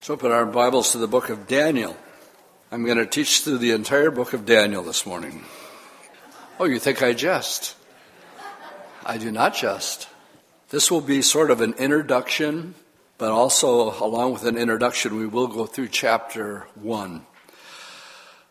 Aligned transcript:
Let's 0.00 0.10
open 0.10 0.30
our 0.30 0.46
Bibles 0.46 0.92
to 0.92 0.98
the 0.98 1.08
book 1.08 1.28
of 1.28 1.48
Daniel. 1.48 1.96
I'm 2.70 2.84
going 2.84 2.98
to 2.98 3.04
teach 3.04 3.40
through 3.40 3.58
the 3.58 3.72
entire 3.72 4.12
book 4.12 4.32
of 4.32 4.46
Daniel 4.46 4.84
this 4.84 5.04
morning. 5.04 5.42
Oh, 6.60 6.66
you 6.66 6.78
think 6.78 7.02
I 7.02 7.14
jest? 7.14 7.74
I 9.04 9.18
do 9.18 9.32
not 9.32 9.56
jest. 9.56 10.08
This 10.70 10.88
will 10.88 11.00
be 11.00 11.20
sort 11.20 11.50
of 11.50 11.60
an 11.60 11.74
introduction, 11.74 12.76
but 13.18 13.32
also, 13.32 13.92
along 14.02 14.34
with 14.34 14.44
an 14.44 14.56
introduction, 14.56 15.16
we 15.16 15.26
will 15.26 15.48
go 15.48 15.66
through 15.66 15.88
chapter 15.88 16.68
1. 16.76 17.26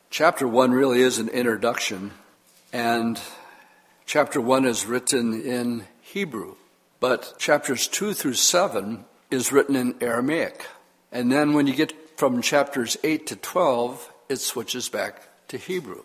Chapter 0.09 0.47
1 0.49 0.71
really 0.73 0.99
is 0.99 1.17
an 1.17 1.29
introduction, 1.29 2.11
and 2.73 3.21
chapter 4.05 4.41
1 4.41 4.65
is 4.65 4.85
written 4.85 5.41
in 5.41 5.85
Hebrew, 6.01 6.55
but 6.99 7.35
chapters 7.39 7.87
2 7.87 8.13
through 8.13 8.33
7 8.33 9.05
is 9.31 9.53
written 9.53 9.77
in 9.77 9.95
Aramaic. 10.01 10.65
And 11.17 11.31
then 11.31 11.53
when 11.53 11.65
you 11.65 11.73
get 11.73 12.19
from 12.19 12.43
chapters 12.43 12.95
8 13.03 13.25
to 13.25 13.35
12, 13.37 14.13
it 14.29 14.35
switches 14.35 14.87
back 14.87 15.27
to 15.47 15.57
Hebrew. 15.57 16.03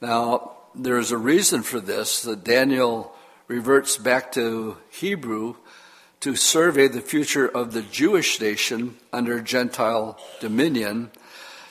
Now, 0.00 0.52
there's 0.74 1.12
a 1.12 1.18
reason 1.18 1.62
for 1.62 1.80
this 1.80 2.22
that 2.22 2.42
Daniel 2.42 3.14
reverts 3.46 3.98
back 3.98 4.32
to 4.32 4.78
Hebrew 4.88 5.56
to 6.20 6.34
survey 6.34 6.88
the 6.88 7.02
future 7.02 7.46
of 7.46 7.74
the 7.74 7.82
Jewish 7.82 8.40
nation 8.40 8.96
under 9.12 9.42
Gentile 9.42 10.18
dominion. 10.40 11.10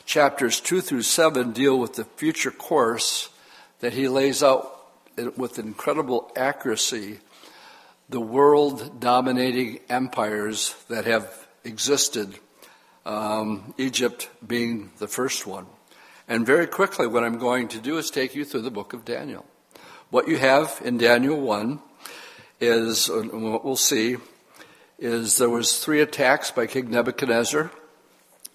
Chapters 0.05 0.59
2 0.59 0.81
through 0.81 1.01
7 1.01 1.51
deal 1.51 1.79
with 1.79 1.95
the 1.95 2.05
future 2.05 2.51
course 2.51 3.29
that 3.79 3.93
he 3.93 4.07
lays 4.07 4.43
out 4.43 4.71
with 5.35 5.57
incredible 5.57 6.31
accuracy 6.35 7.21
the 8.07 8.21
world 8.21 8.99
dominating 8.99 9.79
empires 9.89 10.75
that 10.89 11.05
have 11.05 11.44
existed, 11.65 12.39
um, 13.05 13.73
Egypt 13.77 14.29
being 14.45 14.91
the 14.99 15.07
first 15.07 15.45
one. 15.45 15.65
And 16.27 16.45
very 16.45 16.67
quickly, 16.67 17.07
what 17.07 17.23
I'm 17.23 17.37
going 17.37 17.67
to 17.69 17.79
do 17.79 17.97
is 17.97 18.09
take 18.09 18.35
you 18.35 18.45
through 18.45 18.61
the 18.61 18.71
book 18.71 18.93
of 18.93 19.05
Daniel. 19.05 19.45
What 20.09 20.27
you 20.27 20.37
have 20.37 20.81
in 20.83 20.97
Daniel 20.97 21.39
1 21.39 21.79
is, 22.59 23.09
what 23.09 23.65
we'll 23.65 23.75
see, 23.75 24.17
is 24.97 25.37
there 25.37 25.49
was 25.49 25.79
three 25.79 26.01
attacks 26.01 26.51
by 26.51 26.67
King 26.67 26.89
Nebuchadnezzar, 26.89 27.69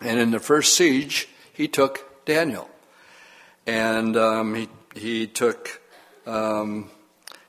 and 0.01 0.19
in 0.19 0.31
the 0.31 0.41
first 0.41 0.75
siege, 0.75 1.29
he 1.53 1.69
took 1.69 2.25
Daniel. 2.25 2.69
And 3.67 4.17
um, 4.17 4.55
he, 4.55 4.69
he 4.95 5.27
took 5.27 5.81
um, 6.27 6.91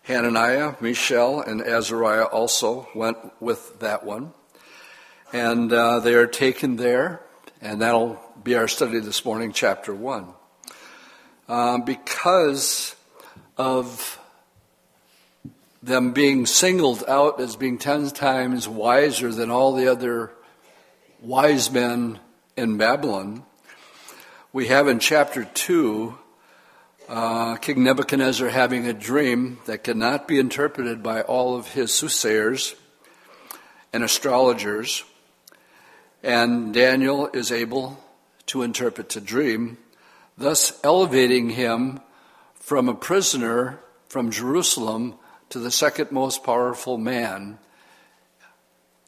Hananiah, 0.03 0.75
Mishael, 0.81 1.41
and 1.41 1.61
Azariah 1.61 2.25
also 2.25 2.89
went 2.93 3.17
with 3.41 3.79
that 3.79 4.03
one. 4.03 4.33
And 5.33 5.71
uh, 5.71 6.01
they 6.01 6.13
are 6.15 6.27
taken 6.27 6.75
there, 6.75 7.21
and 7.61 7.81
that'll 7.81 8.19
be 8.43 8.55
our 8.55 8.67
study 8.67 8.99
this 8.99 9.23
morning, 9.23 9.53
chapter 9.53 9.95
1. 9.95 10.27
Um, 11.47 11.85
because 11.85 12.97
of 13.57 14.19
them 15.81 16.11
being 16.11 16.45
singled 16.45 17.05
out 17.07 17.39
as 17.39 17.55
being 17.55 17.77
ten 17.77 18.09
times 18.09 18.67
wiser 18.67 19.31
than 19.31 19.49
all 19.49 19.73
the 19.73 19.89
other 19.89 20.33
wise 21.21 21.71
men 21.71 22.19
in 22.57 22.75
Babylon, 22.77 23.45
we 24.51 24.67
have 24.67 24.89
in 24.89 24.99
chapter 24.99 25.45
2 25.45 26.17
uh, 27.07 27.55
King 27.55 27.85
Nebuchadnezzar 27.85 28.49
having 28.49 28.85
a 28.85 28.93
dream 28.93 29.59
that 29.65 29.85
cannot 29.85 30.27
be 30.27 30.39
interpreted 30.39 31.01
by 31.01 31.21
all 31.21 31.55
of 31.55 31.71
his 31.71 31.93
soothsayers 31.93 32.75
and 33.93 34.03
astrologers. 34.03 35.05
And 36.23 36.73
Daniel 36.73 37.27
is 37.27 37.51
able 37.51 37.99
to 38.47 38.61
interpret 38.61 39.09
the 39.09 39.21
dream, 39.21 39.77
thus 40.37 40.79
elevating 40.83 41.51
him 41.51 41.99
from 42.55 42.87
a 42.87 42.93
prisoner 42.93 43.79
from 44.07 44.31
Jerusalem 44.31 45.15
to 45.49 45.59
the 45.59 45.71
second 45.71 46.11
most 46.11 46.43
powerful 46.43 46.97
man 46.97 47.57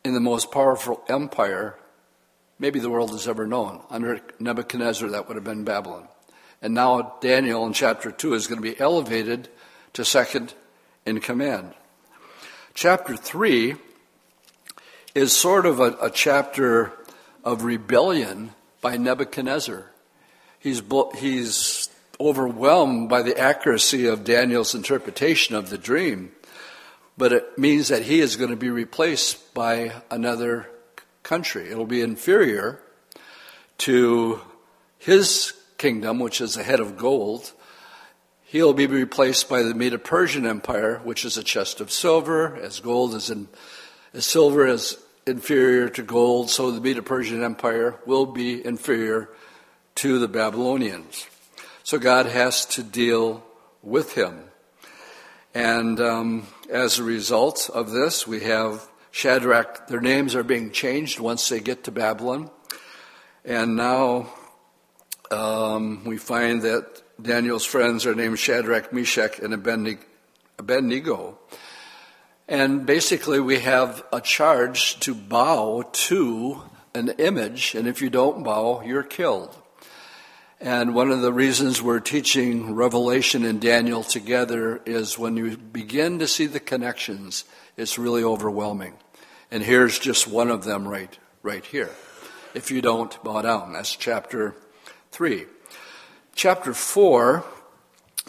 in 0.03 0.13
the 0.13 0.19
most 0.19 0.51
powerful 0.51 1.03
empire 1.07 1.77
maybe 2.59 2.79
the 2.79 2.89
world 2.89 3.11
has 3.11 3.27
ever 3.27 3.45
known. 3.45 3.81
Under 3.89 4.21
Nebuchadnezzar, 4.39 5.09
that 5.09 5.27
would 5.27 5.35
have 5.35 5.43
been 5.43 5.65
Babylon. 5.65 6.07
And 6.61 6.73
now 6.73 7.17
Daniel 7.19 7.65
in 7.65 7.73
chapter 7.73 8.09
2 8.09 8.33
is 8.35 8.47
going 8.47 8.61
to 8.61 8.63
be 8.63 8.79
elevated 8.79 9.49
to 9.93 10.05
second 10.05 10.53
in 11.05 11.19
command. 11.19 11.73
Chapter 12.73 13.17
3 13.17 13.75
is 15.13 15.35
sort 15.35 15.65
of 15.65 15.81
a, 15.81 15.97
a 16.01 16.09
chapter 16.09 16.93
of 17.43 17.63
rebellion 17.63 18.51
by 18.81 18.97
Nebuchadnezzar. 18.97 19.91
He's, 20.59 20.81
he's 21.17 21.89
overwhelmed 22.19 23.09
by 23.09 23.21
the 23.21 23.37
accuracy 23.37 24.07
of 24.07 24.23
Daniel's 24.23 24.75
interpretation 24.75 25.55
of 25.55 25.69
the 25.69 25.77
dream, 25.77 26.31
but 27.17 27.33
it 27.33 27.57
means 27.57 27.89
that 27.89 28.03
he 28.03 28.19
is 28.21 28.35
going 28.35 28.49
to 28.49 28.55
be 28.55 28.69
replaced 28.69 29.53
by 29.53 29.91
another 30.09 30.69
country. 31.21 31.69
It'll 31.69 31.85
be 31.85 32.01
inferior 32.01 32.79
to 33.79 34.39
his 34.97 35.53
kingdom, 35.77 36.19
which 36.19 36.39
is 36.39 36.55
a 36.55 36.63
head 36.63 36.79
of 36.79 36.97
gold. 36.97 37.51
He'll 38.43 38.73
be 38.73 38.87
replaced 38.87 39.49
by 39.49 39.63
the 39.63 39.73
Medo 39.73 39.97
Persian 39.97 40.45
Empire, 40.45 41.01
which 41.03 41.25
is 41.25 41.37
a 41.37 41.43
chest 41.43 41.81
of 41.81 41.91
silver, 41.91 42.55
as 42.55 42.79
gold 42.79 43.15
is 43.15 43.29
in, 43.29 43.47
as 44.13 44.25
silver 44.25 44.67
is 44.67 44.97
inferior 45.25 45.89
to 45.89 46.03
gold, 46.03 46.49
so 46.49 46.71
the 46.71 46.81
Medo 46.81 47.01
Persian 47.01 47.43
Empire 47.43 47.99
will 48.05 48.25
be 48.25 48.65
inferior 48.65 49.29
to 49.95 50.19
the 50.19 50.27
Babylonians. 50.27 51.27
So 51.83 51.99
God 51.99 52.25
has 52.25 52.65
to 52.67 52.83
deal 52.83 53.43
with 53.81 54.13
him. 54.13 54.43
And 55.53 55.99
um, 55.99 56.47
as 56.69 56.97
a 56.97 57.03
result 57.03 57.69
of 57.73 57.91
this, 57.91 58.25
we 58.25 58.41
have 58.41 58.87
Shadrach, 59.11 59.87
their 59.87 60.01
names 60.01 60.33
are 60.33 60.43
being 60.43 60.71
changed 60.71 61.19
once 61.19 61.47
they 61.47 61.59
get 61.59 61.83
to 61.83 61.91
Babylon. 61.91 62.49
And 63.45 63.75
now 63.75 64.33
um, 65.29 66.03
we 66.05 66.17
find 66.17 66.63
that 66.63 67.03
Daniel's 67.21 67.65
friends 67.65 68.05
are 68.05 68.15
named 68.15 68.39
Shadrach, 68.39 68.91
Meshach, 68.91 69.39
and 69.39 69.53
Abednego. 69.53 71.37
And 72.47 72.85
basically, 72.85 73.39
we 73.39 73.59
have 73.59 74.03
a 74.11 74.19
charge 74.19 74.99
to 75.01 75.15
bow 75.15 75.83
to 75.91 76.61
an 76.93 77.09
image, 77.17 77.73
and 77.73 77.87
if 77.87 78.01
you 78.01 78.09
don't 78.09 78.43
bow, 78.43 78.81
you're 78.81 79.03
killed. 79.03 79.55
And 80.59 80.93
one 80.93 81.11
of 81.11 81.21
the 81.21 81.33
reasons 81.33 81.81
we're 81.81 81.99
teaching 81.99 82.75
Revelation 82.75 83.43
and 83.43 83.59
Daniel 83.59 84.03
together 84.03 84.81
is 84.85 85.17
when 85.17 85.35
you 85.35 85.57
begin 85.57 86.19
to 86.19 86.27
see 86.27 86.45
the 86.45 86.59
connections, 86.59 87.45
it's 87.75 87.97
really 87.97 88.23
overwhelming. 88.23 88.93
And 89.49 89.63
here's 89.63 89.97
just 89.99 90.27
one 90.27 90.49
of 90.49 90.63
them 90.63 90.87
right, 90.87 91.17
right 91.41 91.65
here. 91.65 91.91
If 92.53 92.71
you 92.71 92.81
don't 92.81 93.21
bow 93.23 93.41
down, 93.41 93.73
that's 93.73 93.95
chapter 93.95 94.55
3. 95.11 95.45
Chapter 96.35 96.73
4 96.73 97.43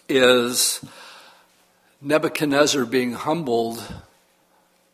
is 0.08 0.84
Nebuchadnezzar 2.06 2.84
being 2.84 3.14
humbled 3.14 3.82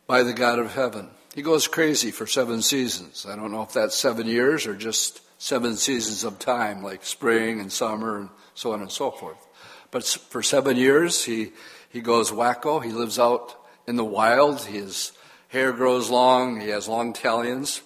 by 0.07 0.23
the 0.23 0.33
God 0.33 0.61
of 0.61 0.73
heaven. 0.73 1.09
He 1.35 1.43
goes 1.43 1.67
crazy 1.67 2.13
for 2.13 2.25
seven 2.25 2.63
seasons. 2.63 3.27
I 3.29 3.35
don't 3.35 3.51
know 3.51 3.63
if 3.63 3.73
that's 3.73 3.97
seven 3.97 4.29
years 4.29 4.65
or 4.65 4.77
just 4.77 5.21
seven 5.37 5.75
seasons 5.75 6.23
of 6.23 6.39
time, 6.39 6.85
like 6.85 7.05
spring 7.05 7.59
and 7.59 7.73
summer 7.73 8.19
and 8.21 8.29
so 8.55 8.75
on 8.75 8.81
and 8.81 8.93
so 8.93 9.11
forth. 9.11 9.45
But 9.91 10.07
for 10.07 10.41
seven 10.41 10.77
years, 10.77 11.25
he, 11.25 11.51
he 11.89 12.01
goes 12.01 12.31
wacko. 12.31 12.81
He 12.85 12.93
lives 12.93 13.19
out 13.19 13.57
in 13.89 13.97
the 13.97 14.05
wild. 14.05 14.61
His 14.61 15.11
hair 15.49 15.73
grows 15.73 16.11
long. 16.11 16.61
He 16.61 16.69
has 16.69 16.87
long 16.87 17.13
talons. 17.13 17.83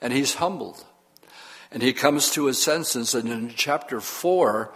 And 0.00 0.12
he's 0.12 0.34
humbled. 0.34 0.84
And 1.72 1.82
he 1.82 1.92
comes 1.92 2.30
to 2.30 2.46
his 2.46 2.62
senses. 2.62 3.16
And 3.16 3.28
in 3.28 3.52
chapter 3.56 4.00
four, 4.00 4.72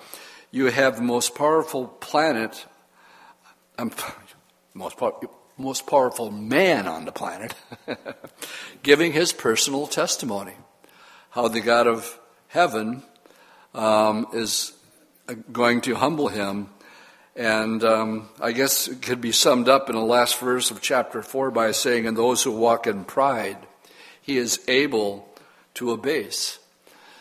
you 0.51 0.67
have 0.67 0.97
the 0.97 1.03
most 1.03 1.37
powerful 1.37 1.87
planet, 1.87 2.67
um, 3.83 3.91
most 4.75 4.97
most 5.59 5.87
powerful 5.87 6.31
man 6.31 6.87
on 6.87 7.05
the 7.05 7.13
planet, 7.13 7.55
giving 8.83 9.13
his 9.13 9.33
personal 9.33 9.87
testimony. 9.87 10.55
How 11.31 11.49
the 11.49 11.61
God 11.61 11.87
of 11.87 12.19
heaven 12.49 13.03
um, 13.75 14.27
is 14.35 14.73
going 15.51 15.81
to 15.83 15.95
humble 15.95 16.29
him. 16.29 16.69
And 17.35 17.83
um, 17.83 18.29
I 18.41 18.53
guess 18.53 18.89
it 18.89 19.03
could 19.03 19.21
be 19.21 19.33
summed 19.33 19.69
up 19.69 19.89
in 19.89 19.97
the 19.97 20.03
last 20.03 20.39
verse 20.39 20.71
of 20.71 20.81
chapter 20.81 21.23
4 21.23 21.51
by 21.51 21.73
saying, 21.73 22.07
And 22.07 22.17
those 22.17 22.43
who 22.43 22.53
walk 22.53 22.87
in 22.87 23.05
pride, 23.05 23.57
he 24.21 24.37
is 24.37 24.61
able 24.69 25.29
to 25.75 25.93
abase. 25.93 26.59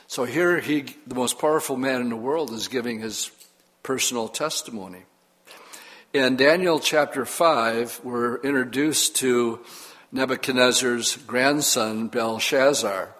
So 0.08 0.26
here, 0.26 0.60
he, 0.60 0.82
the 1.08 1.16
most 1.16 1.40
powerful 1.40 1.78
man 1.78 2.02
in 2.02 2.10
the 2.10 2.18
world, 2.18 2.52
is 2.52 2.68
giving 2.68 3.00
his 3.00 3.32
personal 3.82 4.28
testimony. 4.28 5.04
In 6.14 6.36
Daniel 6.36 6.82
chapter 6.82 7.26
5, 7.26 8.02
we're 8.04 8.36
introduced 8.42 9.16
to 9.18 9.62
Nebuchadnezzar's 10.12 11.16
grandson, 11.16 12.10
Belshazzar. 12.10 13.16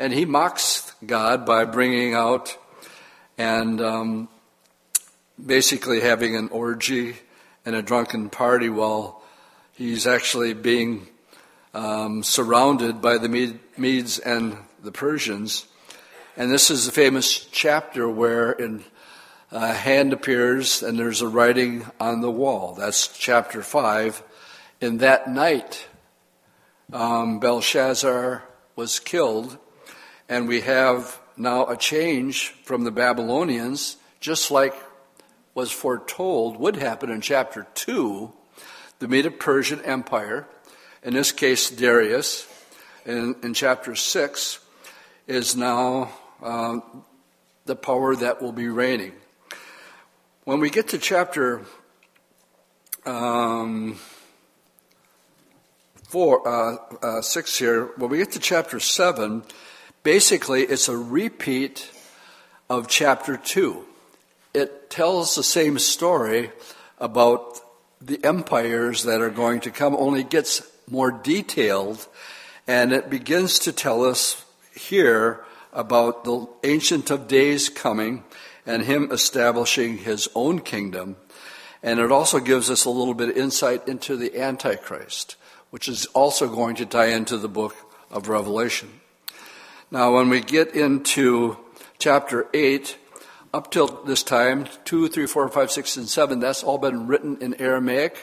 and 0.00 0.12
he 0.12 0.24
mocks 0.24 0.92
God 1.06 1.46
by 1.46 1.64
bringing 1.64 2.14
out 2.14 2.58
and 3.38 3.80
um, 3.80 4.28
basically 5.44 6.00
having 6.00 6.34
an 6.34 6.48
orgy 6.48 7.14
and 7.64 7.76
a 7.76 7.82
drunken 7.82 8.28
party 8.28 8.70
while 8.70 9.22
he's 9.74 10.04
actually 10.04 10.52
being 10.52 11.06
um, 11.74 12.24
surrounded 12.24 13.00
by 13.00 13.18
the 13.18 13.56
Medes 13.76 14.18
and 14.18 14.56
the 14.82 14.90
Persians. 14.90 15.66
And 16.36 16.50
this 16.50 16.72
is 16.72 16.86
the 16.86 16.92
famous 16.92 17.46
chapter 17.52 18.08
where 18.08 18.50
in 18.50 18.82
a 19.50 19.72
hand 19.72 20.12
appears 20.12 20.82
and 20.82 20.98
there's 20.98 21.22
a 21.22 21.28
writing 21.28 21.86
on 22.00 22.20
the 22.20 22.30
wall. 22.30 22.74
That's 22.74 23.08
chapter 23.08 23.62
5. 23.62 24.22
In 24.80 24.98
that 24.98 25.30
night, 25.30 25.86
um, 26.92 27.38
Belshazzar 27.38 28.42
was 28.74 29.00
killed, 29.00 29.58
and 30.28 30.46
we 30.46 30.60
have 30.62 31.18
now 31.36 31.66
a 31.66 31.76
change 31.76 32.50
from 32.64 32.84
the 32.84 32.90
Babylonians, 32.90 33.96
just 34.20 34.50
like 34.50 34.74
was 35.54 35.70
foretold 35.70 36.58
would 36.58 36.76
happen 36.76 37.10
in 37.10 37.20
chapter 37.20 37.66
2, 37.74 38.30
the 38.98 39.08
Medo 39.08 39.30
Persian 39.30 39.82
Empire, 39.84 40.46
in 41.02 41.14
this 41.14 41.32
case 41.32 41.70
Darius, 41.70 42.46
in, 43.06 43.36
in 43.42 43.54
chapter 43.54 43.94
6, 43.94 44.58
is 45.26 45.56
now 45.56 46.10
uh, 46.42 46.80
the 47.64 47.76
power 47.76 48.14
that 48.16 48.42
will 48.42 48.52
be 48.52 48.68
reigning. 48.68 49.12
When 50.46 50.60
we 50.60 50.70
get 50.70 50.86
to 50.90 50.98
chapter 50.98 51.62
um, 53.04 53.98
four, 56.04 56.46
uh, 56.46 56.76
uh, 57.02 57.20
six 57.20 57.58
here, 57.58 57.86
when 57.96 58.10
we 58.10 58.18
get 58.18 58.30
to 58.30 58.38
chapter 58.38 58.78
seven, 58.78 59.42
basically 60.04 60.62
it's 60.62 60.88
a 60.88 60.96
repeat 60.96 61.90
of 62.70 62.86
chapter 62.86 63.36
two. 63.36 63.86
It 64.54 64.88
tells 64.88 65.34
the 65.34 65.42
same 65.42 65.80
story 65.80 66.52
about 67.00 67.58
the 68.00 68.24
empires 68.24 69.02
that 69.02 69.20
are 69.20 69.30
going 69.30 69.58
to 69.62 69.72
come, 69.72 69.96
only 69.96 70.22
gets 70.22 70.62
more 70.88 71.10
detailed, 71.10 72.06
and 72.68 72.92
it 72.92 73.10
begins 73.10 73.58
to 73.58 73.72
tell 73.72 74.04
us 74.04 74.44
here 74.76 75.44
about 75.72 76.22
the 76.22 76.46
Ancient 76.62 77.10
of 77.10 77.26
Days 77.26 77.68
coming 77.68 78.22
and 78.66 78.82
him 78.82 79.10
establishing 79.12 79.98
his 79.98 80.28
own 80.34 80.60
kingdom. 80.60 81.16
And 81.82 82.00
it 82.00 82.10
also 82.10 82.40
gives 82.40 82.68
us 82.68 82.84
a 82.84 82.90
little 82.90 83.14
bit 83.14 83.30
of 83.30 83.36
insight 83.36 83.86
into 83.86 84.16
the 84.16 84.38
Antichrist, 84.38 85.36
which 85.70 85.88
is 85.88 86.06
also 86.06 86.48
going 86.48 86.76
to 86.76 86.86
tie 86.86 87.06
into 87.06 87.38
the 87.38 87.48
book 87.48 87.76
of 88.10 88.28
Revelation. 88.28 89.00
Now, 89.90 90.14
when 90.14 90.28
we 90.28 90.40
get 90.40 90.74
into 90.74 91.56
chapter 91.98 92.48
8, 92.52 92.98
up 93.54 93.70
till 93.70 93.86
this 94.04 94.22
time, 94.22 94.66
2, 94.84 95.08
3, 95.08 95.26
4, 95.26 95.48
5, 95.48 95.70
6, 95.70 95.96
and 95.96 96.08
7, 96.08 96.40
that's 96.40 96.64
all 96.64 96.78
been 96.78 97.06
written 97.06 97.38
in 97.40 97.54
Aramaic. 97.60 98.16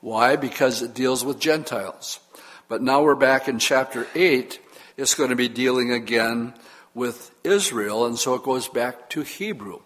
Why? 0.00 0.36
Because 0.36 0.82
it 0.82 0.94
deals 0.94 1.24
with 1.24 1.38
Gentiles. 1.38 2.20
But 2.68 2.82
now 2.82 3.02
we're 3.02 3.14
back 3.14 3.48
in 3.48 3.58
chapter 3.58 4.06
8. 4.14 4.58
It's 4.96 5.14
going 5.14 5.30
to 5.30 5.36
be 5.36 5.48
dealing 5.48 5.92
again 5.92 6.54
with 6.94 7.31
Israel, 7.44 8.06
and 8.06 8.18
so 8.18 8.34
it 8.34 8.42
goes 8.42 8.68
back 8.68 9.08
to 9.10 9.22
Hebrew 9.22 9.80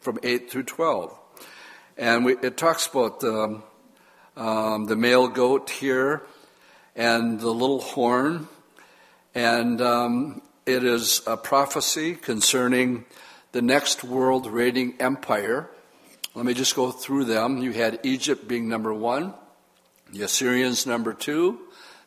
from 0.00 0.18
8 0.22 0.50
through 0.50 0.64
12. 0.64 1.18
And 1.96 2.24
we, 2.24 2.36
it 2.38 2.56
talks 2.56 2.86
about 2.86 3.20
the, 3.20 3.62
um, 4.36 4.84
the 4.86 4.96
male 4.96 5.28
goat 5.28 5.70
here 5.70 6.22
and 6.96 7.40
the 7.40 7.50
little 7.50 7.80
horn, 7.80 8.48
and 9.34 9.80
um, 9.80 10.42
it 10.66 10.84
is 10.84 11.22
a 11.26 11.36
prophecy 11.36 12.14
concerning 12.14 13.04
the 13.52 13.62
next 13.62 14.04
world 14.04 14.46
reigning 14.46 14.94
empire. 15.00 15.70
Let 16.34 16.44
me 16.44 16.54
just 16.54 16.74
go 16.74 16.90
through 16.90 17.24
them. 17.24 17.58
You 17.58 17.72
had 17.72 18.00
Egypt 18.02 18.46
being 18.48 18.68
number 18.68 18.92
one, 18.92 19.34
the 20.12 20.22
Assyrians 20.22 20.86
number 20.86 21.12
two, 21.12 21.60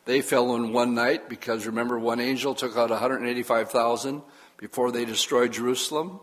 they 0.04 0.22
fell 0.22 0.54
in 0.54 0.72
one 0.72 0.94
night 0.94 1.28
because 1.28 1.66
remember, 1.66 1.98
one 1.98 2.20
angel 2.20 2.54
took 2.54 2.76
out 2.78 2.88
185,000 2.88 4.22
before 4.58 4.92
they 4.92 5.04
destroyed 5.04 5.52
Jerusalem, 5.52 6.20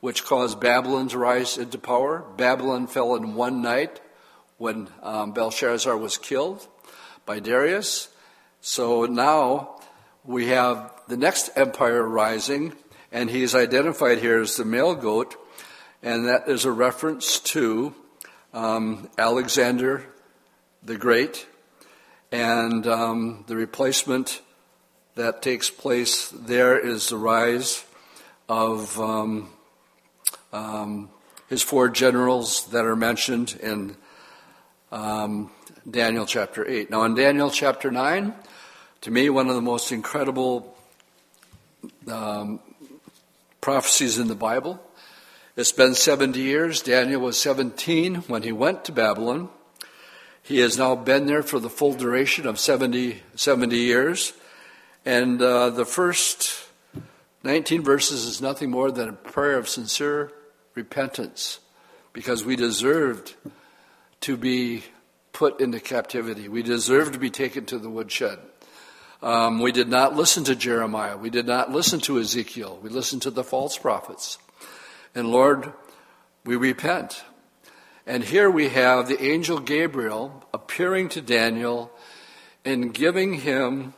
which 0.00 0.24
caused 0.24 0.60
Babylon 0.60 1.08
to 1.08 1.18
rise 1.18 1.56
into 1.56 1.78
power. 1.78 2.24
Babylon 2.36 2.86
fell 2.86 3.14
in 3.14 3.34
one 3.34 3.62
night 3.62 4.00
when 4.58 4.88
um, 5.02 5.32
Belshazzar 5.32 5.96
was 5.96 6.18
killed 6.18 6.66
by 7.24 7.40
Darius. 7.40 8.08
So 8.60 9.06
now 9.06 9.80
we 10.24 10.48
have 10.48 10.92
the 11.08 11.16
next 11.16 11.50
empire 11.56 12.06
rising, 12.06 12.74
and 13.10 13.30
he's 13.30 13.54
identified 13.54 14.18
here 14.18 14.40
as 14.40 14.56
the 14.56 14.64
male 14.64 14.94
goat, 14.94 15.36
and 16.02 16.26
that 16.26 16.48
is 16.48 16.64
a 16.64 16.72
reference 16.72 17.38
to 17.40 17.94
um, 18.52 19.08
Alexander 19.16 20.04
the 20.82 20.96
Great 20.96 21.46
and 22.30 22.86
um, 22.86 23.44
the 23.46 23.56
replacement 23.56 24.42
that 25.18 25.42
takes 25.42 25.68
place 25.68 26.28
there 26.28 26.78
is 26.78 27.08
the 27.08 27.16
rise 27.16 27.84
of 28.48 28.98
um, 29.00 29.50
um, 30.52 31.10
his 31.48 31.60
four 31.60 31.88
generals 31.88 32.68
that 32.68 32.84
are 32.84 32.94
mentioned 32.94 33.58
in 33.60 33.96
um, 34.92 35.50
Daniel 35.90 36.24
chapter 36.24 36.64
8. 36.66 36.90
Now, 36.90 37.02
in 37.02 37.16
Daniel 37.16 37.50
chapter 37.50 37.90
9, 37.90 38.32
to 39.00 39.10
me, 39.10 39.28
one 39.28 39.48
of 39.48 39.56
the 39.56 39.60
most 39.60 39.90
incredible 39.90 40.76
um, 42.06 42.60
prophecies 43.60 44.18
in 44.18 44.28
the 44.28 44.36
Bible. 44.36 44.80
It's 45.56 45.72
been 45.72 45.94
70 45.94 46.38
years. 46.38 46.80
Daniel 46.80 47.22
was 47.22 47.36
17 47.40 48.14
when 48.28 48.44
he 48.44 48.52
went 48.52 48.84
to 48.84 48.92
Babylon. 48.92 49.48
He 50.44 50.60
has 50.60 50.78
now 50.78 50.94
been 50.94 51.26
there 51.26 51.42
for 51.42 51.58
the 51.58 51.68
full 51.68 51.94
duration 51.94 52.46
of 52.46 52.60
70, 52.60 53.20
70 53.34 53.76
years. 53.76 54.32
And 55.08 55.40
uh, 55.40 55.70
the 55.70 55.86
first 55.86 56.68
19 57.42 57.82
verses 57.82 58.26
is 58.26 58.42
nothing 58.42 58.70
more 58.70 58.90
than 58.90 59.08
a 59.08 59.14
prayer 59.14 59.56
of 59.56 59.66
sincere 59.66 60.30
repentance 60.74 61.60
because 62.12 62.44
we 62.44 62.56
deserved 62.56 63.34
to 64.20 64.36
be 64.36 64.84
put 65.32 65.62
into 65.62 65.80
captivity. 65.80 66.46
We 66.46 66.62
deserved 66.62 67.14
to 67.14 67.18
be 67.18 67.30
taken 67.30 67.64
to 67.64 67.78
the 67.78 67.88
woodshed. 67.88 68.38
Um, 69.22 69.60
we 69.62 69.72
did 69.72 69.88
not 69.88 70.14
listen 70.14 70.44
to 70.44 70.54
Jeremiah. 70.54 71.16
We 71.16 71.30
did 71.30 71.46
not 71.46 71.72
listen 71.72 72.00
to 72.00 72.20
Ezekiel. 72.20 72.78
We 72.82 72.90
listened 72.90 73.22
to 73.22 73.30
the 73.30 73.42
false 73.42 73.78
prophets. 73.78 74.36
And 75.14 75.32
Lord, 75.32 75.72
we 76.44 76.56
repent. 76.56 77.24
And 78.06 78.22
here 78.22 78.50
we 78.50 78.68
have 78.68 79.08
the 79.08 79.22
angel 79.22 79.58
Gabriel 79.58 80.44
appearing 80.52 81.08
to 81.08 81.22
Daniel 81.22 81.90
and 82.62 82.92
giving 82.92 83.32
him 83.32 83.94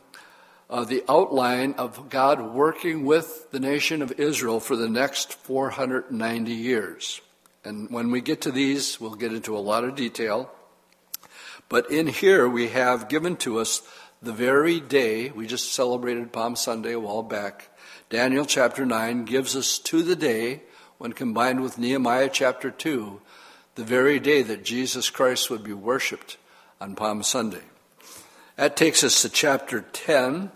uh, 0.71 0.85
the 0.85 1.03
outline 1.09 1.73
of 1.73 2.09
God 2.09 2.41
working 2.41 3.05
with 3.05 3.51
the 3.51 3.59
nation 3.59 4.01
of 4.01 4.13
Israel 4.17 4.61
for 4.61 4.77
the 4.77 4.89
next 4.89 5.33
490 5.33 6.51
years. 6.53 7.19
And 7.65 7.91
when 7.91 8.09
we 8.09 8.21
get 8.21 8.41
to 8.41 8.51
these, 8.51 8.99
we'll 8.99 9.15
get 9.15 9.33
into 9.33 9.55
a 9.55 9.59
lot 9.59 9.83
of 9.83 9.95
detail. 9.95 10.49
But 11.67 11.91
in 11.91 12.07
here, 12.07 12.47
we 12.47 12.69
have 12.69 13.09
given 13.09 13.35
to 13.37 13.59
us 13.59 13.81
the 14.21 14.31
very 14.31 14.79
day, 14.79 15.29
we 15.31 15.45
just 15.45 15.73
celebrated 15.73 16.31
Palm 16.31 16.55
Sunday 16.55 16.93
a 16.93 16.99
while 16.99 17.23
back. 17.23 17.67
Daniel 18.09 18.45
chapter 18.45 18.85
9 18.85 19.25
gives 19.25 19.55
us 19.55 19.77
to 19.79 20.03
the 20.03 20.15
day, 20.15 20.61
when 20.99 21.11
combined 21.11 21.61
with 21.61 21.77
Nehemiah 21.77 22.29
chapter 22.31 22.71
2, 22.71 23.19
the 23.75 23.83
very 23.83 24.19
day 24.19 24.41
that 24.41 24.63
Jesus 24.63 25.09
Christ 25.09 25.49
would 25.49 25.63
be 25.63 25.73
worshiped 25.73 26.37
on 26.79 26.95
Palm 26.95 27.23
Sunday. 27.23 27.63
That 28.55 28.77
takes 28.77 29.03
us 29.03 29.21
to 29.23 29.29
chapter 29.29 29.81
10, 29.81 30.51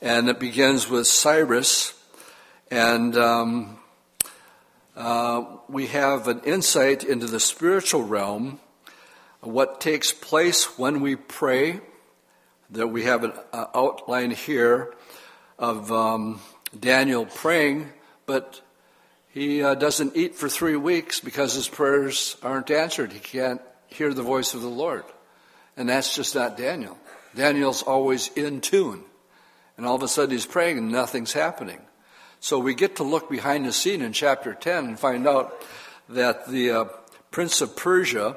and 0.00 0.28
it 0.28 0.38
begins 0.38 0.88
with 0.88 1.06
Cyrus. 1.06 1.94
And 2.70 3.16
um, 3.16 3.78
uh, 4.96 5.44
we 5.68 5.86
have 5.88 6.28
an 6.28 6.40
insight 6.40 7.04
into 7.04 7.26
the 7.26 7.40
spiritual 7.40 8.02
realm, 8.02 8.60
what 9.40 9.80
takes 9.80 10.12
place 10.12 10.78
when 10.78 11.00
we 11.00 11.16
pray. 11.16 11.80
That 12.70 12.88
we 12.88 13.04
have 13.04 13.24
an 13.24 13.32
uh, 13.52 13.66
outline 13.74 14.30
here 14.30 14.94
of 15.58 15.90
um, 15.90 16.40
Daniel 16.78 17.24
praying, 17.24 17.90
but 18.26 18.60
he 19.30 19.62
uh, 19.62 19.74
doesn't 19.74 20.16
eat 20.16 20.34
for 20.34 20.50
three 20.50 20.76
weeks 20.76 21.18
because 21.18 21.54
his 21.54 21.66
prayers 21.66 22.36
aren't 22.42 22.70
answered. 22.70 23.12
He 23.12 23.20
can't 23.20 23.62
hear 23.86 24.12
the 24.12 24.22
voice 24.22 24.52
of 24.52 24.60
the 24.60 24.68
Lord. 24.68 25.04
And 25.78 25.88
that's 25.88 26.14
just 26.14 26.34
not 26.34 26.58
Daniel. 26.58 26.98
Daniel's 27.34 27.82
always 27.82 28.28
in 28.36 28.60
tune. 28.60 29.02
And 29.78 29.86
all 29.86 29.94
of 29.94 30.02
a 30.02 30.08
sudden 30.08 30.32
he's 30.32 30.44
praying 30.44 30.76
and 30.76 30.90
nothing's 30.90 31.32
happening. 31.32 31.80
So 32.40 32.58
we 32.58 32.74
get 32.74 32.96
to 32.96 33.04
look 33.04 33.30
behind 33.30 33.64
the 33.64 33.72
scene 33.72 34.02
in 34.02 34.12
chapter 34.12 34.52
10 34.52 34.84
and 34.84 34.98
find 34.98 35.26
out 35.26 35.64
that 36.08 36.48
the 36.48 36.70
uh, 36.70 36.84
prince 37.30 37.60
of 37.60 37.76
Persia 37.76 38.36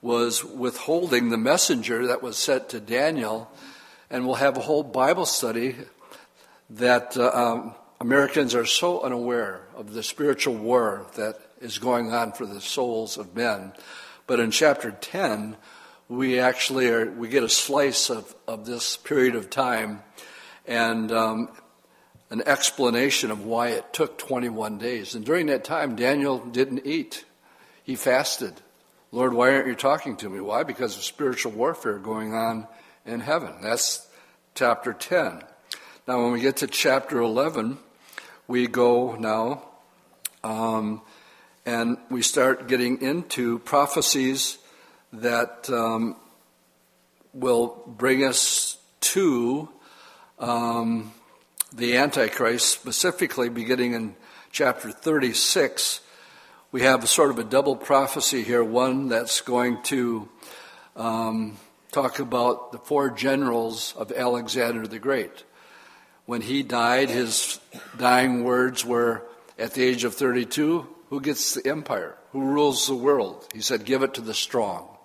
was 0.00 0.44
withholding 0.44 1.30
the 1.30 1.38
messenger 1.38 2.08
that 2.08 2.20
was 2.20 2.36
sent 2.36 2.68
to 2.70 2.80
Daniel. 2.80 3.48
And 4.10 4.26
we'll 4.26 4.34
have 4.34 4.56
a 4.56 4.60
whole 4.60 4.82
Bible 4.82 5.24
study 5.24 5.76
that 6.70 7.16
uh, 7.16 7.30
um, 7.32 7.74
Americans 8.00 8.52
are 8.56 8.66
so 8.66 9.02
unaware 9.02 9.68
of 9.76 9.94
the 9.94 10.02
spiritual 10.02 10.56
war 10.56 11.06
that 11.14 11.38
is 11.60 11.78
going 11.78 12.12
on 12.12 12.32
for 12.32 12.44
the 12.44 12.60
souls 12.60 13.16
of 13.16 13.36
men. 13.36 13.72
But 14.26 14.40
in 14.40 14.50
chapter 14.50 14.90
10, 14.90 15.56
we 16.08 16.40
actually 16.40 16.88
are, 16.88 17.08
we 17.08 17.28
get 17.28 17.44
a 17.44 17.48
slice 17.48 18.10
of, 18.10 18.34
of 18.48 18.66
this 18.66 18.96
period 18.96 19.36
of 19.36 19.48
time 19.48 20.02
and 20.66 21.10
um, 21.12 21.48
an 22.30 22.42
explanation 22.46 23.30
of 23.30 23.44
why 23.44 23.68
it 23.68 23.92
took 23.92 24.18
21 24.18 24.78
days. 24.78 25.14
And 25.14 25.24
during 25.24 25.46
that 25.46 25.64
time, 25.64 25.96
Daniel 25.96 26.38
didn't 26.38 26.86
eat. 26.86 27.24
He 27.84 27.96
fasted. 27.96 28.54
Lord, 29.10 29.34
why 29.34 29.52
aren't 29.52 29.66
you 29.66 29.74
talking 29.74 30.16
to 30.16 30.30
me? 30.30 30.40
Why? 30.40 30.62
Because 30.62 30.96
of 30.96 31.02
spiritual 31.02 31.52
warfare 31.52 31.98
going 31.98 32.34
on 32.34 32.66
in 33.04 33.20
heaven. 33.20 33.56
That's 33.60 34.08
chapter 34.54 34.92
10. 34.92 35.42
Now, 36.08 36.22
when 36.22 36.32
we 36.32 36.40
get 36.40 36.56
to 36.58 36.66
chapter 36.66 37.20
11, 37.20 37.78
we 38.48 38.66
go 38.66 39.14
now 39.14 39.62
um, 40.42 41.02
and 41.64 41.98
we 42.10 42.22
start 42.22 42.68
getting 42.68 43.02
into 43.02 43.58
prophecies 43.60 44.58
that 45.12 45.68
um, 45.70 46.16
will 47.32 47.82
bring 47.86 48.24
us 48.24 48.78
to 49.00 49.68
um, 50.42 51.12
the 51.72 51.96
Antichrist, 51.96 52.68
specifically 52.68 53.48
beginning 53.48 53.94
in 53.94 54.14
chapter 54.50 54.90
36 54.90 56.00
we 56.72 56.80
have 56.80 57.06
sort 57.06 57.28
of 57.30 57.38
a 57.38 57.44
double 57.44 57.76
prophecy 57.76 58.42
here 58.42 58.64
one 58.64 59.08
that's 59.08 59.42
going 59.42 59.82
to 59.82 60.26
um, 60.96 61.58
talk 61.92 62.18
about 62.18 62.72
the 62.72 62.78
four 62.78 63.10
generals 63.10 63.94
of 63.98 64.10
Alexander 64.10 64.86
the 64.86 64.98
Great. 64.98 65.44
When 66.24 66.40
he 66.40 66.62
died, 66.62 67.10
his 67.10 67.60
dying 67.98 68.42
words 68.42 68.86
were 68.86 69.22
at 69.58 69.74
the 69.74 69.84
age 69.84 70.04
of 70.04 70.14
32 70.14 70.88
who 71.10 71.20
gets 71.20 71.52
the 71.52 71.68
empire? 71.68 72.16
Who 72.30 72.40
rules 72.40 72.86
the 72.86 72.94
world? 72.94 73.46
He 73.52 73.60
said, 73.60 73.84
Give 73.84 74.02
it 74.02 74.14
to 74.14 74.22
the 74.22 74.32
strong. 74.32 74.96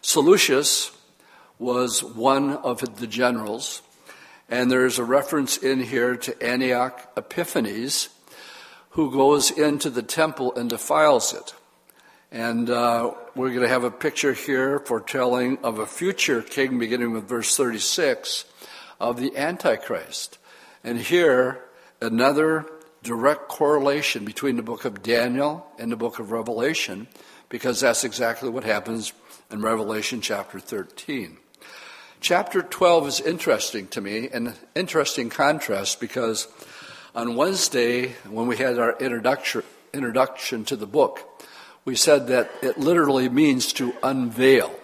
Seleucus 0.00 0.90
was 1.58 2.02
one 2.02 2.52
of 2.52 2.96
the 2.96 3.06
generals, 3.06 3.82
and 4.48 4.70
there's 4.70 4.98
a 4.98 5.04
reference 5.04 5.56
in 5.56 5.80
here 5.80 6.16
to 6.16 6.42
Antioch 6.42 7.12
Epiphanes 7.16 8.08
who 8.90 9.12
goes 9.12 9.50
into 9.50 9.90
the 9.90 10.02
temple 10.02 10.54
and 10.54 10.70
defiles 10.70 11.34
it. 11.34 11.54
And 12.30 12.68
uh, 12.68 13.12
we're 13.34 13.50
going 13.50 13.62
to 13.62 13.68
have 13.68 13.84
a 13.84 13.90
picture 13.90 14.32
here 14.32 14.80
foretelling 14.80 15.58
of 15.58 15.78
a 15.78 15.86
future 15.86 16.42
king, 16.42 16.78
beginning 16.78 17.12
with 17.12 17.28
verse 17.28 17.56
36, 17.56 18.44
of 19.00 19.18
the 19.18 19.36
Antichrist. 19.36 20.38
And 20.82 20.98
here, 20.98 21.64
another 22.00 22.66
direct 23.02 23.48
correlation 23.48 24.24
between 24.24 24.56
the 24.56 24.62
book 24.62 24.84
of 24.84 25.02
Daniel 25.02 25.66
and 25.78 25.92
the 25.92 25.96
book 25.96 26.18
of 26.18 26.32
Revelation, 26.32 27.06
because 27.48 27.80
that's 27.80 28.04
exactly 28.04 28.48
what 28.50 28.64
happens 28.64 29.12
in 29.50 29.62
Revelation 29.62 30.20
chapter 30.20 30.58
13. 30.58 31.38
Chapter 32.20 32.62
12 32.62 33.06
is 33.06 33.20
interesting 33.20 33.86
to 33.88 34.00
me, 34.00 34.28
an 34.28 34.54
interesting 34.74 35.30
contrast 35.30 36.00
because 36.00 36.48
on 37.14 37.36
Wednesday, 37.36 38.08
when 38.28 38.48
we 38.48 38.56
had 38.56 38.76
our 38.76 38.98
introduction, 38.98 39.62
introduction 39.94 40.64
to 40.64 40.74
the 40.74 40.86
book, 40.86 41.20
we 41.84 41.94
said 41.94 42.26
that 42.26 42.50
it 42.60 42.76
literally 42.76 43.28
means 43.28 43.72
to 43.74 43.94
unveil. 44.02 44.74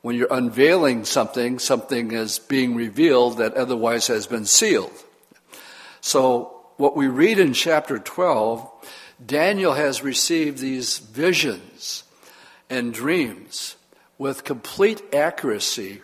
When 0.00 0.16
you're 0.16 0.32
unveiling 0.32 1.04
something, 1.04 1.58
something 1.58 2.12
is 2.12 2.38
being 2.38 2.74
revealed 2.74 3.36
that 3.36 3.54
otherwise 3.54 4.06
has 4.06 4.26
been 4.26 4.46
sealed. 4.46 4.92
So, 6.00 6.56
what 6.78 6.96
we 6.96 7.06
read 7.06 7.38
in 7.38 7.52
chapter 7.52 7.98
12, 7.98 8.66
Daniel 9.24 9.74
has 9.74 10.02
received 10.02 10.58
these 10.58 10.98
visions 10.98 12.02
and 12.70 12.94
dreams 12.94 13.76
with 14.16 14.44
complete 14.44 15.02
accuracy 15.14 16.00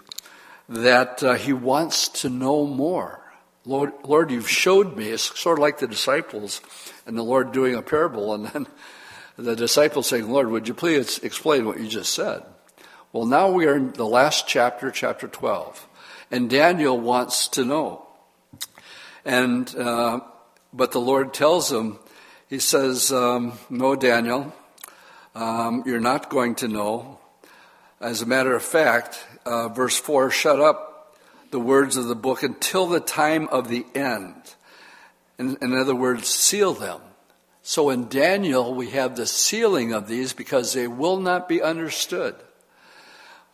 that 0.69 1.23
uh, 1.23 1.35
he 1.35 1.53
wants 1.53 2.09
to 2.09 2.29
know 2.29 2.67
more. 2.67 3.23
Lord, 3.65 3.93
Lord, 4.05 4.31
you've 4.31 4.49
showed 4.49 4.97
me. 4.97 5.09
It's 5.09 5.39
sort 5.39 5.59
of 5.59 5.63
like 5.63 5.79
the 5.79 5.89
disciples 5.89 6.61
and 7.07 7.17
the 7.17 7.23
Lord 7.23 7.53
doing 7.53 7.75
a 7.75 7.83
parable, 7.83 8.35
and 8.35 8.47
then 8.47 8.67
the 9.37 9.57
disciples 9.57 10.09
saying, 10.09 10.31
Lord, 10.31 10.49
would 10.49 10.69
you 10.69 10.75
please 10.75 11.19
explain 11.19 11.67
what 11.67 11.81
you 11.81 11.89
just 11.89 12.13
said? 12.13 12.43
Well, 13.13 13.27
now 13.27 13.51
we 13.51 13.67
are 13.67 13.77
in 13.77 13.93
the 13.93 14.07
last 14.07 14.47
chapter, 14.47 14.91
chapter 14.91 15.29
12, 15.29 15.89
and 16.31 16.51
Daniel 16.51 16.99
wants 16.99 17.49
to 17.49 17.65
know. 17.65 18.07
And, 19.25 19.75
uh, 19.77 20.21
but 20.73 20.93
the 20.93 21.01
Lord 21.01 21.35
tells 21.35 21.73
him, 21.73 21.99
He 22.49 22.59
says, 22.59 23.13
um, 23.13 23.59
No, 23.69 23.97
Daniel, 23.97 24.55
um, 25.35 25.83
you're 25.87 26.01
not 26.01 26.31
going 26.31 26.55
to 26.57 26.69
know. 26.69 27.19
As 28.01 28.21
a 28.21 28.27
matter 28.27 28.55
of 28.55 28.63
fact, 28.63 29.25
uh, 29.47 29.69
verse 29.69 29.97
4 29.97 30.31
shut 30.31 30.61
up 30.61 31.17
the 31.51 31.61
words 31.61 31.97
of 31.97 32.07
the 32.07 32.15
book 32.15 32.43
until 32.43 32.87
the 32.87 33.01
time 33.01 33.49
of 33.49 33.69
the 33.69 33.87
end. 33.95 34.35
In, 35.39 35.57
in 35.63 35.75
other 35.75 35.95
words, 35.95 36.29
seal 36.29 36.75
them. 36.75 37.01
So 37.63 37.91
in 37.91 38.09
Daniel, 38.09 38.75
we 38.75 38.91
have 38.91 39.17
the 39.17 39.27
sealing 39.27 39.93
of 39.93 40.09
these 40.09 40.33
because 40.33 40.73
they 40.73 40.87
will 40.87 41.19
not 41.19 41.49
be 41.49 41.63
understood 41.63 42.35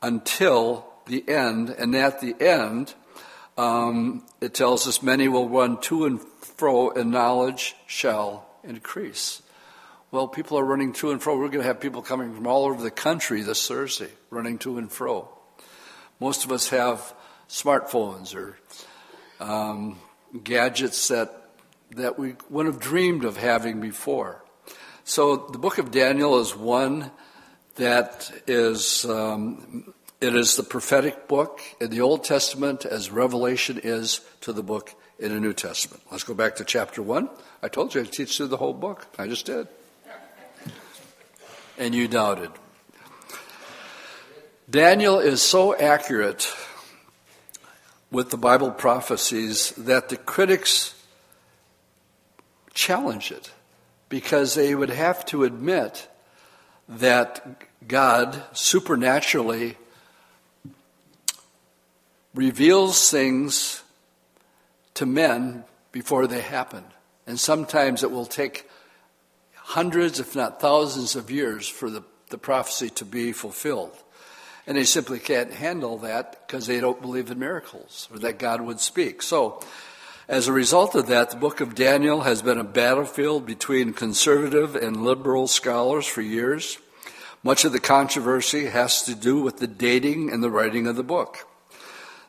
until 0.02 0.86
the 1.06 1.28
end. 1.28 1.70
And 1.70 1.94
at 1.94 2.20
the 2.20 2.34
end, 2.40 2.94
um, 3.56 4.24
it 4.40 4.54
tells 4.54 4.88
us 4.88 5.02
many 5.02 5.28
will 5.28 5.48
run 5.48 5.80
to 5.82 6.04
and 6.04 6.20
fro, 6.20 6.90
and 6.90 7.10
knowledge 7.10 7.76
shall 7.86 8.46
increase. 8.64 9.41
Well, 10.12 10.28
people 10.28 10.58
are 10.58 10.64
running 10.64 10.92
to 10.94 11.10
and 11.10 11.22
fro. 11.22 11.38
We're 11.38 11.48
going 11.48 11.62
to 11.62 11.66
have 11.66 11.80
people 11.80 12.02
coming 12.02 12.34
from 12.34 12.46
all 12.46 12.66
over 12.66 12.82
the 12.82 12.90
country 12.90 13.40
this 13.40 13.66
Thursday, 13.66 14.10
running 14.28 14.58
to 14.58 14.76
and 14.76 14.92
fro. 14.92 15.26
Most 16.20 16.44
of 16.44 16.52
us 16.52 16.68
have 16.68 17.14
smartphones 17.48 18.34
or 18.34 18.58
um, 19.40 19.98
gadgets 20.44 21.08
that 21.08 21.48
that 21.92 22.18
we 22.18 22.34
wouldn't 22.50 22.74
have 22.74 22.82
dreamed 22.82 23.24
of 23.24 23.38
having 23.38 23.80
before. 23.80 24.44
So 25.04 25.36
the 25.50 25.56
book 25.56 25.78
of 25.78 25.90
Daniel 25.90 26.38
is 26.40 26.54
one 26.54 27.10
that 27.76 28.30
is 28.46 29.06
um, 29.06 29.94
it 30.20 30.34
is 30.34 30.56
the 30.56 30.62
prophetic 30.62 31.26
book 31.26 31.58
in 31.80 31.88
the 31.88 32.02
Old 32.02 32.22
Testament 32.22 32.84
as 32.84 33.10
Revelation 33.10 33.80
is 33.82 34.20
to 34.42 34.52
the 34.52 34.62
book 34.62 34.94
in 35.18 35.32
the 35.32 35.40
New 35.40 35.54
Testament. 35.54 36.02
Let's 36.10 36.24
go 36.24 36.34
back 36.34 36.56
to 36.56 36.66
chapter 36.66 37.00
one. 37.00 37.30
I 37.62 37.68
told 37.68 37.94
you 37.94 38.02
I'd 38.02 38.12
teach 38.12 38.36
through 38.36 38.48
the 38.48 38.58
whole 38.58 38.74
book. 38.74 39.06
I 39.18 39.26
just 39.26 39.46
did. 39.46 39.68
And 41.78 41.94
you 41.94 42.06
doubted. 42.08 42.50
Daniel 44.68 45.18
is 45.18 45.42
so 45.42 45.76
accurate 45.76 46.52
with 48.10 48.30
the 48.30 48.36
Bible 48.36 48.70
prophecies 48.70 49.70
that 49.72 50.08
the 50.08 50.16
critics 50.16 50.94
challenge 52.74 53.30
it 53.32 53.52
because 54.08 54.54
they 54.54 54.74
would 54.74 54.90
have 54.90 55.24
to 55.26 55.44
admit 55.44 56.08
that 56.88 57.58
God 57.88 58.42
supernaturally 58.52 59.76
reveals 62.34 63.10
things 63.10 63.82
to 64.94 65.06
men 65.06 65.64
before 65.90 66.26
they 66.26 66.40
happen. 66.40 66.84
And 67.26 67.38
sometimes 67.38 68.02
it 68.02 68.10
will 68.10 68.26
take 68.26 68.68
hundreds, 69.64 70.20
if 70.20 70.36
not 70.36 70.60
thousands, 70.60 71.16
of 71.16 71.30
years 71.30 71.68
for 71.68 71.90
the, 71.90 72.02
the 72.30 72.38
prophecy 72.38 72.90
to 72.90 73.04
be 73.04 73.32
fulfilled. 73.32 73.96
And 74.66 74.76
they 74.76 74.84
simply 74.84 75.18
can't 75.18 75.52
handle 75.52 75.98
that 75.98 76.46
because 76.46 76.66
they 76.66 76.80
don't 76.80 77.00
believe 77.00 77.30
in 77.30 77.38
miracles 77.38 78.08
or 78.12 78.18
that 78.20 78.38
God 78.38 78.60
would 78.60 78.80
speak. 78.80 79.22
So, 79.22 79.60
as 80.28 80.46
a 80.46 80.52
result 80.52 80.94
of 80.94 81.08
that, 81.08 81.30
the 81.30 81.36
book 81.36 81.60
of 81.60 81.74
Daniel 81.74 82.20
has 82.22 82.42
been 82.42 82.58
a 82.58 82.64
battlefield 82.64 83.44
between 83.44 83.92
conservative 83.92 84.76
and 84.76 85.04
liberal 85.04 85.48
scholars 85.48 86.06
for 86.06 86.22
years. 86.22 86.78
Much 87.42 87.64
of 87.64 87.72
the 87.72 87.80
controversy 87.80 88.66
has 88.66 89.02
to 89.02 89.16
do 89.16 89.40
with 89.40 89.58
the 89.58 89.66
dating 89.66 90.30
and 90.32 90.42
the 90.42 90.50
writing 90.50 90.86
of 90.86 90.94
the 90.94 91.02
book. 91.02 91.48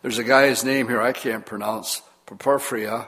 There's 0.01 0.17
a 0.17 0.23
guy's 0.23 0.65
name 0.65 0.87
here 0.87 1.01
I 1.01 1.13
can't 1.13 1.45
pronounce, 1.45 2.01
Porphyria. 2.25 3.07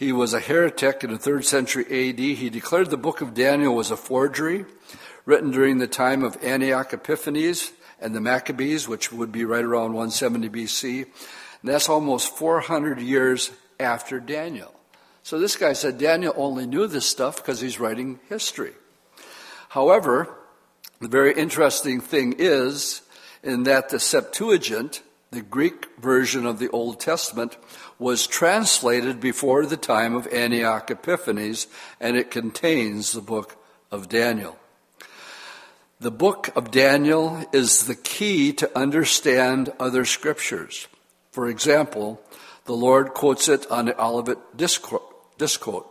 He 0.00 0.12
was 0.12 0.32
a 0.32 0.40
heretic 0.40 1.04
in 1.04 1.10
the 1.10 1.18
third 1.18 1.44
century 1.44 1.84
AD. 1.84 2.18
He 2.18 2.48
declared 2.48 2.88
the 2.88 2.96
book 2.96 3.20
of 3.20 3.34
Daniel 3.34 3.74
was 3.74 3.90
a 3.90 3.98
forgery 3.98 4.64
written 5.26 5.50
during 5.50 5.76
the 5.76 5.86
time 5.86 6.22
of 6.22 6.42
Antioch 6.42 6.94
Epiphanes 6.94 7.70
and 8.00 8.14
the 8.14 8.20
Maccabees, 8.22 8.88
which 8.88 9.12
would 9.12 9.30
be 9.30 9.44
right 9.44 9.62
around 9.62 9.92
170 9.92 10.48
BC. 10.48 11.02
And 11.02 11.70
that's 11.70 11.90
almost 11.90 12.34
400 12.34 12.98
years 12.98 13.50
after 13.78 14.20
Daniel. 14.20 14.72
So 15.22 15.38
this 15.38 15.56
guy 15.56 15.74
said 15.74 15.98
Daniel 15.98 16.32
only 16.34 16.64
knew 16.64 16.86
this 16.86 17.04
stuff 17.04 17.36
because 17.36 17.60
he's 17.60 17.78
writing 17.78 18.20
history. 18.30 18.72
However, 19.68 20.34
the 21.02 21.08
very 21.08 21.34
interesting 21.34 22.00
thing 22.00 22.36
is 22.38 23.02
in 23.42 23.64
that 23.64 23.90
the 23.90 24.00
Septuagint, 24.00 25.02
the 25.30 25.42
Greek 25.42 25.86
version 26.00 26.44
of 26.44 26.58
the 26.58 26.68
Old 26.70 26.98
Testament, 26.98 27.56
was 27.98 28.26
translated 28.26 29.20
before 29.20 29.64
the 29.64 29.76
time 29.76 30.14
of 30.16 30.26
Antioch 30.28 30.90
Epiphanes, 30.90 31.68
and 32.00 32.16
it 32.16 32.30
contains 32.30 33.12
the 33.12 33.20
book 33.20 33.56
of 33.92 34.08
Daniel. 34.08 34.58
The 36.00 36.10
book 36.10 36.48
of 36.56 36.70
Daniel 36.70 37.44
is 37.52 37.86
the 37.86 37.94
key 37.94 38.52
to 38.54 38.78
understand 38.78 39.72
other 39.78 40.04
scriptures. 40.04 40.88
For 41.30 41.48
example, 41.48 42.20
the 42.64 42.72
Lord 42.72 43.14
quotes 43.14 43.48
it 43.48 43.70
on 43.70 43.84
the 43.84 44.02
Olivet 44.02 44.56
Discourse, 44.56 45.84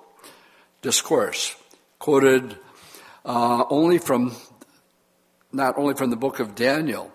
discourse 0.81 1.55
quoted 1.99 2.57
uh, 3.25 3.65
only 3.69 3.99
from, 3.99 4.35
not 5.51 5.77
only 5.77 5.93
from 5.93 6.09
the 6.09 6.15
book 6.15 6.39
of 6.39 6.55
Daniel, 6.55 7.11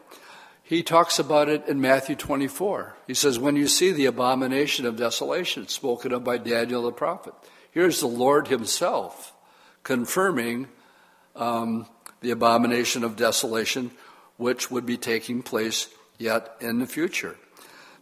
he 0.67 0.83
talks 0.83 1.19
about 1.19 1.51
it 1.51 1.69
in 1.69 1.83
Matthew 1.83 2.17
24. 2.17 2.97
He 3.07 3.13
says, 3.13 3.39
When 3.39 3.55
you 3.55 3.69
see 3.69 3.93
the 3.93 4.07
abomination 4.07 4.87
of 4.87 4.97
desolation 4.97 5.69
spoken 5.69 6.11
of 6.11 6.25
by 6.25 6.39
Daniel 6.39 6.83
the 6.83 6.91
prophet, 6.91 7.35
here's 7.71 8.01
the 8.01 8.07
Lord 8.07 8.49
himself 8.49 9.35
confirming 9.83 10.69
um, 11.37 11.87
the 12.23 12.31
abomination 12.31 13.05
of 13.05 13.17
desolation, 13.17 13.91
which 14.39 14.71
would 14.71 14.87
be 14.87 14.97
taking 14.97 15.43
place 15.43 15.89
yet 16.19 16.57
in 16.61 16.79
the 16.79 16.87
future. 16.87 17.37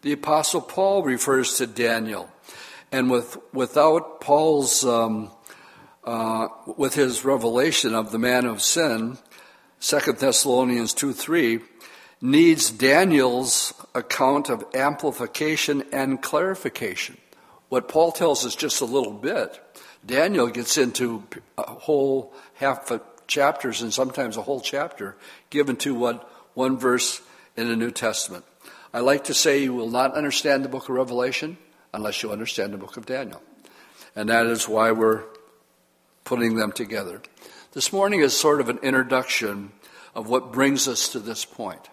The 0.03 0.13
Apostle 0.13 0.61
Paul 0.61 1.03
refers 1.03 1.59
to 1.59 1.67
Daniel, 1.67 2.31
and 2.93 3.11
with, 3.11 3.39
without 3.53 4.21
Paul's, 4.21 4.85
um, 4.85 5.33
uh, 6.05 6.47
with 6.77 6.95
his 6.95 7.25
revelation 7.25 7.93
of 7.93 8.13
the 8.13 8.19
man 8.21 8.47
of 8.47 8.63
sin, 8.63 9.19
2 9.81 10.13
Thessalonians 10.13 10.95
2 10.95 11.13
3, 11.13 11.61
needs 12.23 12.71
Daniel's 12.71 13.75
account 13.97 14.49
of 14.49 14.65
amplification 14.75 15.83
and 15.93 16.23
clarification. 16.23 17.19
What 17.69 17.89
Paul 17.89 18.13
tells 18.13 18.47
us 18.47 18.55
just 18.55 18.81
a 18.81 18.85
little 18.85 19.13
bit, 19.13 19.61
Daniel 20.07 20.47
gets 20.47 20.79
into 20.79 21.25
a 21.59 21.65
whole 21.65 22.33
half 22.55 22.91
chapters 23.27 23.83
and 23.83 23.93
sometimes 23.93 24.37
a 24.37 24.43
whole 24.43 24.61
chapter 24.61 25.17
given 25.51 25.75
to 25.77 25.95
what 25.95 26.31
one 26.55 26.79
verse 26.79 27.21
in 27.57 27.69
the 27.69 27.77
New 27.77 27.91
Testament. 27.91 28.45
I 28.95 29.01
like 29.01 29.25
to 29.25 29.35
say 29.35 29.63
you 29.63 29.75
will 29.75 29.91
not 29.91 30.15
understand 30.15 30.65
the 30.65 30.69
book 30.69 30.85
of 30.85 30.95
Revelation 30.95 31.57
unless 31.93 32.23
you 32.23 32.31
understand 32.31 32.73
the 32.73 32.79
book 32.79 32.97
of 32.97 33.07
Daniel. 33.07 33.43
And 34.15 34.29
that 34.29 34.47
is 34.47 34.69
why 34.69 34.93
we're 34.93 35.25
putting 36.25 36.55
them 36.55 36.71
together. 36.71 37.21
This 37.73 37.93
morning 37.93 38.21
is 38.21 38.39
sort 38.39 38.61
of 38.61 38.69
an 38.69 38.79
introduction 38.79 39.73
of 40.15 40.29
what 40.29 40.53
brings 40.53 40.87
us 40.87 41.09
to 41.11 41.19
this 41.19 41.45
point. 41.45 41.89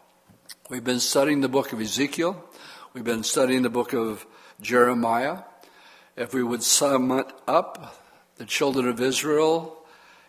We've 0.70 0.84
been 0.84 1.00
studying 1.00 1.42
the 1.42 1.50
book 1.50 1.74
of 1.74 1.82
Ezekiel. 1.82 2.46
We've 2.94 3.04
been 3.04 3.24
studying 3.24 3.64
the 3.64 3.72
book 3.72 3.94
of 3.94 4.24
Jeremiah. 4.62 5.40
If 6.16 6.32
we 6.32 6.44
would 6.44 6.62
sum 6.62 7.10
it 7.10 7.26
up, 7.48 8.00
the 8.36 8.46
children 8.46 8.88
of 8.88 9.02
Israel 9.02 9.84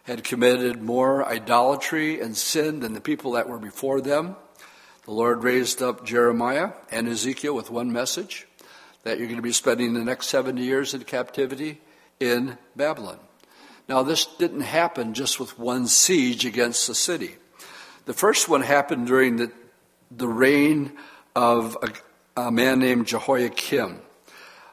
had 0.04 0.25
committed 0.25 0.80
more 0.80 1.23
idolatry 1.26 2.23
and 2.23 2.35
sin 2.35 2.80
than 2.80 2.94
the 2.94 3.02
people 3.02 3.32
that 3.32 3.50
were 3.50 3.59
before 3.59 4.00
them. 4.00 4.35
The 5.04 5.11
Lord 5.11 5.44
raised 5.44 5.82
up 5.82 6.06
Jeremiah 6.06 6.70
and 6.90 7.06
Ezekiel 7.06 7.54
with 7.54 7.70
one 7.70 7.92
message 7.92 8.49
that 9.02 9.18
you're 9.18 9.26
going 9.26 9.37
to 9.37 9.42
be 9.42 9.52
spending 9.52 9.92
the 9.92 10.04
next 10.04 10.28
70 10.28 10.62
years 10.62 10.94
in 10.94 11.04
captivity 11.04 11.82
in 12.18 12.56
Babylon. 12.75 13.18
Now, 13.90 14.02
this 14.04 14.25
didn't 14.25 14.62
happen 14.62 15.12
just 15.12 15.38
with 15.38 15.59
one 15.59 15.87
siege 15.87 16.47
against 16.47 16.87
the 16.87 16.94
city. 16.94 17.37
The 18.06 18.14
first 18.14 18.49
one 18.49 18.62
happened 18.62 19.06
during 19.06 19.37
the 19.37 19.52
the 20.10 20.28
reign 20.28 20.92
of 21.36 21.76
a, 21.82 22.40
a 22.48 22.50
man 22.50 22.80
named 22.80 23.06
Jehoiakim, 23.06 24.00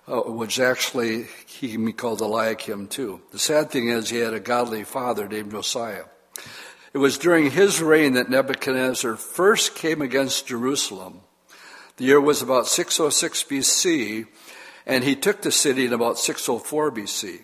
uh, 0.08 0.22
which 0.22 0.60
actually 0.60 1.28
he 1.46 1.72
can 1.72 1.86
be 1.86 1.94
called 1.94 2.22
Eliakim 2.22 2.88
too. 2.88 3.22
The 3.32 3.40
sad 3.40 3.70
thing 3.70 3.90
is 3.90 4.10
he 4.10 4.18
had 4.18 4.34
a 4.34 4.40
godly 4.40 4.84
father 4.84 5.28
named 5.28 5.52
Josiah. 5.52 6.06
It 6.94 6.98
was 6.98 7.18
during 7.18 7.52
his 7.52 7.82
reign 7.82 8.14
that 8.14 8.30
Nebuchadnezzar 8.30 9.18
first 9.18 9.76
came 9.76 10.02
against 10.02 10.48
Jerusalem. 10.48 11.22
The 11.98 12.06
year 12.06 12.22
was 12.22 12.42
about 12.42 12.68
606 12.68 13.44
BC, 13.44 14.28
and 14.86 15.04
he 15.04 15.16
took 15.16 15.42
the 15.42 15.52
city 15.52 15.86
in 15.86 15.94
about 15.94 16.18
604 16.18 16.92
BC. 16.92 17.42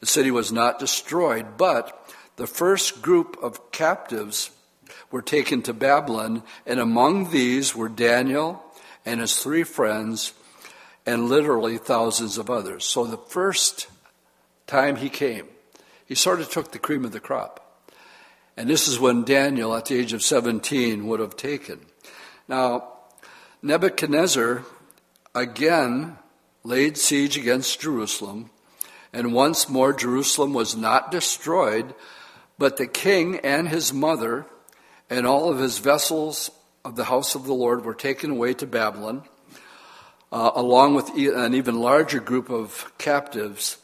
The 0.00 0.06
city 0.06 0.30
was 0.30 0.50
not 0.50 0.78
destroyed, 0.78 1.56
but 1.56 1.96
the 2.36 2.46
first 2.46 3.02
group 3.02 3.38
of 3.42 3.70
captives 3.70 4.50
were 5.10 5.22
taken 5.22 5.62
to 5.62 5.72
Babylon, 5.72 6.42
and 6.66 6.78
among 6.78 7.30
these 7.30 7.74
were 7.74 7.88
Daniel 7.88 8.62
and 9.04 9.20
his 9.20 9.36
three 9.36 9.64
friends, 9.64 10.32
and 11.06 11.28
literally 11.28 11.78
thousands 11.78 12.38
of 12.38 12.50
others. 12.50 12.84
So 12.84 13.04
the 13.04 13.16
first 13.16 13.88
time 14.66 14.96
he 14.96 15.08
came, 15.08 15.48
he 16.06 16.14
sort 16.14 16.40
of 16.40 16.50
took 16.50 16.72
the 16.72 16.78
cream 16.78 17.04
of 17.04 17.12
the 17.12 17.20
crop. 17.20 17.66
And 18.56 18.68
this 18.68 18.86
is 18.86 19.00
when 19.00 19.24
Daniel, 19.24 19.74
at 19.74 19.86
the 19.86 19.96
age 19.96 20.12
of 20.12 20.22
17, 20.22 21.06
would 21.06 21.20
have 21.20 21.36
taken. 21.36 21.80
Now, 22.46 22.92
Nebuchadnezzar 23.62 24.64
again 25.34 26.18
laid 26.62 26.98
siege 26.98 27.36
against 27.36 27.80
Jerusalem, 27.80 28.50
and 29.12 29.32
once 29.32 29.68
more 29.68 29.92
Jerusalem 29.92 30.52
was 30.52 30.76
not 30.76 31.10
destroyed, 31.10 31.94
but 32.58 32.76
the 32.76 32.86
king 32.86 33.40
and 33.42 33.68
his 33.68 33.92
mother 33.92 34.46
and 35.10 35.26
all 35.26 35.50
of 35.50 35.58
his 35.58 35.78
vessels 35.78 36.50
of 36.84 36.96
the 36.96 37.04
house 37.04 37.34
of 37.34 37.44
the 37.44 37.52
Lord 37.52 37.84
were 37.84 37.94
taken 37.94 38.30
away 38.30 38.54
to 38.54 38.66
Babylon, 38.66 39.24
uh, 40.32 40.52
along 40.54 40.94
with 40.94 41.10
an 41.10 41.54
even 41.54 41.80
larger 41.80 42.20
group 42.20 42.48
of 42.48 42.90
captives. 42.96 43.76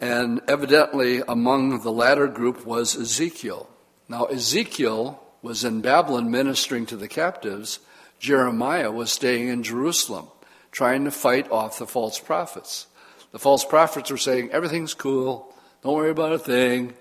And 0.00 0.40
evidently, 0.48 1.22
among 1.26 1.82
the 1.82 1.92
latter 1.92 2.26
group 2.26 2.66
was 2.66 2.96
Ezekiel. 2.96 3.70
Now, 4.08 4.24
Ezekiel 4.24 5.22
was 5.40 5.64
in 5.64 5.80
Babylon 5.80 6.30
ministering 6.30 6.84
to 6.86 6.96
the 6.96 7.08
captives. 7.08 7.78
Jeremiah 8.18 8.90
was 8.90 9.12
staying 9.12 9.48
in 9.48 9.62
Jerusalem, 9.62 10.26
trying 10.72 11.04
to 11.04 11.10
fight 11.10 11.50
off 11.50 11.78
the 11.78 11.86
false 11.86 12.18
prophets. 12.18 12.86
The 13.32 13.38
false 13.38 13.64
prophets 13.64 14.10
were 14.10 14.18
saying, 14.18 14.50
everything's 14.50 14.94
cool, 14.94 15.54
don't 15.82 15.94
worry 15.94 16.10
about 16.10 16.32
a 16.32 16.38
thing. 16.38 16.94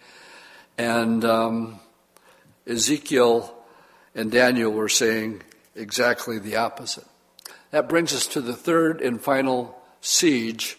And 0.77 1.25
um, 1.25 1.79
Ezekiel 2.69 3.53
and 4.13 4.31
Daniel 4.31 4.71
were 4.71 4.89
saying 4.89 5.41
exactly 5.75 6.37
the 6.37 6.57
opposite. 6.57 7.05
That 7.71 7.89
brings 7.89 8.13
us 8.13 8.27
to 8.27 8.41
the 8.41 8.53
third 8.53 9.01
and 9.01 9.19
final 9.19 9.75
siege. 10.01 10.77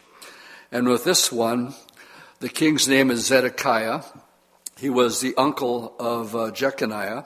And 0.71 0.89
with 0.89 1.05
this 1.05 1.33
one, 1.33 1.75
the 2.39 2.49
king's 2.49 2.87
name 2.87 3.11
is 3.11 3.27
Zedekiah. 3.27 4.03
He 4.79 4.89
was 4.89 5.21
the 5.21 5.35
uncle 5.37 5.95
of 5.99 6.35
uh, 6.35 6.53
Jeconiah, 6.53 7.25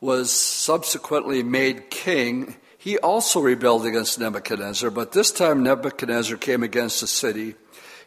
was 0.00 0.32
subsequently 0.32 1.42
made 1.42 1.90
king. 1.90 2.56
He 2.78 2.98
also 2.98 3.40
rebelled 3.40 3.86
against 3.86 4.18
Nebuchadnezzar, 4.18 4.90
but 4.90 5.12
this 5.12 5.30
time 5.30 5.62
Nebuchadnezzar 5.62 6.38
came 6.38 6.62
against 6.62 7.00
the 7.00 7.06
city. 7.06 7.54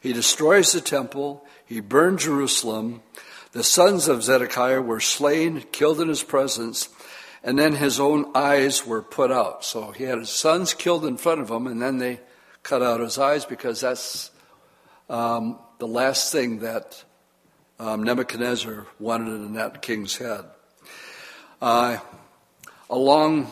He 0.02 0.12
destroys 0.12 0.72
the 0.72 0.82
temple, 0.82 1.46
he 1.66 1.80
burned 1.80 2.20
Jerusalem, 2.20 3.02
the 3.52 3.64
sons 3.64 4.08
of 4.08 4.24
Zedekiah 4.24 4.82
were 4.82 5.00
slain, 5.00 5.64
killed 5.72 6.00
in 6.00 6.08
his 6.08 6.24
presence, 6.24 6.90
and 7.44 7.60
then 7.60 7.76
his 7.76 8.00
own 8.00 8.32
eyes 8.36 8.86
were 8.86 9.02
put 9.02 9.32
out. 9.32 9.66
So 9.66 9.90
he 9.92 10.04
had 10.06 10.20
his 10.20 10.30
sons 10.30 10.74
killed 10.74 11.06
in 11.06 11.18
front 11.18 11.42
of 11.42 11.50
him, 11.50 11.68
and 11.68 11.82
then 11.82 11.98
they 11.98 12.22
cut 12.64 12.82
out 12.82 13.02
his 13.02 13.18
eyes 13.18 13.44
because 13.46 13.82
that's 13.82 14.32
um, 15.10 15.60
the 15.80 15.88
last 15.88 16.32
thing 16.32 16.60
that 16.60 17.04
um, 17.80 18.04
Nebuchadnezzar 18.04 18.86
wanted 19.00 19.34
in 19.34 19.54
that 19.54 19.82
king's 19.82 20.18
head. 20.18 20.46
Uh, 21.62 21.98
along 22.90 23.48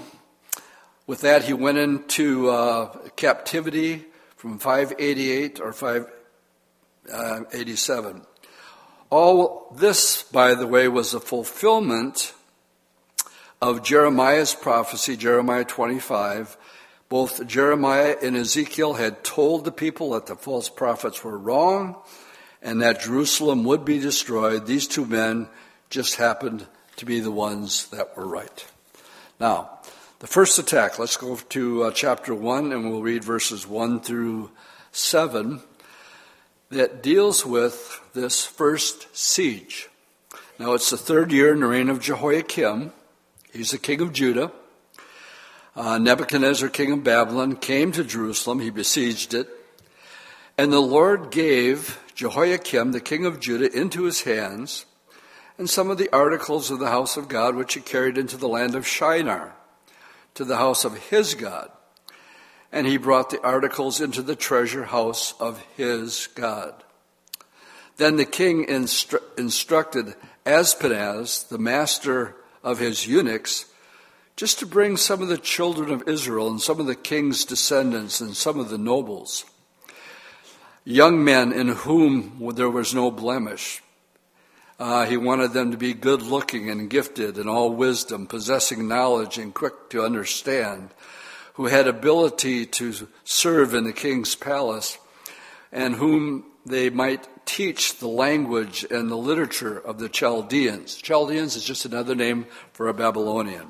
with 1.08 1.22
that, 1.22 1.44
he 1.44 1.54
went 1.54 1.78
into 1.78 2.50
uh, 2.50 2.88
captivity 3.16 4.06
from 4.36 4.60
588 4.60 5.60
or 5.60 5.74
587. 5.74 8.26
All 9.10 9.74
this, 9.76 10.22
by 10.24 10.54
the 10.54 10.68
way, 10.68 10.88
was 10.88 11.14
a 11.14 11.20
fulfillment 11.20 12.34
of 13.60 13.84
Jeremiah's 13.84 14.54
prophecy, 14.54 15.18
Jeremiah 15.18 15.66
25. 15.66 16.56
Both 17.10 17.48
Jeremiah 17.48 18.16
and 18.22 18.38
Ezekiel 18.38 18.94
had 18.94 19.24
told 19.24 19.66
the 19.66 19.72
people 19.72 20.12
that 20.12 20.28
the 20.28 20.36
false 20.36 20.70
prophets 20.70 21.24
were 21.24 21.38
wrong 21.38 21.96
and 22.62 22.84
that 22.84 23.02
Jerusalem 23.02 23.64
would 23.64 23.84
be 23.84 24.00
destroyed. 24.00 24.68
These 24.68 24.88
two 24.88 25.06
men 25.06 25.48
just 25.90 26.18
happened 26.18 26.68
to 26.98 27.06
be 27.06 27.20
the 27.20 27.32
ones 27.32 27.88
that 27.88 28.16
were 28.16 28.28
right. 28.28 28.68
Now, 29.40 29.80
the 30.20 30.28
first 30.28 30.60
attack, 30.60 31.00
let's 31.00 31.18
go 31.18 31.36
to 31.36 31.84
uh, 31.84 31.92
chapter 31.92 32.36
1 32.36 32.72
and 32.72 32.92
we'll 32.92 33.02
read 33.02 33.24
verses 33.24 33.66
1 33.66 34.02
through 34.02 34.52
7 34.92 35.62
that 36.70 37.02
deals 37.02 37.46
with 37.46 38.00
this 38.14 38.46
first 38.46 39.16
siege. 39.16 39.90
Now, 40.60 40.74
it's 40.74 40.90
the 40.90 40.98
third 40.98 41.32
year 41.32 41.54
in 41.54 41.62
the 41.62 41.68
reign 41.68 41.90
of 41.90 42.00
Jehoiakim. 42.00 42.94
He's 43.52 43.72
the 43.72 43.78
king 43.78 44.02
of 44.02 44.14
Judah. 44.14 44.52
uh, 45.76 45.98
Nebuchadnezzar, 45.98 46.70
king 46.70 46.92
of 46.92 47.04
Babylon, 47.04 47.56
came 47.56 47.92
to 47.94 48.04
Jerusalem. 48.04 48.60
He 48.60 48.70
besieged 48.70 49.34
it. 49.34 49.48
And 50.58 50.74
the 50.74 50.82
Lord 50.82 51.32
gave 51.32 52.00
Jehoiakim, 52.16 52.92
the 52.92 53.00
king 53.00 53.26
of 53.26 53.40
Judah, 53.40 53.72
into 53.72 54.04
his 54.04 54.24
hands, 54.24 54.86
and 55.58 55.70
some 55.70 55.90
of 55.90 55.98
the 55.98 56.10
articles 56.14 56.70
of 56.70 56.80
the 56.80 56.90
house 56.90 57.16
of 57.16 57.30
God, 57.30 57.56
which 57.56 57.74
he 57.74 57.82
carried 57.82 58.18
into 58.18 58.38
the 58.38 58.48
land 58.48 58.76
of 58.76 58.86
Shinar, 58.86 59.56
to 60.36 60.44
the 60.44 60.58
house 60.58 60.84
of 60.84 60.98
his 61.10 61.34
God. 61.34 61.72
And 62.72 62.86
he 62.86 62.98
brought 62.98 63.30
the 63.30 63.42
articles 63.42 64.00
into 64.00 64.22
the 64.22 64.36
treasure 64.36 64.86
house 64.86 65.34
of 65.40 65.60
his 65.76 66.28
God. 66.36 66.74
Then 67.98 68.16
the 68.16 68.26
king 68.26 68.66
instru- 68.68 69.22
instructed 69.38 70.16
Ashpenaz, 70.46 71.48
the 71.48 71.58
master 71.58 72.36
of 72.64 72.80
his 72.80 73.08
eunuchs, 73.08 73.66
just 74.36 74.60
to 74.60 74.66
bring 74.66 74.96
some 74.96 75.22
of 75.22 75.28
the 75.28 75.38
children 75.38 75.92
of 75.92 76.08
Israel 76.08 76.48
and 76.48 76.62
some 76.62 76.80
of 76.80 76.86
the 76.86 76.96
king's 76.96 77.44
descendants 77.44 78.22
and 78.22 78.38
some 78.38 78.58
of 78.58 78.70
the 78.70 78.78
nobles, 78.78 79.44
young 80.86 81.24
men 81.24 81.52
in 81.52 81.68
whom 81.68 82.54
there 82.56 82.70
was 82.70 82.96
no 82.96 83.12
blemish. 83.12 83.84
Uh, 84.80 85.06
he 85.06 85.18
wanted 85.18 85.52
them 85.52 85.72
to 85.72 85.78
be 85.78 85.94
good 85.94 86.22
looking 86.22 86.70
and 86.70 86.90
gifted 86.90 87.38
in 87.38 87.50
all 87.50 87.74
wisdom, 87.74 88.26
possessing 88.26 88.88
knowledge 88.88 89.38
and 89.38 89.54
quick 89.54 89.90
to 89.90 90.02
understand, 90.02 90.90
who 91.60 91.66
had 91.66 91.88
ability 91.88 92.66
to 92.66 92.94
serve 93.26 93.74
in 93.74 93.84
the 93.84 93.92
king's 93.92 94.34
palace, 94.34 94.98
and 95.74 95.94
whom 95.94 96.46
they 96.66 96.90
might 96.90 97.28
teach 97.46 98.00
the 98.00 98.08
language 98.08 98.86
and 98.90 99.12
the 99.12 99.18
literature 99.18 99.78
of 99.78 100.00
the 100.00 100.08
Chaldeans. 100.08 100.96
Chaldeans 100.96 101.58
is 101.58 101.66
just 101.66 101.84
another 101.84 102.16
name 102.16 102.46
for 102.72 102.88
a 102.88 102.94
Babylonian. 102.94 103.68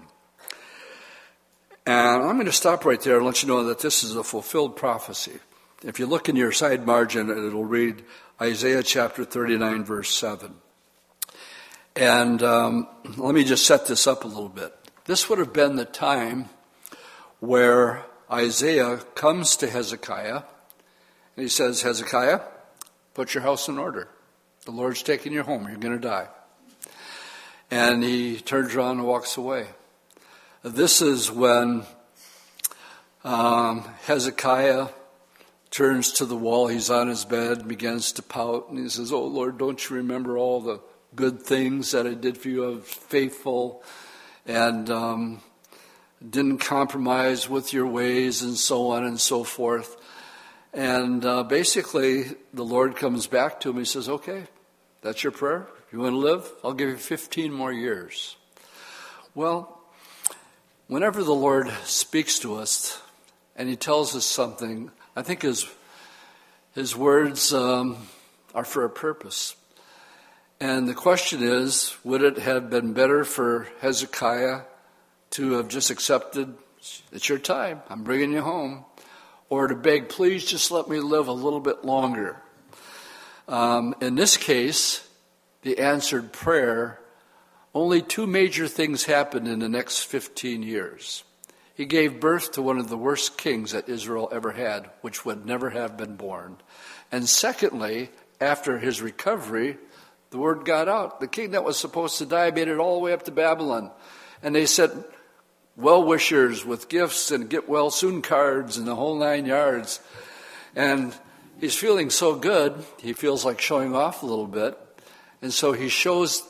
And 1.88 2.22
I'm 2.24 2.36
going 2.36 2.46
to 2.46 2.52
stop 2.52 2.86
right 2.86 3.02
there 3.02 3.18
and 3.18 3.26
let 3.26 3.42
you 3.42 3.48
know 3.50 3.64
that 3.64 3.80
this 3.80 4.04
is 4.04 4.16
a 4.16 4.24
fulfilled 4.24 4.76
prophecy. 4.76 5.40
If 5.84 5.98
you 5.98 6.06
look 6.06 6.30
in 6.30 6.36
your 6.36 6.52
side 6.52 6.86
margin, 6.86 7.32
it'll 7.32 7.66
read 7.66 8.04
Isaiah 8.40 8.84
chapter 8.84 9.26
39, 9.26 9.84
verse 9.84 10.12
7. 10.12 10.54
And 11.96 12.44
um, 12.44 12.88
let 13.18 13.34
me 13.34 13.44
just 13.44 13.66
set 13.66 13.88
this 13.88 14.06
up 14.06 14.26
a 14.26 14.28
little 14.28 14.48
bit. 14.48 14.76
This 15.06 15.28
would 15.28 15.40
have 15.40 15.54
been 15.54 15.76
the 15.76 15.86
time 15.86 16.50
where 17.40 18.06
Isaiah 18.32 18.98
comes 19.16 19.56
to 19.58 19.70
Hezekiah 19.70 20.44
and 21.36 21.44
he 21.44 21.48
says, 21.48 21.82
Hezekiah, 21.82 22.42
Put 23.20 23.34
your 23.34 23.44
house 23.44 23.68
in 23.68 23.78
order. 23.78 24.08
The 24.64 24.72
Lord's 24.72 25.04
taking 25.04 25.34
you 25.34 25.44
home. 25.44 25.68
You're 25.68 25.76
going 25.76 26.00
to 26.00 26.08
die. 26.08 26.30
And 27.70 28.02
he 28.02 28.40
turns 28.40 28.74
around 28.74 29.00
and 29.00 29.06
walks 29.06 29.36
away. 29.36 29.68
This 30.64 31.02
is 31.02 31.30
when 31.30 31.84
um, 33.26 33.82
Hezekiah 34.04 34.88
turns 35.70 36.14
to 36.14 36.26
the 36.26 36.38
wall. 36.38 36.68
He's 36.68 36.90
on 36.90 37.10
his 37.10 37.26
bed, 37.26 37.68
begins 37.68 38.14
to 38.14 38.22
pout, 38.22 38.70
and 38.70 38.80
he 38.80 38.88
says, 38.88 39.12
Oh 39.12 39.26
Lord, 39.26 39.58
don't 39.58 39.90
you 39.90 39.98
remember 39.98 40.38
all 40.38 40.62
the 40.62 40.80
good 41.14 41.42
things 41.42 41.92
that 41.92 42.08
I 42.08 42.14
did 42.14 42.38
for 42.38 42.48
you? 42.48 42.64
I 42.64 42.76
was 42.76 42.86
faithful 42.86 43.84
and 44.46 44.90
um, 44.90 45.42
didn't 46.28 46.60
compromise 46.60 47.50
with 47.50 47.74
your 47.74 47.88
ways, 47.88 48.42
and 48.42 48.58
so 48.58 48.92
on 48.92 49.06
and 49.06 49.20
so 49.20 49.44
forth. 49.44 49.96
And 50.74 51.24
uh, 51.26 51.44
basically, 51.44 52.26
the 52.54 52.66
Lord 52.66 52.96
comes 52.96 53.28
back 53.28 53.60
to 53.62 53.70
him. 53.70 53.78
He 53.78 53.86
says, 53.86 54.10
Okay, 54.10 54.44
that's 55.02 55.24
your 55.24 55.32
prayer. 55.32 55.68
You 55.92 56.00
want 56.00 56.14
to 56.14 56.18
live? 56.18 56.52
I'll 56.64 56.74
give 56.74 56.90
you 56.90 56.98
15 56.98 57.52
more 57.52 57.74
years. 57.74 58.36
Well, 59.34 59.82
whenever 60.88 61.24
the 61.24 61.34
Lord 61.34 61.70
speaks 61.84 62.38
to 62.40 62.56
us 62.56 63.02
and 63.56 63.70
he 63.70 63.76
tells 63.76 64.16
us 64.16 64.26
something, 64.26 64.92
I 65.16 65.24
think 65.24 65.42
his, 65.42 65.66
his 66.76 66.96
words 66.96 67.54
um, 67.54 68.08
are 68.54 68.66
for 68.66 68.86
a 68.86 68.90
purpose. 68.90 69.56
And 70.60 70.88
the 70.88 70.94
question 70.94 71.42
is 71.42 71.96
would 72.04 72.22
it 72.22 72.38
have 72.38 72.70
been 72.70 72.94
better 72.94 73.24
for 73.24 73.68
Hezekiah 73.82 74.62
to 75.32 75.54
have 75.54 75.68
just 75.68 75.90
accepted, 75.90 76.56
it's 77.12 77.30
your 77.30 77.38
time, 77.38 77.82
I'm 77.90 78.04
bringing 78.04 78.32
you 78.32 78.42
home? 78.42 78.86
or 79.50 79.68
to 79.68 79.76
beg, 79.76 80.10
please 80.10 80.46
just 80.46 80.72
let 80.72 80.88
me 80.88 81.00
live 81.00 81.28
a 81.28 81.34
little 81.34 81.60
bit 81.60 81.84
longer. 81.84 82.42
Um, 83.48 83.96
in 84.00 84.16
this 84.16 84.38
case, 84.38 85.08
the 85.64 85.80
answered 85.80 86.32
prayer, 86.32 87.00
only 87.74 88.02
two 88.02 88.28
major 88.28 88.68
things 88.68 89.06
happened 89.06 89.48
in 89.48 89.60
the 89.60 89.70
next 89.70 90.04
15 90.04 90.62
years. 90.62 91.24
He 91.74 91.86
gave 91.86 92.20
birth 92.20 92.52
to 92.54 92.62
one 92.62 92.78
of 92.78 92.90
the 92.90 92.98
worst 92.98 93.38
kings 93.38 93.72
that 93.72 93.90
Israel 93.90 94.30
ever 94.32 94.52
had, 94.52 94.90
which 95.02 95.26
would 95.26 95.46
never 95.46 95.72
have 95.72 95.98
been 95.98 96.16
born. 96.16 96.58
And 97.12 97.28
secondly, 97.28 98.10
after 98.40 98.78
his 98.78 99.02
recovery, 99.02 99.78
the 100.30 100.38
word 100.38 100.66
got 100.66 100.88
out. 100.88 101.20
The 101.20 101.28
king 101.28 101.52
that 101.52 101.64
was 101.64 101.78
supposed 101.78 102.18
to 102.20 102.26
die 102.26 102.52
made 102.52 102.68
it 102.68 102.78
all 102.78 102.96
the 102.96 103.04
way 103.04 103.14
up 103.14 103.24
to 103.24 103.32
Babylon. 103.32 103.92
And 104.44 104.54
they 104.54 104.68
said, 104.68 104.92
well 105.80 106.04
wishers 106.04 106.66
with 106.66 106.90
gifts 106.90 107.32
and 107.32 107.50
get 107.50 107.70
well 107.70 107.90
soon 107.90 108.22
cards 108.22 108.78
and 108.78 108.86
the 108.86 108.96
whole 108.96 109.18
nine 109.18 109.46
yards. 109.46 110.02
And 110.76 111.14
he's 111.60 111.76
feeling 111.76 112.10
so 112.10 112.36
good, 112.36 112.84
he 113.00 113.14
feels 113.14 113.46
like 113.46 113.62
showing 113.62 113.96
off 113.96 114.22
a 114.22 114.26
little 114.26 114.48
bit. 114.48 114.78
And 115.42 115.54
so 115.54 115.72
he 115.72 115.88
shows 115.88 116.44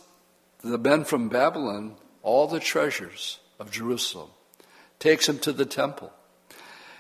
the 0.64 0.80
men 0.80 1.06
from 1.06 1.30
Babylon 1.30 1.96
all 2.24 2.48
the 2.48 2.60
treasures 2.60 3.40
of 3.60 3.72
Jerusalem, 3.72 4.30
takes 4.98 5.30
him 5.30 5.38
to 5.40 5.54
the 5.54 5.66
temple. 5.66 6.12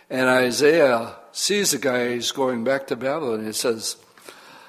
And 0.09 0.27
Isaiah 0.27 1.15
sees 1.31 1.71
the 1.71 1.77
guy, 1.77 2.13
he's 2.13 2.31
going 2.31 2.63
back 2.63 2.87
to 2.87 2.95
Babylon, 2.95 3.39
and 3.39 3.47
he 3.47 3.53
says, 3.53 3.97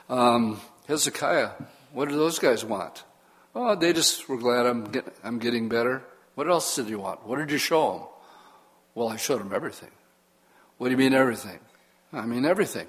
um, 0.09 0.61
Hezekiah, 0.89 1.51
what 1.93 2.09
do 2.09 2.17
those 2.17 2.39
guys 2.39 2.65
want? 2.65 3.05
Oh, 3.55 3.75
they 3.75 3.93
just 3.93 4.29
were 4.29 4.37
glad 4.37 4.67
I'm, 4.67 4.85
get, 4.85 5.07
I'm 5.23 5.39
getting 5.39 5.69
better. 5.69 6.03
What 6.35 6.49
else 6.49 6.77
did 6.77 6.89
you 6.89 6.99
want? 6.99 7.27
What 7.27 7.39
did 7.39 7.51
you 7.51 7.59
show 7.59 7.93
him? 7.95 8.03
Well, 8.95 9.09
I 9.09 9.17
showed 9.17 9.41
him 9.41 9.53
everything. 9.55 9.91
What 10.79 10.89
do 10.89 10.93
you 10.93 10.97
mean 10.97 11.13
everything? 11.13 11.59
I 12.13 12.27
mean 12.27 12.45
everything. 12.45 12.87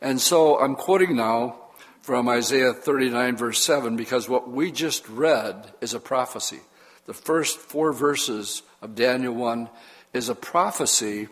And 0.00 0.20
so 0.20 0.58
I'm 0.58 0.74
quoting 0.74 1.16
now 1.16 1.56
from 2.02 2.28
Isaiah 2.28 2.72
39, 2.72 3.36
verse 3.36 3.62
7, 3.62 3.96
because 3.96 4.28
what 4.28 4.48
we 4.48 4.70
just 4.70 5.08
read 5.08 5.72
is 5.80 5.94
a 5.94 6.00
prophecy. 6.00 6.60
The 7.06 7.14
first 7.14 7.58
four 7.58 7.92
verses 7.92 8.62
of 8.80 8.94
Daniel 8.94 9.34
1 9.34 9.68
is 10.12 10.28
a 10.28 10.34
prophecy 10.34 11.28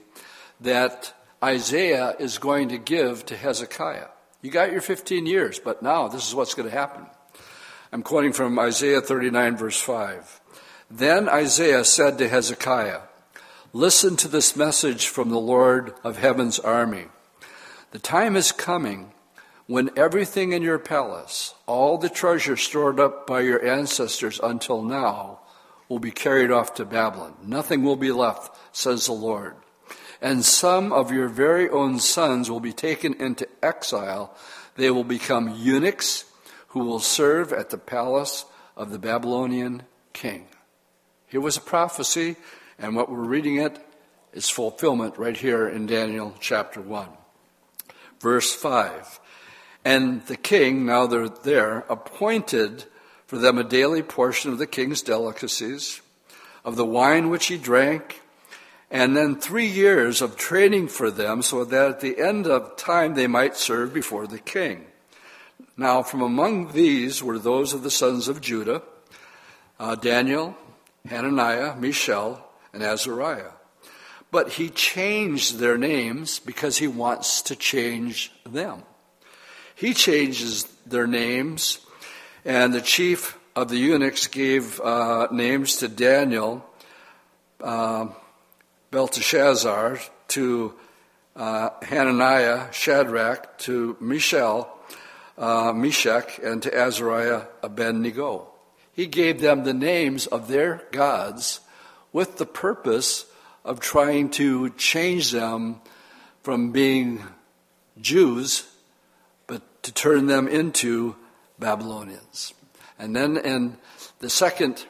that 0.61 1.13
Isaiah 1.43 2.17
is 2.19 2.39
going 2.39 2.71
to 2.71 2.79
give 2.79 3.27
to 3.27 3.37
Hezekiah. 3.37 4.09
You 4.43 4.51
got 4.51 4.73
your 4.73 4.81
15 4.81 5.27
years, 5.27 5.59
but 5.59 5.83
now 5.83 6.09
this 6.09 6.27
is 6.27 6.35
what's 6.35 6.55
going 6.55 6.69
to 6.69 6.75
happen. 6.75 7.07
I'm 7.93 8.03
quoting 8.03 8.33
from 8.33 8.59
Isaiah 8.59 9.01
39, 9.01 9.57
verse 9.57 9.81
5. 9.81 10.41
Then 10.91 11.29
Isaiah 11.29 11.85
said 11.85 12.19
to 12.19 12.29
Hezekiah, 12.29 13.01
Listen 13.73 14.17
to 14.17 14.29
this 14.29 14.55
message 14.55 15.09
from 15.09 15.31
the 15.31 15.41
Lord 15.41 15.95
of 16.05 16.19
heaven's 16.19 16.59
army. 16.59 17.07
The 17.91 17.99
time 17.99 18.37
is 18.37 18.53
coming 18.53 19.13
when 19.67 19.91
everything 19.97 20.53
in 20.53 20.63
your 20.63 20.79
palace, 20.79 21.55
all 21.67 21.97
the 21.97 22.11
treasure 22.11 22.57
stored 22.57 23.01
up 23.01 23.27
by 23.27 23.41
your 23.41 23.65
ancestors 23.65 24.39
until 24.43 24.83
now, 24.83 25.41
will 25.89 25.99
be 25.99 26.11
carried 26.11 26.51
off 26.51 26.75
to 26.75 26.85
Babylon. 26.85 27.35
Nothing 27.43 27.83
will 27.83 27.97
be 27.97 28.13
left, 28.13 28.57
says 28.73 29.07
the 29.07 29.13
Lord. 29.13 29.57
And 30.21 30.45
some 30.45 30.93
of 30.93 31.11
your 31.11 31.29
very 31.29 31.69
own 31.69 31.99
sons 31.99 32.51
will 32.51 32.61
be 32.61 32.73
taken 32.73 33.15
into 33.15 33.49
exile. 33.63 34.37
They 34.77 34.91
will 34.91 35.05
become 35.05 35.57
eunuchs 35.57 36.25
who 36.69 36.81
will 36.81 37.01
serve 37.01 37.53
at 37.53 37.71
the 37.71 37.79
palace 37.79 38.45
of 38.77 38.91
the 38.91 38.99
Babylonian 38.99 39.85
king. 40.13 40.47
Here 41.35 41.41
was 41.41 41.57
a 41.57 41.61
prophecy, 41.61 42.37
and 42.79 42.95
what 42.95 43.11
we're 43.11 43.19
reading 43.19 43.57
it 43.57 43.85
is 44.35 44.49
fulfillment 44.49 45.19
right 45.19 45.37
here 45.37 45.69
in 45.69 45.85
Daniel 45.85 46.33
chapter 46.39 46.81
1. 46.81 47.09
Verse 48.21 48.55
5. 48.55 49.19
And 49.85 50.25
the 50.27 50.37
king, 50.37 50.87
now 50.87 51.09
they're 51.09 51.29
there, 51.29 51.87
appointed 51.89 52.85
for 53.27 53.37
them 53.37 53.59
a 53.59 53.65
daily 53.65 54.01
portion 54.01 54.53
of 54.53 54.59
the 54.59 54.67
king's 54.69 55.03
delicacies, 55.03 56.01
of 56.65 56.77
the 56.77 56.87
wine 56.87 57.31
which 57.31 57.47
he 57.47 57.59
drank, 57.59 58.23
and 58.89 59.17
then 59.17 59.35
three 59.35 59.67
years 59.67 60.23
of 60.23 60.37
training 60.37 60.87
for 60.87 61.11
them 61.11 61.43
so 61.43 61.65
that 61.65 61.89
at 61.89 62.01
the 62.01 62.21
end 62.21 62.47
of 62.47 62.77
time 62.77 63.15
they 63.15 63.27
might 63.27 63.57
serve 63.57 63.93
before 63.93 64.29
the 64.29 64.39
king. 64.39 64.87
Now, 65.77 66.05
from 66.05 66.23
among 66.23 66.71
these 66.71 67.25
were 67.25 67.41
those 67.41 67.73
of 67.75 67.83
the 67.83 67.91
sons 67.91 68.29
of 68.29 68.41
Judah 68.41 68.83
uh, 69.81 69.97
Daniel, 69.97 70.57
Hananiah, 71.09 71.77
Mishael, 71.77 72.45
and 72.73 72.83
Azariah. 72.83 73.53
But 74.31 74.53
he 74.53 74.71
changed 74.71 75.59
their 75.59 75.79
names 75.79 76.39
because 76.39 76.79
he 76.79 76.89
wants 76.89 77.43
to 77.43 77.57
change 77.57 78.33
them. 78.45 78.83
He 79.75 79.93
changes 79.95 80.65
their 80.87 81.07
names, 81.07 81.79
and 82.45 82.73
the 82.73 82.81
chief 82.81 83.39
of 83.55 83.69
the 83.69 83.77
eunuchs 83.77 84.27
gave 84.27 84.81
uh, 84.81 85.29
names 85.31 85.77
to 85.77 85.89
Daniel. 85.89 86.65
Uh, 87.61 88.09
Belteshazzar, 88.91 89.99
to 90.29 90.75
uh, 91.35 91.71
Hananiah, 91.83 92.73
Shadrach, 92.73 93.59
to 93.59 93.97
Mishael, 94.01 94.69
uh, 95.37 95.73
Meshach, 95.73 96.39
and 96.39 96.63
to 96.63 96.73
Azariah, 96.73 97.43
Abednego. 97.63 98.54
He 98.95 99.07
gave 99.07 99.41
them 99.41 99.65
the 99.65 99.75
names 99.75 100.27
of 100.27 100.49
their 100.49 100.83
gods 100.93 101.61
with 102.13 102.39
the 102.39 102.47
purpose 102.47 103.27
of 103.65 103.81
trying 103.81 104.31
to 104.31 104.71
change 104.71 105.33
them 105.33 105.81
from 106.43 106.71
being 106.71 107.23
Jews, 108.01 108.69
but 109.47 109.63
to 109.83 109.93
turn 109.93 110.27
them 110.27 110.47
into 110.47 111.17
Babylonians. 111.59 112.55
And 112.99 113.17
then 113.17 113.37
in 113.37 113.79
the 114.21 114.31
second 114.31 114.87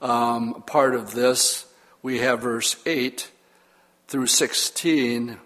um, 0.00 0.62
part 0.66 0.94
of 0.94 1.12
this, 1.12 1.66
we 2.00 2.18
have 2.18 2.42
verse 2.42 2.76
8 2.86 3.28
through 4.06 4.28
16, 4.28 5.36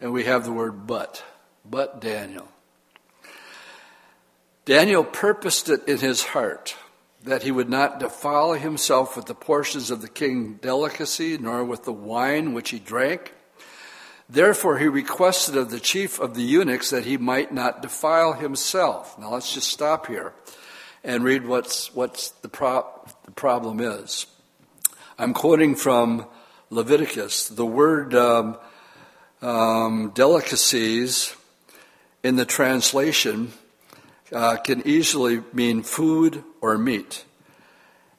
and 0.00 0.12
we 0.12 0.24
have 0.24 0.44
the 0.44 0.52
word 0.52 0.86
but. 0.86 1.22
But 1.64 2.00
Daniel. 2.00 2.48
Daniel 4.64 5.04
purposed 5.04 5.68
it 5.68 5.86
in 5.86 5.98
his 5.98 6.24
heart 6.24 6.74
that 7.24 7.42
he 7.42 7.50
would 7.50 7.70
not 7.70 7.98
defile 7.98 8.52
himself 8.52 9.16
with 9.16 9.26
the 9.26 9.34
portions 9.34 9.90
of 9.90 10.02
the 10.02 10.08
king's 10.08 10.60
delicacy, 10.60 11.38
nor 11.38 11.64
with 11.64 11.84
the 11.84 11.92
wine 11.92 12.52
which 12.52 12.70
he 12.70 12.78
drank. 12.78 13.32
Therefore, 14.28 14.78
he 14.78 14.86
requested 14.86 15.56
of 15.56 15.70
the 15.70 15.80
chief 15.80 16.18
of 16.18 16.34
the 16.34 16.42
eunuchs 16.42 16.90
that 16.90 17.04
he 17.04 17.16
might 17.16 17.52
not 17.52 17.82
defile 17.82 18.34
himself. 18.34 19.18
Now, 19.18 19.30
let's 19.30 19.52
just 19.52 19.68
stop 19.68 20.06
here 20.06 20.34
and 21.02 21.24
read 21.24 21.46
what's, 21.46 21.94
what's 21.94 22.30
the, 22.30 22.48
the 23.24 23.30
problem 23.30 23.80
is. 23.80 24.26
I'm 25.18 25.32
quoting 25.34 25.76
from 25.76 26.26
Leviticus. 26.70 27.48
The 27.48 27.66
word 27.66 28.14
um, 28.14 28.58
um, 29.40 30.12
delicacies 30.14 31.34
in 32.22 32.36
the 32.36 32.46
translation 32.46 33.52
uh, 34.32 34.56
can 34.56 34.86
easily 34.86 35.42
mean 35.52 35.82
food 35.82 36.42
or 36.64 36.78
meat. 36.78 37.24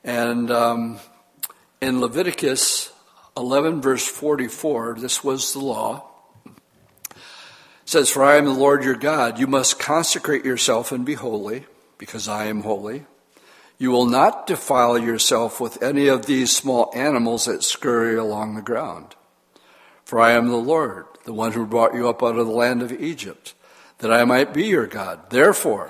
And 0.03 0.51
um, 0.51 0.99
in 1.81 1.99
Leviticus 1.99 2.93
11, 3.35 3.81
verse 3.81 4.07
44, 4.07 4.97
this 4.99 5.23
was 5.23 5.53
the 5.53 5.59
law. 5.59 6.05
It 6.45 7.17
says, 7.85 8.09
For 8.11 8.23
I 8.23 8.35
am 8.35 8.45
the 8.45 8.51
Lord 8.51 8.83
your 8.83 8.95
God. 8.95 9.39
You 9.39 9.47
must 9.47 9.79
consecrate 9.79 10.45
yourself 10.45 10.91
and 10.91 11.03
be 11.05 11.15
holy, 11.15 11.65
because 11.97 12.27
I 12.27 12.45
am 12.45 12.61
holy. 12.61 13.05
You 13.79 13.89
will 13.89 14.05
not 14.05 14.45
defile 14.45 14.97
yourself 14.97 15.59
with 15.59 15.81
any 15.81 16.07
of 16.07 16.27
these 16.27 16.55
small 16.55 16.91
animals 16.93 17.45
that 17.45 17.63
scurry 17.63 18.15
along 18.15 18.53
the 18.53 18.61
ground. 18.61 19.15
For 20.03 20.19
I 20.19 20.33
am 20.33 20.49
the 20.49 20.55
Lord, 20.55 21.05
the 21.23 21.33
one 21.33 21.53
who 21.53 21.65
brought 21.65 21.95
you 21.95 22.07
up 22.07 22.21
out 22.21 22.37
of 22.37 22.45
the 22.45 22.53
land 22.53 22.83
of 22.83 22.93
Egypt, 22.93 23.55
that 23.97 24.13
I 24.13 24.23
might 24.23 24.53
be 24.53 24.67
your 24.67 24.85
God. 24.85 25.31
Therefore, 25.31 25.89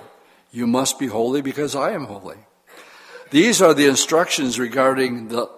you 0.55 0.65
must 0.65 0.97
be 0.97 1.07
holy 1.07 1.41
because 1.41 1.75
I 1.75 1.91
am 1.91 2.05
holy. 2.05 2.37
These 3.35 3.61
are 3.61 3.73
the 3.73 3.87
instructions 3.87 4.57
regarding 4.57 5.27
the, 5.27 5.49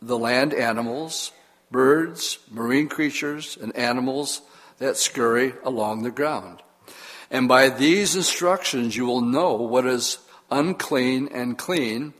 the 0.00 0.16
land 0.16 0.54
animals, 0.54 1.32
birds, 1.70 2.38
marine 2.50 2.88
creatures, 2.88 3.58
and 3.60 3.76
animals 3.76 4.40
that 4.78 4.96
scurry 4.96 5.52
along 5.62 6.02
the 6.02 6.10
ground. 6.10 6.62
And 7.30 7.46
by 7.46 7.68
these 7.68 8.16
instructions, 8.16 8.96
you 8.96 9.04
will 9.04 9.20
know 9.20 9.52
what 9.52 9.84
is 9.84 10.16
unclean 10.50 11.28
and 11.30 11.58
clean, 11.58 12.14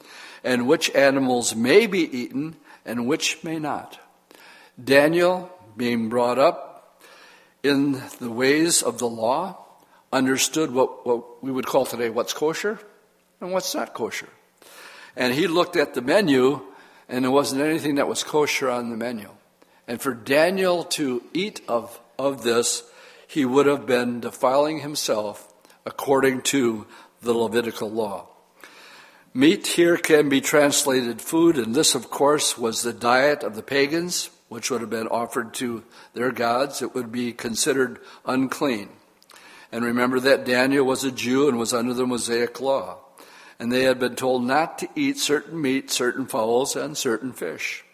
and 0.44 0.68
which 0.68 0.94
animals 0.94 1.56
may 1.56 1.86
be 1.86 2.00
eaten 2.00 2.56
and 2.84 3.06
which 3.06 3.42
may 3.42 3.58
not. 3.58 3.98
Daniel, 4.78 5.50
being 5.78 6.10
brought 6.10 6.38
up 6.38 7.00
in 7.62 8.02
the 8.20 8.30
ways 8.30 8.82
of 8.82 8.98
the 8.98 9.08
law, 9.08 9.64
understood 10.12 10.72
what, 10.72 11.06
what 11.06 11.42
we 11.42 11.50
would 11.50 11.64
call 11.64 11.86
today 11.86 12.10
what's 12.10 12.34
kosher 12.34 12.78
and 13.40 13.50
what's 13.50 13.74
not 13.74 13.94
kosher. 13.94 14.28
And 15.16 15.32
he 15.32 15.46
looked 15.46 15.76
at 15.76 15.94
the 15.94 16.02
menu, 16.02 16.60
and 17.08 17.24
there 17.24 17.30
wasn't 17.30 17.62
anything 17.62 17.94
that 17.94 18.08
was 18.08 18.22
kosher 18.22 18.68
on 18.68 18.90
the 18.90 18.96
menu. 18.96 19.30
And 19.88 20.00
for 20.00 20.12
Daniel 20.12 20.84
to 20.84 21.22
eat 21.32 21.60
of, 21.68 21.98
of 22.18 22.42
this, 22.42 22.82
he 23.26 23.44
would 23.44 23.66
have 23.66 23.86
been 23.86 24.20
defiling 24.20 24.80
himself 24.80 25.52
according 25.84 26.42
to 26.42 26.86
the 27.22 27.32
Levitical 27.32 27.90
law. 27.90 28.28
Meat 29.32 29.66
here 29.66 29.96
can 29.96 30.28
be 30.28 30.40
translated 30.40 31.20
food, 31.20 31.58
and 31.58 31.74
this, 31.74 31.94
of 31.94 32.10
course, 32.10 32.56
was 32.56 32.82
the 32.82 32.92
diet 32.92 33.42
of 33.42 33.54
the 33.54 33.62
pagans, 33.62 34.30
which 34.48 34.70
would 34.70 34.80
have 34.80 34.90
been 34.90 35.08
offered 35.08 35.52
to 35.54 35.84
their 36.14 36.32
gods. 36.32 36.80
It 36.80 36.94
would 36.94 37.12
be 37.12 37.32
considered 37.32 38.00
unclean. 38.24 38.88
And 39.70 39.84
remember 39.84 40.20
that 40.20 40.46
Daniel 40.46 40.86
was 40.86 41.04
a 41.04 41.10
Jew 41.10 41.48
and 41.48 41.58
was 41.58 41.74
under 41.74 41.92
the 41.92 42.06
Mosaic 42.06 42.60
law. 42.60 42.98
And 43.58 43.72
they 43.72 43.84
had 43.84 43.98
been 43.98 44.16
told 44.16 44.44
not 44.44 44.78
to 44.78 44.88
eat 44.94 45.18
certain 45.18 45.60
meat, 45.60 45.90
certain 45.90 46.26
fowls, 46.26 46.76
and 46.76 46.96
certain 46.96 47.32
fish. 47.32 47.84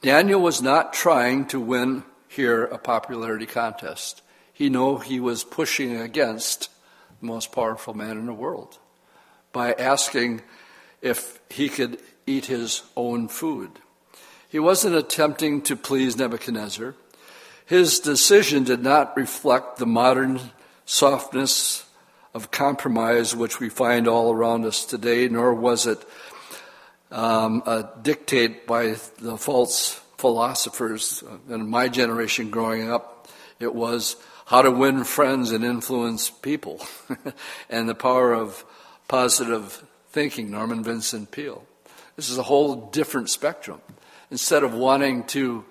Daniel 0.00 0.40
was 0.40 0.62
not 0.62 0.92
trying 0.92 1.46
to 1.46 1.60
win 1.60 2.04
here 2.28 2.64
a 2.64 2.78
popularity 2.78 3.46
contest. 3.46 4.22
He 4.52 4.70
knew 4.70 4.98
he 4.98 5.20
was 5.20 5.44
pushing 5.44 5.96
against 5.96 6.70
the 7.20 7.26
most 7.26 7.52
powerful 7.52 7.92
man 7.92 8.16
in 8.16 8.26
the 8.26 8.32
world 8.32 8.78
by 9.52 9.72
asking 9.72 10.42
if 11.02 11.40
he 11.50 11.68
could 11.68 11.98
eat 12.26 12.46
his 12.46 12.82
own 12.96 13.28
food. 13.28 13.70
He 14.48 14.58
wasn't 14.58 14.96
attempting 14.96 15.62
to 15.62 15.76
please 15.76 16.16
Nebuchadnezzar. 16.16 16.94
His 17.66 18.00
decision 18.00 18.64
did 18.64 18.82
not 18.82 19.16
reflect 19.16 19.76
the 19.76 19.86
modern 19.86 20.40
softness 20.84 21.84
of 22.34 22.50
compromise 22.50 23.34
which 23.34 23.60
we 23.60 23.68
find 23.68 24.06
all 24.06 24.32
around 24.32 24.64
us 24.64 24.84
today, 24.84 25.28
nor 25.28 25.54
was 25.54 25.86
it 25.86 26.04
um, 27.10 27.62
a 27.66 27.88
dictate 28.02 28.66
by 28.66 28.96
the 29.18 29.36
false 29.36 30.00
philosophers. 30.18 31.24
In 31.48 31.68
my 31.68 31.88
generation 31.88 32.50
growing 32.50 32.90
up, 32.90 33.28
it 33.58 33.74
was 33.74 34.16
how 34.46 34.62
to 34.62 34.70
win 34.70 35.04
friends 35.04 35.52
and 35.52 35.64
influence 35.64 36.30
people, 36.30 36.84
and 37.70 37.88
the 37.88 37.94
power 37.94 38.32
of 38.32 38.64
positive 39.08 39.84
thinking, 40.10 40.50
Norman 40.50 40.82
Vincent 40.82 41.30
Peale. 41.30 41.64
This 42.16 42.28
is 42.28 42.38
a 42.38 42.42
whole 42.42 42.90
different 42.90 43.30
spectrum. 43.30 43.80
Instead 44.30 44.62
of 44.62 44.74
wanting 44.74 45.24
to 45.24 45.64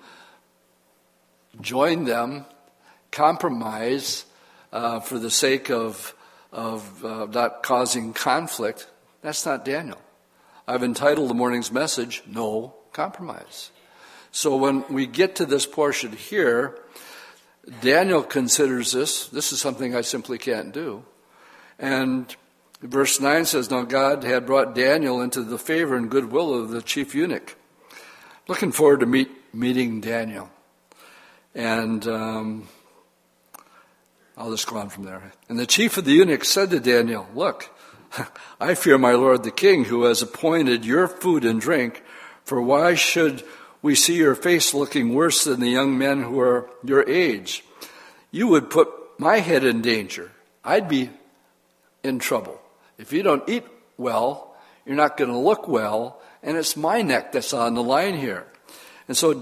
join 1.60 2.04
them, 2.04 2.44
compromise 3.10 4.24
uh, 4.72 5.00
for 5.00 5.18
the 5.18 5.30
sake 5.30 5.70
of, 5.70 6.14
of 6.52 7.04
uh, 7.04 7.26
not 7.26 7.62
causing 7.62 8.12
conflict, 8.12 8.88
that's 9.22 9.46
not 9.46 9.64
Daniel. 9.64 10.00
I've 10.66 10.82
entitled 10.82 11.30
the 11.30 11.34
morning's 11.34 11.72
message, 11.72 12.22
No 12.26 12.74
Compromise. 12.92 13.70
So 14.32 14.56
when 14.56 14.84
we 14.88 15.06
get 15.06 15.36
to 15.36 15.46
this 15.46 15.66
portion 15.66 16.12
here, 16.12 16.78
Daniel 17.80 18.22
considers 18.22 18.92
this, 18.92 19.28
this 19.28 19.52
is 19.52 19.60
something 19.60 19.94
I 19.94 20.00
simply 20.00 20.38
can't 20.38 20.72
do. 20.72 21.04
And 21.78 22.34
verse 22.82 23.20
9 23.20 23.44
says, 23.44 23.70
Now 23.70 23.82
God 23.82 24.24
had 24.24 24.46
brought 24.46 24.74
Daniel 24.74 25.20
into 25.20 25.42
the 25.42 25.58
favor 25.58 25.96
and 25.96 26.10
goodwill 26.10 26.54
of 26.54 26.70
the 26.70 26.82
chief 26.82 27.14
eunuch. 27.14 27.56
Looking 28.48 28.72
forward 28.72 29.00
to 29.00 29.06
meet, 29.06 29.30
meeting 29.54 30.00
Daniel. 30.00 30.50
And 31.54 32.06
um, 32.06 32.68
I'll 34.40 34.50
just 34.50 34.66
go 34.66 34.78
on 34.78 34.88
from 34.88 35.04
there. 35.04 35.32
And 35.50 35.58
the 35.58 35.66
chief 35.66 35.98
of 35.98 36.06
the 36.06 36.14
eunuchs 36.14 36.48
said 36.48 36.70
to 36.70 36.80
Daniel, 36.80 37.28
Look, 37.34 37.68
I 38.60 38.74
fear 38.74 38.96
my 38.96 39.12
lord 39.12 39.42
the 39.42 39.50
king, 39.50 39.84
who 39.84 40.04
has 40.04 40.22
appointed 40.22 40.86
your 40.86 41.08
food 41.08 41.44
and 41.44 41.60
drink, 41.60 42.02
for 42.44 42.62
why 42.62 42.94
should 42.94 43.44
we 43.82 43.94
see 43.94 44.16
your 44.16 44.34
face 44.34 44.72
looking 44.72 45.12
worse 45.12 45.44
than 45.44 45.60
the 45.60 45.68
young 45.68 45.98
men 45.98 46.22
who 46.22 46.40
are 46.40 46.70
your 46.82 47.06
age? 47.06 47.62
You 48.30 48.48
would 48.48 48.70
put 48.70 48.88
my 49.18 49.40
head 49.40 49.62
in 49.62 49.82
danger. 49.82 50.32
I'd 50.64 50.88
be 50.88 51.10
in 52.02 52.18
trouble. 52.18 52.58
If 52.96 53.12
you 53.12 53.22
don't 53.22 53.46
eat 53.46 53.64
well, 53.98 54.56
you're 54.86 54.96
not 54.96 55.18
going 55.18 55.30
to 55.30 55.36
look 55.36 55.68
well, 55.68 56.18
and 56.42 56.56
it's 56.56 56.78
my 56.78 57.02
neck 57.02 57.32
that's 57.32 57.52
on 57.52 57.74
the 57.74 57.82
line 57.82 58.16
here. 58.16 58.46
And 59.06 59.14
so 59.14 59.32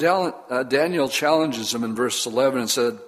uh, 0.51 0.65
Daniel 0.65 1.09
challenges 1.09 1.73
him 1.73 1.85
in 1.85 1.95
verse 1.95 2.27
11 2.27 2.63
and 2.63 2.71
said 2.71 2.99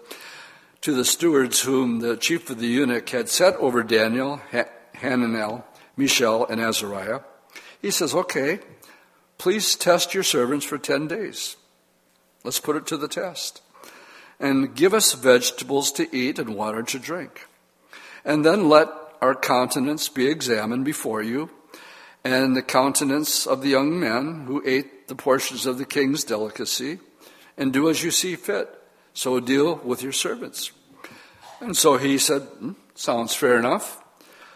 to 0.83 0.95
the 0.95 1.05
stewards 1.05 1.61
whom 1.63 2.01
the 2.01 2.17
chief 2.17 2.49
of 2.49 2.59
the 2.59 2.67
eunuch 2.67 3.09
had 3.11 3.29
set 3.29 3.55
over 3.57 3.83
Daniel, 3.83 4.41
Hananel, 4.97 5.65
Mishael, 5.97 6.47
and 6.47 6.61
Azariah, 6.61 7.21
he 7.83 7.91
says, 7.91 8.15
Okay, 8.15 8.61
please 9.39 9.77
test 9.77 10.15
your 10.15 10.23
servants 10.23 10.65
for 10.65 10.79
10 10.79 11.09
days. 11.09 11.57
Let's 12.45 12.61
put 12.61 12.77
it 12.77 12.87
to 12.87 12.97
the 12.97 13.09
test. 13.09 13.63
And 14.39 14.75
give 14.75 14.95
us 14.95 15.13
vegetables 15.13 15.93
to 15.93 16.17
eat 16.17 16.39
and 16.39 16.55
water 16.55 16.83
to 16.83 16.99
drink. 16.99 17.47
And 18.25 18.45
then 18.45 18.69
let 18.71 18.89
our 19.21 19.35
countenance 19.35 20.09
be 20.09 20.29
examined 20.29 20.87
before 20.87 21.23
you, 21.23 21.51
and 22.25 22.57
the 22.57 22.63
countenance 22.63 23.47
of 23.47 23.61
the 23.61 23.69
young 23.69 24.01
men 24.01 24.45
who 24.47 24.63
ate 24.65 25.09
the 25.09 25.15
portions 25.15 25.67
of 25.67 25.77
the 25.77 25.85
king's 25.85 26.25
delicacy, 26.25 26.99
and 27.59 27.71
do 27.71 27.91
as 27.91 28.03
you 28.03 28.11
see 28.11 28.37
fit. 28.37 28.80
So 29.15 29.41
deal 29.41 29.77
with 29.77 30.03
your 30.03 30.13
servants. 30.13 30.73
And 31.61 31.77
so 31.77 31.97
he 31.97 32.19
said, 32.19 32.43
hmm, 32.43 32.73
Sounds 32.95 33.35
fair 33.35 33.59
enough. 33.59 34.03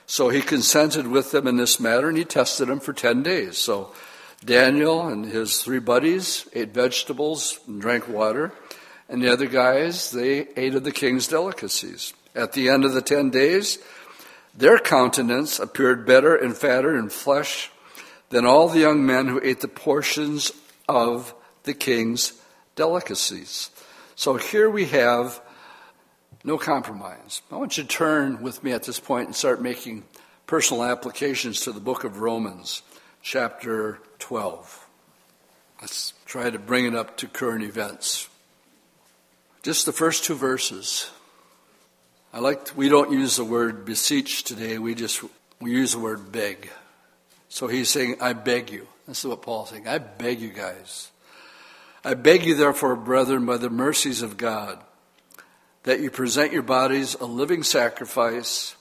So 0.04 0.28
he 0.28 0.42
consented 0.42 1.06
with 1.06 1.30
them 1.30 1.46
in 1.46 1.56
this 1.56 1.80
matter 1.80 2.08
and 2.08 2.18
he 2.18 2.26
tested 2.26 2.68
them 2.68 2.78
for 2.78 2.92
10 2.92 3.22
days. 3.22 3.56
So 3.56 3.94
Daniel 4.44 5.08
and 5.08 5.24
his 5.24 5.62
three 5.62 5.78
buddies 5.78 6.46
ate 6.52 6.74
vegetables 6.74 7.58
and 7.66 7.80
drank 7.80 8.06
water. 8.06 8.52
And 9.08 9.22
the 9.22 9.32
other 9.32 9.46
guys, 9.46 10.10
they 10.10 10.48
ate 10.56 10.74
of 10.74 10.84
the 10.84 10.92
king's 10.92 11.26
delicacies. 11.26 12.12
At 12.34 12.52
the 12.52 12.68
end 12.68 12.84
of 12.84 12.92
the 12.92 13.00
10 13.00 13.30
days, 13.30 13.78
their 14.54 14.78
countenance 14.78 15.58
appeared 15.58 16.06
better 16.06 16.36
and 16.36 16.54
fatter 16.54 16.98
in 16.98 17.08
flesh 17.08 17.70
than 18.28 18.44
all 18.44 18.68
the 18.68 18.80
young 18.80 19.06
men 19.06 19.28
who 19.28 19.40
ate 19.42 19.60
the 19.60 19.68
portions 19.68 20.52
of 20.86 21.34
the 21.62 21.74
king's 21.74 22.34
delicacies. 22.76 23.70
So 24.16 24.36
here 24.36 24.70
we 24.70 24.86
have 24.86 25.40
no 26.44 26.58
compromise. 26.58 27.42
I 27.50 27.56
want 27.56 27.76
you 27.76 27.82
to 27.84 27.88
turn 27.88 28.42
with 28.42 28.62
me 28.62 28.72
at 28.72 28.84
this 28.84 29.00
point 29.00 29.26
and 29.26 29.34
start 29.34 29.60
making 29.60 30.04
personal 30.46 30.84
applications 30.84 31.60
to 31.62 31.72
the 31.72 31.80
book 31.80 32.04
of 32.04 32.20
Romans, 32.20 32.82
chapter 33.22 33.98
12. 34.20 34.86
Let's 35.80 36.12
try 36.26 36.50
to 36.50 36.58
bring 36.58 36.84
it 36.86 36.94
up 36.94 37.16
to 37.18 37.26
current 37.26 37.64
events. 37.64 38.28
Just 39.62 39.86
the 39.86 39.92
first 39.92 40.24
two 40.24 40.34
verses. 40.34 41.10
I 42.32 42.38
like, 42.38 42.76
we 42.76 42.88
don't 42.88 43.12
use 43.12 43.36
the 43.36 43.44
word 43.44 43.84
beseech 43.84 44.44
today, 44.44 44.78
we 44.78 44.94
just, 44.94 45.22
we 45.60 45.72
use 45.72 45.92
the 45.92 45.98
word 45.98 46.30
beg. 46.30 46.70
So 47.48 47.68
he's 47.68 47.88
saying, 47.88 48.16
I 48.20 48.32
beg 48.32 48.70
you. 48.70 48.86
This 49.06 49.20
is 49.20 49.26
what 49.26 49.42
Paul's 49.42 49.70
saying. 49.70 49.88
I 49.88 49.98
beg 49.98 50.40
you 50.40 50.50
guys. 50.50 51.10
I 52.06 52.12
beg 52.12 52.44
you, 52.44 52.54
therefore, 52.54 52.96
brethren, 52.96 53.46
by 53.46 53.56
the 53.56 53.70
mercies 53.70 54.20
of 54.20 54.36
God, 54.36 54.78
that 55.84 56.00
you 56.00 56.10
present 56.10 56.52
your 56.52 56.62
bodies 56.62 57.14
a 57.14 57.24
living 57.24 57.62
sacrifice, 57.62 58.76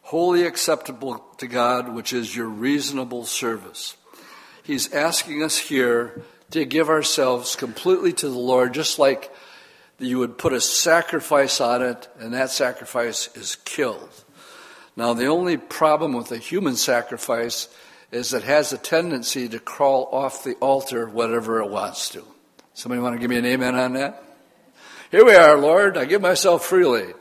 holy 0.00 0.44
acceptable 0.44 1.18
to 1.36 1.46
God, 1.46 1.94
which 1.94 2.14
is 2.14 2.34
your 2.34 2.48
reasonable 2.48 3.26
service. 3.26 3.98
He's 4.62 4.94
asking 4.94 5.42
us 5.42 5.58
here 5.58 6.22
to 6.50 6.64
give 6.64 6.88
ourselves 6.88 7.54
completely 7.54 8.14
to 8.14 8.30
the 8.30 8.38
Lord, 8.38 8.72
just 8.72 8.98
like 8.98 9.30
you 9.98 10.18
would 10.18 10.38
put 10.38 10.54
a 10.54 10.60
sacrifice 10.62 11.60
on 11.60 11.82
it, 11.82 12.08
and 12.18 12.32
that 12.32 12.48
sacrifice 12.48 13.28
is 13.36 13.56
killed. 13.56 14.24
Now, 14.96 15.12
the 15.12 15.26
only 15.26 15.58
problem 15.58 16.14
with 16.14 16.32
a 16.32 16.38
human 16.38 16.76
sacrifice 16.76 17.68
is 18.10 18.32
it 18.32 18.44
has 18.44 18.72
a 18.72 18.78
tendency 18.78 19.50
to 19.50 19.58
crawl 19.58 20.08
off 20.12 20.44
the 20.44 20.54
altar 20.54 21.06
whatever 21.06 21.60
it 21.60 21.68
wants 21.68 22.08
to. 22.10 22.24
Somebody 22.78 23.02
want 23.02 23.16
to 23.16 23.18
give 23.18 23.28
me 23.28 23.38
an 23.38 23.44
amen 23.44 23.74
on 23.74 23.94
that? 23.94 24.22
Here 25.10 25.24
we 25.24 25.34
are, 25.34 25.58
Lord. 25.58 25.96
I 25.96 26.04
give 26.04 26.22
myself 26.22 26.64
freely. 26.64 27.12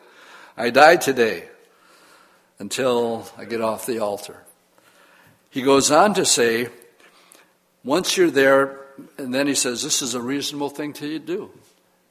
I 0.55 0.69
die 0.69 0.97
today 0.97 1.45
until 2.59 3.27
I 3.39 3.45
get 3.45 3.59
off 3.59 3.87
the 3.87 3.97
altar. 3.97 4.43
He 5.49 5.63
goes 5.63 5.89
on 5.89 6.13
to 6.13 6.25
say, 6.25 6.67
once 7.83 8.15
you're 8.15 8.29
there, 8.29 8.85
and 9.17 9.33
then 9.33 9.47
he 9.47 9.55
says, 9.55 9.81
this 9.81 10.03
is 10.03 10.13
a 10.13 10.21
reasonable 10.21 10.69
thing 10.69 10.93
to 10.93 11.17
do 11.17 11.49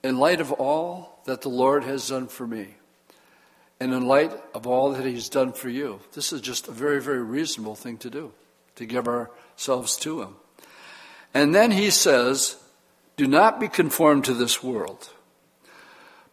in 0.02 0.18
light 0.18 0.40
of 0.40 0.50
all 0.50 1.20
that 1.26 1.42
the 1.42 1.48
Lord 1.48 1.84
has 1.84 2.08
done 2.08 2.26
for 2.26 2.48
me, 2.48 2.74
and 3.78 3.94
in 3.94 4.08
light 4.08 4.32
of 4.56 4.66
all 4.66 4.90
that 4.90 5.06
He's 5.06 5.28
done 5.28 5.52
for 5.52 5.68
you, 5.68 6.00
this 6.14 6.32
is 6.32 6.40
just 6.40 6.66
a 6.66 6.72
very, 6.72 7.00
very 7.00 7.22
reasonable 7.22 7.76
thing 7.76 7.96
to 7.98 8.10
do, 8.10 8.32
to 8.74 8.86
give 8.86 9.06
ourselves 9.06 9.96
to 9.98 10.22
Him. 10.22 10.34
And 11.32 11.54
then 11.54 11.70
He 11.70 11.90
says, 11.90 12.56
Do 13.16 13.26
not 13.26 13.60
be 13.60 13.68
conformed 13.68 14.24
to 14.26 14.34
this 14.34 14.62
world, 14.62 15.10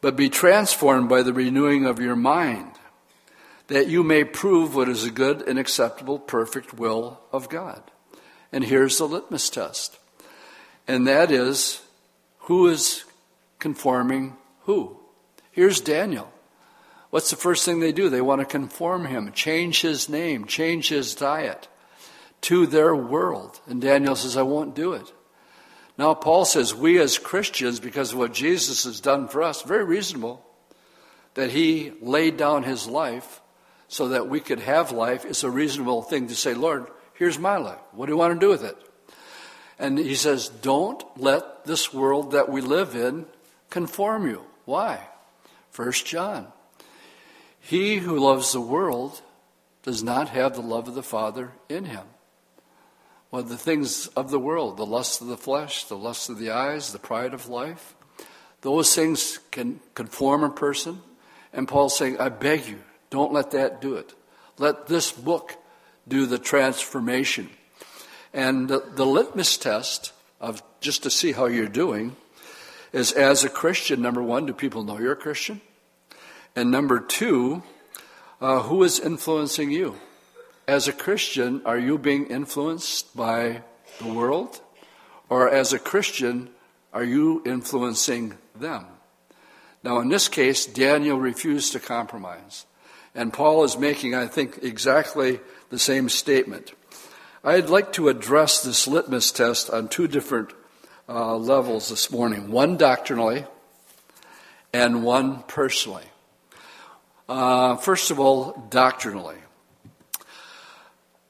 but 0.02 0.16
be 0.16 0.30
transformed 0.30 1.10
by 1.10 1.22
the 1.22 1.34
renewing 1.34 1.86
of 1.86 2.00
your 2.00 2.16
mind, 2.16 2.72
that 3.68 3.88
you 3.88 4.04
may 4.04 4.24
prove 4.24 4.76
what 4.76 4.90
is 4.90 5.06
a 5.06 5.12
good 5.12 5.42
and 5.48 5.58
acceptable, 5.58 6.20
perfect 6.20 6.74
will 6.74 7.22
of 7.32 7.50
God. 7.50 7.82
And 8.52 8.64
here's 8.64 8.98
the 8.98 9.08
litmus 9.08 9.50
test. 9.50 9.98
And 10.88 11.08
that 11.08 11.32
is, 11.32 11.82
who 12.40 12.68
is 12.68 13.06
Conforming 13.64 14.36
who? 14.64 14.98
Here's 15.52 15.80
Daniel. 15.80 16.30
What's 17.12 17.30
the 17.30 17.38
first 17.38 17.64
thing 17.64 17.80
they 17.80 17.94
do? 17.94 18.10
They 18.10 18.20
want 18.20 18.42
to 18.42 18.46
conform 18.46 19.06
him, 19.06 19.32
change 19.32 19.80
his 19.80 20.10
name, 20.10 20.44
change 20.48 20.90
his 20.90 21.16
diet 21.16 21.70
to 22.42 22.68
their 22.68 22.94
world. 22.94 23.62
And 23.66 23.82
Daniel 23.82 24.18
says, 24.18 24.36
I 24.36 24.42
won't 24.42 24.76
do 24.76 24.92
it. 24.92 25.14
Now, 25.98 26.14
Paul 26.16 26.46
says, 26.46 26.74
we 26.74 27.00
as 27.00 27.20
Christians, 27.20 27.80
because 27.80 28.14
of 28.14 28.18
what 28.18 28.34
Jesus 28.34 28.86
has 28.86 29.00
done 29.00 29.28
for 29.28 29.44
us, 29.44 29.62
very 29.62 29.84
reasonable 29.84 30.44
that 31.36 31.52
he 31.52 31.94
laid 32.02 32.38
down 32.38 32.64
his 32.64 32.88
life 32.88 33.42
so 33.88 34.10
that 34.10 34.28
we 34.28 34.40
could 34.40 34.60
have 34.60 34.92
life. 34.92 35.24
It's 35.26 35.44
a 35.44 35.52
reasonable 35.52 36.02
thing 36.02 36.28
to 36.28 36.36
say, 36.36 36.54
Lord, 36.56 36.88
here's 37.14 37.38
my 37.38 37.58
life. 37.58 37.80
What 37.92 38.08
do 38.08 38.12
you 38.12 38.18
want 38.18 38.34
to 38.34 38.40
do 38.40 38.50
with 38.50 38.64
it? 38.64 38.78
And 39.78 39.98
he 39.98 40.16
says, 40.16 40.50
don't 40.50 41.04
let 41.18 41.66
this 41.66 41.94
world 41.94 42.32
that 42.32 42.50
we 42.50 42.62
live 42.62 42.96
in 42.96 43.26
conform 43.70 44.28
you. 44.28 44.44
Why? 44.66 45.00
First 45.72 46.06
John. 46.06 46.48
He 47.60 47.98
who 47.98 48.20
loves 48.20 48.52
the 48.52 48.62
world 48.62 49.22
does 49.84 50.04
not 50.04 50.30
have 50.30 50.56
the 50.56 50.62
love 50.62 50.88
of 50.88 50.96
the 50.96 51.04
Father 51.04 51.52
in 51.70 51.86
him. 51.86 52.06
Well, 53.34 53.42
the 53.42 53.58
things 53.58 54.06
of 54.10 54.30
the 54.30 54.38
world, 54.38 54.78
the 54.78 54.86
lust 54.86 55.20
of 55.20 55.26
the 55.26 55.38
flesh, 55.38 55.86
the 55.86 55.98
lust 55.98 56.30
of 56.30 56.38
the 56.38 56.52
eyes, 56.52 56.92
the 56.94 57.00
pride 57.00 57.34
of 57.34 57.50
life, 57.50 57.96
those 58.62 58.94
things 58.94 59.40
can 59.50 59.80
conform 59.96 60.44
a 60.44 60.52
person. 60.52 61.02
And 61.52 61.68
Paul's 61.68 61.98
saying, 61.98 62.20
I 62.20 62.30
beg 62.30 62.68
you, 62.68 62.78
don't 63.10 63.34
let 63.34 63.50
that 63.50 63.82
do 63.82 63.96
it. 63.96 64.14
Let 64.60 64.86
this 64.86 65.12
book 65.12 65.56
do 66.08 66.28
the 66.28 66.38
transformation. 66.38 67.50
And 68.36 68.70
the, 68.70 68.84
the 68.94 69.04
litmus 69.04 69.58
test 69.58 70.14
of 70.40 70.62
just 70.80 71.02
to 71.02 71.10
see 71.10 71.32
how 71.32 71.48
you're 71.48 71.68
doing 71.68 72.16
is 72.92 73.14
as 73.14 73.44
a 73.44 73.50
Christian, 73.50 74.00
number 74.00 74.22
one, 74.22 74.46
do 74.46 74.54
people 74.54 74.84
know 74.84 75.00
you're 75.00 75.14
a 75.14 75.16
Christian? 75.16 75.60
And 76.56 76.70
number 76.70 77.00
two, 77.00 77.64
uh, 78.40 78.62
who 78.62 78.84
is 78.84 79.00
influencing 79.00 79.72
you? 79.72 79.96
As 80.68 80.88
a 80.88 80.94
Christian, 80.94 81.62
are 81.66 81.78
you 81.78 81.98
being 81.98 82.28
influenced 82.28 83.18
by 83.18 83.64
the 84.00 84.08
world? 84.08 84.62
Or 85.28 85.50
as 85.50 85.74
a 85.74 85.80
Christian, 85.80 86.52
are 86.94 87.04
you 87.04 87.44
influencing 87.46 88.38
them? 88.56 88.86
Now, 89.84 90.00
in 90.00 90.08
this 90.08 90.30
case, 90.30 90.66
Daniel 90.66 91.20
refused 91.20 91.74
to 91.74 91.82
compromise. 91.82 92.66
And 93.14 93.34
Paul 93.34 93.66
is 93.66 93.78
making, 93.78 94.16
I 94.16 94.28
think, 94.28 94.60
exactly 94.62 95.42
the 95.70 95.78
same 95.78 96.08
statement. 96.08 96.72
I'd 97.44 97.70
like 97.70 97.92
to 97.94 98.08
address 98.08 98.64
this 98.64 98.88
litmus 98.88 99.34
test 99.34 99.70
on 99.70 99.90
two 99.90 100.08
different 100.08 100.54
uh, 101.10 101.36
levels 101.36 101.90
this 101.90 102.10
morning 102.10 102.50
one 102.50 102.78
doctrinally 102.78 103.46
and 104.72 105.04
one 105.04 105.44
personally. 105.44 106.06
Uh, 107.28 107.76
first 107.76 108.12
of 108.12 108.20
all, 108.20 108.66
doctrinally. 108.70 109.43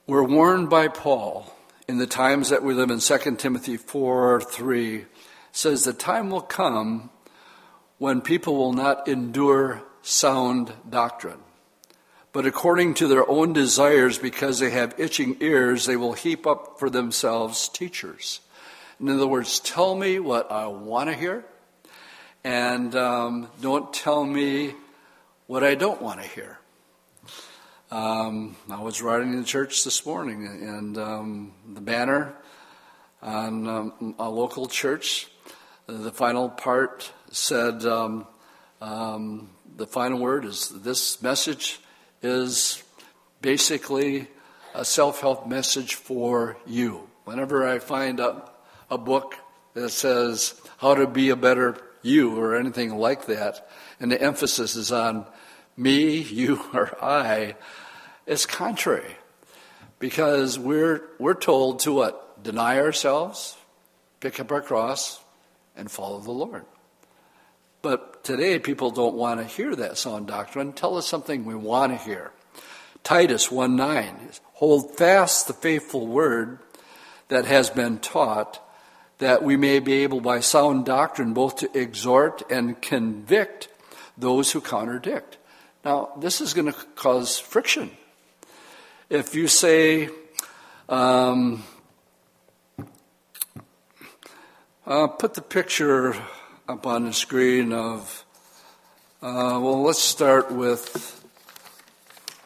We're 0.06 0.24
warned 0.24 0.70
by 0.70 0.90
Paul 0.90 1.54
in 1.88 1.98
the 1.98 2.08
times 2.08 2.50
that 2.50 2.64
we 2.64 2.74
live 2.74 2.92
in 2.92 3.00
2 3.00 3.36
Timothy 3.38 3.78
4 3.78 4.42
3 4.42 5.06
says 5.52 5.84
the 5.84 5.94
time 5.94 6.30
will 6.30 6.42
come 6.42 7.10
when 7.98 8.22
people 8.22 8.56
will 8.56 8.74
not 8.74 9.08
endure 9.08 9.82
sound 10.02 10.74
doctrine. 10.90 11.40
But 12.32 12.46
according 12.46 12.96
to 12.96 13.08
their 13.08 13.30
own 13.30 13.54
desires, 13.54 14.18
because 14.18 14.60
they 14.60 14.72
have 14.72 15.00
itching 15.00 15.38
ears, 15.40 15.86
they 15.86 15.96
will 15.96 16.14
heap 16.14 16.48
up 16.48 16.80
for 16.80 16.90
themselves 16.90 17.70
teachers 17.70 18.42
in 19.00 19.10
other 19.10 19.28
words, 19.28 19.60
tell 19.60 19.96
me 19.96 20.20
what 20.20 20.52
I 20.52 20.68
want 20.68 21.10
to 21.10 21.16
hear, 21.16 21.44
and 22.44 22.96
um, 22.96 23.50
don't 23.62 23.94
tell 23.94 24.24
me 24.24 24.76
what 25.48 25.64
I 25.64 25.76
don't 25.76 26.02
want 26.02 26.22
to 26.22 26.28
hear. 26.28 26.58
Um, 27.94 28.56
I 28.72 28.82
was 28.82 29.04
riding 29.04 29.34
in 29.34 29.42
the 29.42 29.46
church 29.46 29.84
this 29.84 30.04
morning, 30.04 30.48
and 30.48 30.98
um, 30.98 31.54
the 31.76 31.80
banner 31.80 32.34
on 33.22 33.68
um, 33.68 34.16
a 34.18 34.28
local 34.28 34.66
church, 34.66 35.28
the 35.86 36.12
final 36.12 36.50
part 36.50 37.12
said, 37.30 37.86
um, 37.86 38.26
um, 38.82 39.52
the 39.78 39.86
final 39.86 40.18
word 40.18 40.44
is 40.44 40.70
this 40.70 41.22
message 41.22 41.82
is 42.24 42.82
basically 43.44 44.28
a 44.74 44.84
self 44.84 45.22
help 45.22 45.48
message 45.48 45.94
for 45.94 46.58
you. 46.66 47.08
Whenever 47.26 47.68
I 47.68 47.78
find 47.78 48.20
a, 48.20 48.50
a 48.90 48.98
book 48.98 49.36
that 49.76 49.92
says 49.92 50.60
how 50.78 50.96
to 50.96 51.06
be 51.06 51.30
a 51.30 51.36
better 51.36 51.78
you 52.02 52.40
or 52.40 52.56
anything 52.56 52.98
like 52.98 53.28
that, 53.28 53.70
and 54.00 54.12
the 54.12 54.20
emphasis 54.20 54.76
is 54.76 54.92
on 54.92 55.28
me, 55.78 56.18
you, 56.22 56.60
or 56.74 56.98
I, 57.00 57.56
it's 58.26 58.46
contrary. 58.46 59.18
Because 60.00 60.60
we're, 60.60 61.02
we're 61.20 61.34
told 61.34 61.80
to 61.82 61.94
what? 61.94 62.44
Deny 62.44 62.80
ourselves, 62.80 63.56
pick 64.20 64.40
up 64.40 64.52
our 64.52 64.62
cross, 64.62 65.24
and 65.78 65.90
follow 65.90 66.20
the 66.20 66.32
Lord. 66.32 66.66
But 67.82 68.24
today, 68.24 68.60
people 68.60 68.92
don't 68.92 69.16
want 69.16 69.40
to 69.40 69.46
hear 69.46 69.76
that 69.76 69.98
sound 69.98 70.28
doctrine. 70.28 70.74
Tell 70.74 70.98
us 70.98 71.08
something 71.08 71.46
we 71.46 71.56
want 71.56 71.92
to 71.92 71.98
hear. 71.98 72.32
Titus 73.04 73.52
1 73.52 73.76
9 73.76 74.30
Hold 74.54 74.98
fast 74.98 75.48
the 75.48 75.54
faithful 75.54 76.08
word 76.08 76.60
that 77.28 77.46
has 77.46 77.70
been 77.70 77.98
taught, 78.00 78.62
that 79.18 79.44
we 79.44 79.58
may 79.58 79.80
be 79.80 80.04
able 80.04 80.22
by 80.22 80.40
sound 80.40 80.86
doctrine 80.86 81.34
both 81.34 81.58
to 81.58 81.78
exhort 81.78 82.44
and 82.50 82.82
convict 82.82 83.68
those 84.18 84.52
who 84.52 84.62
contradict. 84.62 85.38
Now, 85.84 86.12
this 86.18 86.40
is 86.40 86.54
going 86.54 86.72
to 86.72 86.78
cause 86.96 87.40
friction. 87.40 87.92
If 89.14 89.36
you 89.36 89.48
say, 89.48 90.10
um, 90.90 91.62
uh, 94.88 95.06
put 95.06 95.36
the 95.36 95.42
picture 95.44 96.16
up 96.68 96.88
on 96.88 97.06
the 97.06 97.14
screen 97.14 97.74
of, 97.74 98.26
uh, 99.22 99.62
well, 99.62 99.84
let's 99.84 100.02
start 100.02 100.52
with 100.52 101.24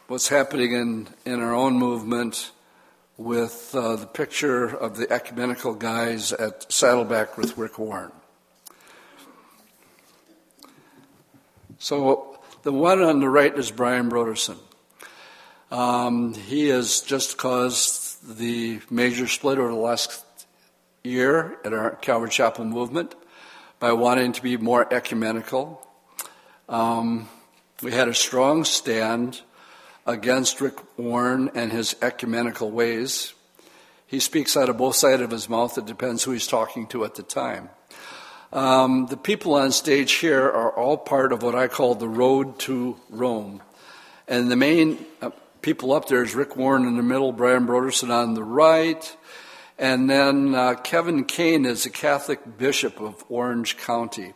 what's 0.10 0.28
happening 0.28 0.74
in, 0.74 1.08
in 1.26 1.40
our 1.40 1.56
own 1.56 1.80
movement 1.80 2.52
with 3.16 3.74
uh, 3.74 3.96
the 3.96 4.06
picture 4.06 4.66
of 4.66 4.98
the 4.98 5.10
ecumenical 5.10 5.74
guys 5.74 6.34
at 6.34 6.70
Saddleback 6.70 7.38
with 7.38 7.58
Rick 7.58 7.80
Warren. 7.80 8.12
So 11.80 12.38
the 12.64 12.74
one 12.74 13.02
on 13.02 13.22
the 13.22 13.30
right 13.30 13.58
is 13.58 13.72
Brian 13.72 14.12
Brodersen. 14.12 14.58
Um, 15.70 16.34
he 16.34 16.70
has 16.70 17.02
just 17.02 17.38
caused 17.38 18.38
the 18.38 18.80
major 18.90 19.28
split 19.28 19.60
over 19.60 19.70
the 19.70 19.76
last 19.76 20.24
year 21.04 21.58
in 21.66 21.74
our 21.74 21.96
Calvary 21.96 22.30
Chapel 22.30 22.64
movement 22.64 23.16
by 23.80 23.92
wanting 23.92 24.32
to 24.32 24.42
be 24.42 24.56
more 24.56 24.92
ecumenical. 24.94 25.86
Um, 26.70 27.28
we 27.84 27.92
had 27.92 28.08
a 28.08 28.14
strong 28.14 28.64
stand 28.64 29.42
against 30.06 30.62
Rick 30.62 30.76
Warren 30.98 31.52
and 31.54 31.72
his 31.72 31.98
ecumenical 32.02 32.72
ways. 32.72 33.34
He 34.08 34.22
speaks 34.22 34.56
out 34.56 34.70
of 34.70 34.78
both 34.78 34.96
sides 34.96 35.22
of 35.22 35.32
his 35.32 35.50
mouth. 35.50 35.78
It 35.78 35.86
depends 35.86 36.24
who 36.24 36.32
he's 36.32 36.48
talking 36.48 36.88
to 36.88 37.04
at 37.04 37.16
the 37.16 37.24
time. 37.24 37.70
Um, 38.54 39.08
the 39.08 39.18
people 39.18 39.56
on 39.56 39.74
stage 39.74 40.14
here 40.14 40.46
are 40.46 40.72
all 40.72 40.96
part 40.96 41.34
of 41.34 41.44
what 41.44 41.56
I 41.56 41.68
call 41.68 41.94
the 41.96 42.08
road 42.08 42.58
to 42.60 42.96
Rome. 43.10 43.62
And 44.30 44.50
the 44.50 44.56
main 44.56 45.06
uh, 45.22 45.32
people 45.62 45.94
up 45.94 46.08
there 46.08 46.24
is 46.24 46.36
Rick 46.36 46.56
Warren 46.56 46.88
in 46.88 46.98
the 46.98 47.04
middle, 47.04 47.32
Brian 47.32 47.68
Brodersen 47.68 48.10
on 48.10 48.34
the 48.34 48.44
right, 48.44 49.18
and 49.78 50.10
then 50.10 50.56
uh, 50.56 50.76
Kevin 50.76 51.26
Kane 51.26 51.66
is 51.66 51.86
a 51.86 51.90
Catholic 51.90 52.58
bishop 52.58 53.00
of 53.00 53.24
Orange 53.30 53.78
County. 53.78 54.34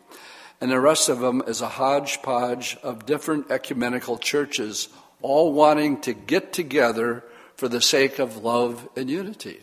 And 0.60 0.72
the 0.72 0.80
rest 0.80 1.10
of 1.10 1.20
them 1.20 1.42
is 1.48 1.62
a 1.62 1.68
hodgepodge 1.68 2.78
of 2.84 3.08
different 3.08 3.50
ecumenical 3.50 4.18
churches 4.20 4.90
all 5.22 5.54
wanting 5.54 6.02
to 6.02 6.14
get 6.14 6.54
together 6.54 7.24
for 7.56 7.68
the 7.68 7.82
sake 7.82 8.20
of 8.20 8.44
love 8.44 8.88
and 8.96 9.10
unity. 9.10 9.62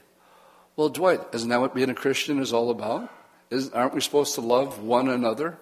Well, 0.77 0.89
Dwight, 0.89 1.21
isn't 1.33 1.49
that 1.49 1.61
what 1.61 1.75
being 1.75 1.91
a 1.91 1.95
Christian 1.95 2.41
is 2.41 2.53
all 2.53 2.71
about? 2.71 3.13
Isn't, 3.51 3.75
aren't 3.75 3.95
we 3.95 4.01
supposed 4.01 4.35
to 4.35 4.41
love 4.41 4.81
one 4.83 5.09
another 5.09 5.59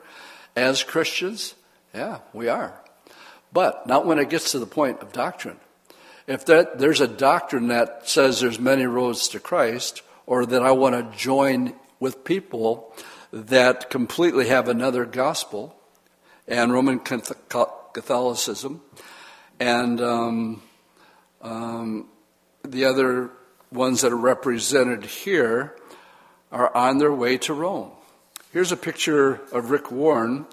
as 0.55 0.82
Christians? 0.82 1.55
Yeah, 1.94 2.20
we 2.32 2.49
are. 2.49 2.78
But 3.53 3.86
not 3.86 4.07
when 4.07 4.18
it 4.18 4.28
gets 4.28 4.53
to 4.53 4.59
the 4.59 4.66
point 4.66 5.01
of 5.01 5.12
doctrine. 5.12 5.59
If 6.26 6.46
that, 6.46 6.78
there's 6.78 7.00
a 7.00 7.08
doctrine 7.08 7.68
that 7.68 8.08
says 8.08 8.40
there's 8.40 8.58
many 8.58 8.84
roads 8.86 9.28
to 9.28 9.40
Christ, 9.40 10.02
or 10.26 10.44
that 10.46 10.62
I 10.62 10.72
want 10.72 10.94
to 10.94 11.16
join 11.16 11.74
with 12.00 12.24
people 12.24 12.92
that 13.32 13.90
completely 13.90 14.48
have 14.48 14.68
another 14.68 15.04
gospel 15.04 15.76
and 16.48 16.72
Roman 16.72 16.98
Catholicism, 17.00 18.82
and 19.60 20.00
um, 20.00 20.62
um, 21.42 22.08
the 22.62 22.84
other 22.84 23.30
ones 23.72 24.00
that 24.00 24.12
are 24.12 24.16
represented 24.16 25.04
here 25.04 25.76
are 26.52 26.74
on 26.74 26.98
their 26.98 27.12
way 27.12 27.38
to 27.38 27.54
Rome. 27.54 27.90
Here's 28.52 28.72
a 28.72 28.76
picture 28.76 29.40
of 29.52 29.70
Rick 29.70 29.90
Warren 29.90 30.46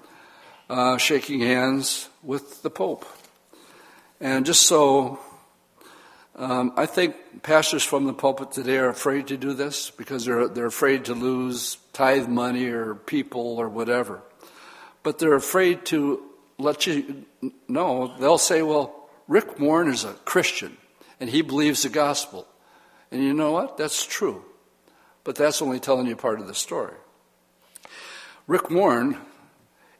uh, 0.68 0.98
shaking 0.98 1.40
hands 1.40 2.08
with 2.22 2.62
the 2.62 2.70
Pope. 2.70 3.06
And 4.20 4.46
just 4.46 4.62
so 4.62 5.20
um, 6.36 6.72
I 6.76 6.86
think 6.86 7.42
pastors 7.42 7.84
from 7.84 8.06
the 8.06 8.12
pulpit 8.12 8.50
today 8.50 8.78
are 8.78 8.88
afraid 8.88 9.28
to 9.28 9.36
do 9.36 9.52
this 9.52 9.90
because 9.90 10.24
they're, 10.24 10.48
they're 10.48 10.66
afraid 10.66 11.04
to 11.04 11.14
lose 11.14 11.76
tithe 11.92 12.26
money 12.26 12.66
or 12.66 12.94
people 12.94 13.58
or 13.58 13.68
whatever. 13.68 14.22
But 15.04 15.18
they're 15.18 15.34
afraid 15.34 15.84
to 15.86 16.22
let 16.58 16.86
you 16.86 17.24
know, 17.68 18.14
they'll 18.18 18.38
say, 18.38 18.62
well, 18.62 19.08
Rick 19.28 19.60
Warren 19.60 19.88
is 19.88 20.04
a 20.04 20.12
Christian 20.24 20.76
and 21.20 21.30
he 21.30 21.42
believes 21.42 21.82
the 21.82 21.88
gospel. 21.88 22.46
And 23.12 23.22
you 23.22 23.32
know 23.32 23.52
what? 23.52 23.76
That's 23.76 24.04
true. 24.04 24.44
But 25.22 25.36
that's 25.36 25.62
only 25.62 25.78
telling 25.78 26.06
you 26.06 26.16
part 26.16 26.40
of 26.40 26.48
the 26.48 26.54
story. 26.54 26.94
Rick 28.46 28.70
Warren 28.70 29.18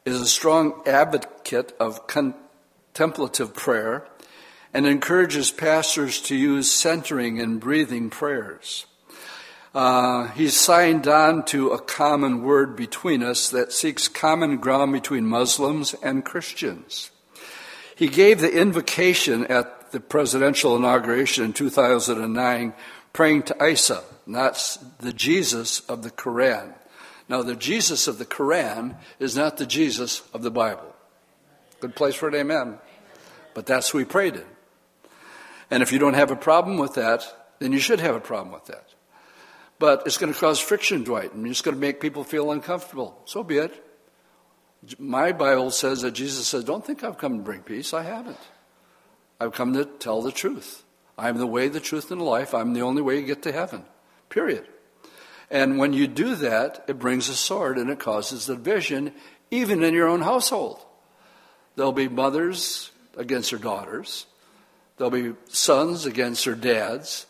is 0.03 0.19
a 0.21 0.27
strong 0.27 0.83
advocate 0.85 1.73
of 1.79 2.07
contemplative 2.07 3.53
prayer 3.53 4.07
and 4.75 4.85
encourages 4.85 5.51
pastors 5.51 6.19
to 6.19 6.35
use 6.35 6.69
centering 6.69 7.39
and 7.39 7.61
breathing 7.61 8.09
prayers. 8.09 8.85
Uh, 9.73 10.27
he's 10.31 10.53
signed 10.53 11.07
on 11.07 11.45
to 11.45 11.69
a 11.69 11.79
common 11.79 12.43
word 12.43 12.75
between 12.75 13.23
us 13.23 13.49
that 13.49 13.71
seeks 13.71 14.09
common 14.09 14.57
ground 14.57 14.91
between 14.91 15.25
Muslims 15.25 15.93
and 16.03 16.25
Christians. 16.25 17.09
He 17.95 18.09
gave 18.09 18.41
the 18.41 18.53
invocation 18.53 19.45
at 19.45 19.93
the 19.93 20.01
presidential 20.01 20.75
inauguration 20.75 21.45
in 21.45 21.53
2009, 21.53 22.73
praying 23.13 23.43
to 23.43 23.65
Isa, 23.65 24.03
not 24.25 24.77
the 24.99 25.13
Jesus 25.13 25.79
of 25.87 26.03
the 26.03 26.11
Quran. 26.11 26.73
Now, 27.29 27.43
the 27.43 27.55
Jesus 27.55 28.09
of 28.09 28.17
the 28.17 28.25
Quran 28.25 28.97
is 29.19 29.37
not 29.37 29.55
the 29.55 29.65
Jesus 29.65 30.21
of 30.33 30.41
the 30.41 30.51
Bible. 30.51 30.93
Good 31.79 31.95
place 31.95 32.15
for 32.15 32.27
an 32.27 32.35
amen. 32.35 32.77
But 33.53 33.67
that's 33.67 33.89
who 33.89 33.99
he 33.99 34.05
prayed 34.05 34.35
in. 34.35 34.43
And 35.69 35.81
if 35.81 35.91
you 35.91 35.99
don't 35.99 36.13
have 36.13 36.31
a 36.31 36.35
problem 36.35 36.77
with 36.77 36.95
that, 36.95 37.23
then 37.59 37.71
you 37.71 37.79
should 37.79 37.99
have 37.99 38.15
a 38.15 38.19
problem 38.19 38.53
with 38.53 38.65
that. 38.65 38.87
But 39.79 40.03
it's 40.05 40.17
going 40.17 40.33
to 40.33 40.39
cause 40.39 40.59
friction, 40.59 41.03
Dwight, 41.03 41.33
and 41.33 41.45
it's 41.47 41.61
going 41.61 41.75
to 41.75 41.81
make 41.81 41.99
people 41.99 42.23
feel 42.23 42.51
uncomfortable. 42.51 43.21
So 43.25 43.43
be 43.43 43.57
it. 43.57 43.81
My 44.99 45.31
Bible 45.31 45.71
says 45.71 46.01
that 46.01 46.11
Jesus 46.11 46.47
says, 46.47 46.63
Don't 46.63 46.85
think 46.85 47.03
I've 47.03 47.17
come 47.17 47.37
to 47.37 47.43
bring 47.43 47.61
peace. 47.61 47.93
I 47.93 48.03
haven't. 48.03 48.37
I've 49.39 49.53
come 49.53 49.73
to 49.73 49.85
tell 49.85 50.21
the 50.21 50.31
truth. 50.31 50.83
I'm 51.17 51.37
the 51.37 51.47
way, 51.47 51.67
the 51.67 51.79
truth, 51.79 52.11
and 52.11 52.21
the 52.21 52.25
life. 52.25 52.53
I'm 52.53 52.73
the 52.73 52.81
only 52.81 53.01
way 53.01 53.19
you 53.19 53.25
get 53.25 53.43
to 53.43 53.51
heaven. 53.51 53.83
Period. 54.29 54.67
And 55.49 55.77
when 55.77 55.93
you 55.93 56.07
do 56.07 56.35
that, 56.35 56.85
it 56.87 56.99
brings 56.99 57.29
a 57.29 57.35
sword 57.35 57.77
and 57.77 57.89
it 57.89 57.99
causes 57.99 58.47
division, 58.47 59.13
even 59.51 59.83
in 59.83 59.93
your 59.93 60.07
own 60.07 60.21
household. 60.21 60.83
There'll 61.75 61.91
be 61.91 62.07
mothers 62.07 62.91
against 63.17 63.51
their 63.51 63.59
daughters, 63.59 64.25
there'll 64.97 65.11
be 65.11 65.33
sons 65.47 66.05
against 66.05 66.45
their 66.45 66.55
dads. 66.55 67.25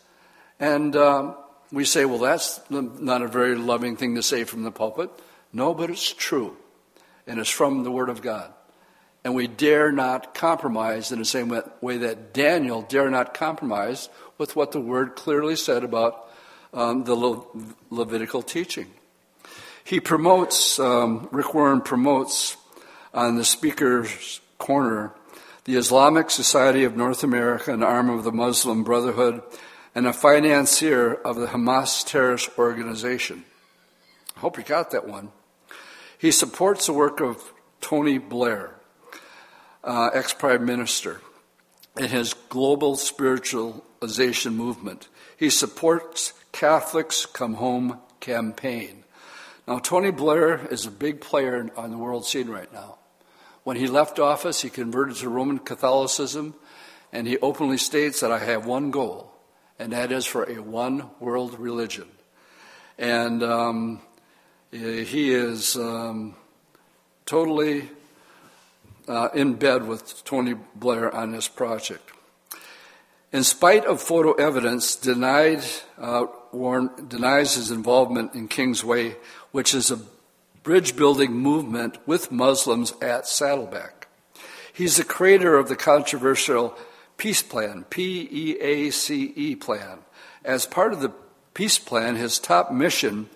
And 0.58 0.96
um, 0.96 1.36
we 1.72 1.84
say, 1.84 2.04
well, 2.04 2.18
that's 2.18 2.60
not 2.70 3.22
a 3.22 3.28
very 3.28 3.54
loving 3.54 3.96
thing 3.96 4.14
to 4.14 4.22
say 4.22 4.44
from 4.44 4.62
the 4.62 4.70
pulpit. 4.70 5.10
No, 5.52 5.74
but 5.74 5.90
it's 5.90 6.12
true. 6.12 6.56
And 7.26 7.40
it's 7.40 7.50
from 7.50 7.82
the 7.82 7.90
Word 7.90 8.08
of 8.08 8.22
God. 8.22 8.52
And 9.24 9.34
we 9.34 9.48
dare 9.48 9.90
not 9.90 10.34
compromise 10.34 11.10
in 11.10 11.18
the 11.18 11.24
same 11.24 11.52
way 11.80 11.98
that 11.98 12.32
Daniel 12.32 12.82
dare 12.82 13.10
not 13.10 13.34
compromise 13.34 14.08
with 14.38 14.54
what 14.54 14.70
the 14.70 14.80
Word 14.80 15.16
clearly 15.16 15.56
said 15.56 15.82
about 15.82 16.30
um, 16.72 17.04
the 17.04 17.14
Le- 17.14 17.44
Levitical 17.90 18.42
teaching. 18.42 18.86
He 19.82 19.98
promotes, 19.98 20.78
um, 20.78 21.28
Rick 21.32 21.54
Warren 21.54 21.80
promotes 21.80 22.56
on 23.12 23.36
the 23.36 23.44
speaker's 23.44 24.40
corner 24.58 25.12
the 25.66 25.74
Islamic 25.74 26.30
Society 26.30 26.84
of 26.84 26.96
North 26.96 27.24
America, 27.24 27.74
an 27.74 27.82
arm 27.82 28.08
of 28.08 28.22
the 28.22 28.30
Muslim 28.30 28.84
Brotherhood, 28.84 29.42
and 29.96 30.06
a 30.06 30.12
financier 30.12 31.12
of 31.12 31.34
the 31.36 31.48
Hamas 31.48 32.06
terrorist 32.06 32.50
organization. 32.56 33.44
I 34.36 34.40
hope 34.40 34.58
you 34.58 34.62
got 34.62 34.92
that 34.92 35.08
one. 35.08 35.32
He 36.18 36.30
supports 36.30 36.86
the 36.86 36.92
work 36.92 37.20
of 37.20 37.52
Tony 37.80 38.18
Blair, 38.18 38.76
uh, 39.82 40.10
ex 40.14 40.32
prime 40.32 40.64
minister, 40.64 41.20
in 41.98 42.10
his 42.10 42.32
global 42.48 42.94
spiritualization 42.94 44.54
movement. 44.54 45.08
He 45.36 45.50
supports 45.50 46.32
Catholics 46.52 47.26
Come 47.26 47.54
Home 47.54 47.98
campaign. 48.20 49.02
Now, 49.66 49.80
Tony 49.80 50.12
Blair 50.12 50.64
is 50.70 50.86
a 50.86 50.92
big 50.92 51.20
player 51.20 51.68
on 51.76 51.90
the 51.90 51.98
world 51.98 52.24
scene 52.24 52.48
right 52.48 52.72
now. 52.72 52.98
When 53.66 53.76
he 53.76 53.88
left 53.88 54.20
office, 54.20 54.62
he 54.62 54.70
converted 54.70 55.16
to 55.16 55.28
Roman 55.28 55.58
Catholicism, 55.58 56.54
and 57.12 57.26
he 57.26 57.36
openly 57.38 57.78
states 57.78 58.20
that 58.20 58.30
I 58.30 58.38
have 58.38 58.64
one 58.64 58.92
goal 58.92 59.32
and 59.78 59.92
that 59.92 60.12
is 60.12 60.26
for 60.26 60.44
a 60.44 60.62
one 60.62 61.10
world 61.20 61.58
religion. 61.58 62.08
And 62.98 63.42
um, 63.42 64.00
He 64.70 65.32
is 65.32 65.76
um, 65.76 66.34
totally 67.24 67.90
uh, 69.06 69.28
in 69.34 69.54
bed 69.54 69.86
with 69.86 70.24
Tony 70.24 70.54
Blair 70.74 71.14
on 71.14 71.32
this 71.32 71.48
project. 71.48 72.10
In 73.32 73.44
spite 73.44 73.84
of 73.84 74.00
photo 74.00 74.32
evidence, 74.32 74.96
denied, 74.96 75.62
uh, 75.98 76.26
Warren 76.52 76.90
denies 77.08 77.56
his 77.56 77.70
involvement 77.70 78.34
in 78.34 78.48
Kingsway, 78.48 79.16
which 79.52 79.74
is 79.74 79.90
a 79.90 80.00
bridge 80.66 80.96
building 80.96 81.32
movement 81.32 81.96
with 82.08 82.32
Muslims 82.32 82.92
at 83.00 83.24
Saddleback. 83.24 84.08
He's 84.74 84.96
the 84.96 85.04
creator 85.04 85.56
of 85.56 85.68
the 85.68 85.76
controversial 85.76 86.76
Peace 87.16 87.40
Plan, 87.40 87.84
P 87.88 88.28
E 88.28 88.58
A 88.60 88.90
C 88.90 89.32
E 89.36 89.54
plan. 89.54 90.00
As 90.44 90.66
part 90.66 90.92
of 90.92 90.98
the 90.98 91.12
Peace 91.54 91.78
Plan, 91.78 92.16
his 92.16 92.40
top 92.40 92.72
mission 92.72 93.30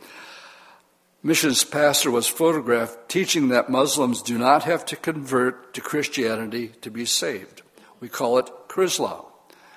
missions 1.23 1.63
pastor 1.63 2.11
was 2.11 2.27
photographed 2.27 3.09
teaching 3.09 3.49
that 3.51 3.71
Muslims 3.71 4.23
do 4.23 4.37
not 4.37 4.65
have 4.65 4.85
to 4.87 4.97
convert 4.97 5.73
to 5.75 5.81
Christianity 5.81 6.73
to 6.81 6.91
be 6.91 7.05
saved. 7.05 7.63
We 8.01 8.09
call 8.09 8.39
it 8.39 8.51
Chrislam. 8.67 9.25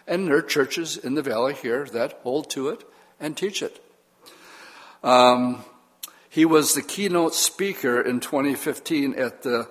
And 0.08 0.28
there 0.28 0.38
are 0.38 0.42
churches 0.42 0.98
in 0.98 1.14
the 1.14 1.22
valley 1.22 1.54
here 1.54 1.86
that 1.94 2.20
hold 2.24 2.50
to 2.50 2.70
it 2.70 2.84
and 3.20 3.38
teach 3.38 3.62
it. 3.62 3.80
Um, 5.04 5.64
he 6.34 6.46
was 6.46 6.74
the 6.74 6.82
keynote 6.82 7.36
speaker 7.36 8.02
in 8.02 8.20
2015 8.20 9.14
at 9.20 9.44
the 9.44 9.70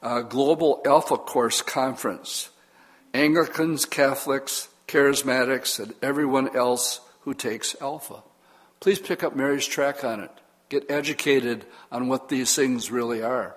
uh, 0.00 0.20
Global 0.20 0.80
Alpha 0.86 1.16
Course 1.16 1.60
Conference. 1.60 2.50
Anglicans, 3.12 3.84
Catholics, 3.84 4.68
Charismatics, 4.86 5.80
and 5.82 5.92
everyone 6.00 6.56
else 6.56 7.00
who 7.22 7.34
takes 7.34 7.74
Alpha. 7.80 8.22
Please 8.78 9.00
pick 9.00 9.24
up 9.24 9.34
Mary's 9.34 9.66
track 9.66 10.04
on 10.04 10.20
it. 10.20 10.30
Get 10.68 10.88
educated 10.88 11.66
on 11.90 12.06
what 12.06 12.28
these 12.28 12.54
things 12.54 12.92
really 12.92 13.20
are. 13.20 13.56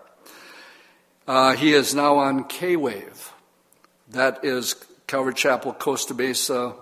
Uh, 1.27 1.53
he 1.53 1.73
is 1.73 1.93
now 1.93 2.15
on 2.15 2.45
K 2.45 2.75
Wave. 2.75 3.33
That 4.09 4.43
is 4.43 4.73
Calvary 5.05 5.35
Chapel, 5.35 5.73
Costa 5.73 6.15
Mesa. 6.15 6.73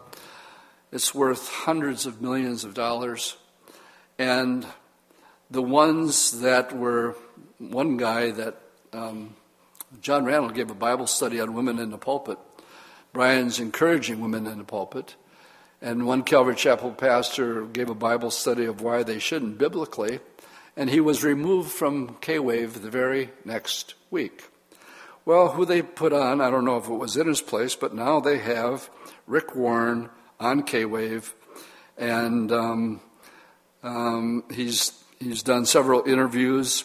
It's 0.93 1.13
worth 1.13 1.49
hundreds 1.49 2.05
of 2.05 2.21
millions 2.21 2.63
of 2.63 2.73
dollars. 2.73 3.35
And 4.17 4.65
the 5.49 5.61
ones 5.61 6.41
that 6.41 6.75
were, 6.75 7.15
one 7.57 7.97
guy 7.97 8.31
that, 8.31 8.61
um, 8.93 9.35
John 10.01 10.25
Randall 10.25 10.51
gave 10.51 10.69
a 10.69 10.75
Bible 10.75 11.07
study 11.07 11.39
on 11.39 11.53
women 11.53 11.79
in 11.79 11.91
the 11.91 11.97
pulpit. 11.97 12.37
Brian's 13.13 13.59
encouraging 13.59 14.19
women 14.19 14.45
in 14.47 14.57
the 14.57 14.63
pulpit. 14.63 15.15
And 15.81 16.07
one 16.07 16.23
Calvary 16.23 16.55
Chapel 16.55 16.91
pastor 16.91 17.65
gave 17.65 17.89
a 17.89 17.95
Bible 17.95 18.31
study 18.31 18.65
of 18.65 18.81
why 18.81 19.03
they 19.03 19.19
shouldn't 19.19 19.57
biblically, 19.57 20.19
and 20.75 20.89
he 20.89 20.99
was 20.99 21.23
removed 21.23 21.71
from 21.71 22.15
K 22.21 22.39
Wave 22.39 22.81
the 22.81 22.89
very 22.89 23.29
next 23.43 23.93
week. 24.09 24.49
Well, 25.25 25.49
who 25.49 25.65
they 25.65 25.81
put 25.81 26.11
on, 26.11 26.41
I 26.41 26.49
don't 26.49 26.65
know 26.65 26.77
if 26.77 26.87
it 26.87 26.93
was 26.93 27.17
in 27.17 27.27
his 27.27 27.41
place, 27.41 27.75
but 27.75 27.93
now 27.93 28.19
they 28.19 28.39
have 28.39 28.89
Rick 29.27 29.55
Warren 29.55 30.09
on 30.39 30.63
K 30.63 30.85
Wave, 30.85 31.35
and 31.97 32.51
um, 32.51 33.01
um, 33.83 34.43
he's 34.51 34.91
he's 35.19 35.43
done 35.43 35.65
several 35.65 36.03
interviews 36.07 36.83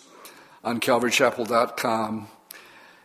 on 0.62 0.80
CalvaryChapel.com 0.80 2.28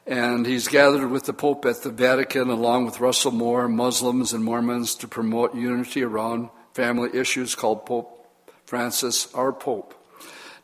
and 0.07 0.45
he's 0.45 0.67
gathered 0.67 1.09
with 1.09 1.25
the 1.25 1.33
Pope 1.33 1.65
at 1.65 1.81
the 1.81 1.89
Vatican, 1.89 2.49
along 2.49 2.85
with 2.85 2.99
Russell 2.99 3.31
Moore, 3.31 3.67
Muslims, 3.67 4.33
and 4.33 4.43
Mormons 4.43 4.93
to 4.95 5.07
promote 5.07 5.55
unity 5.55 6.03
around 6.03 6.49
family 6.73 7.09
issues 7.13 7.55
called 7.55 7.85
Pope 7.85 8.27
Francis, 8.65 9.33
our 9.33 9.51
Pope. 9.51 9.93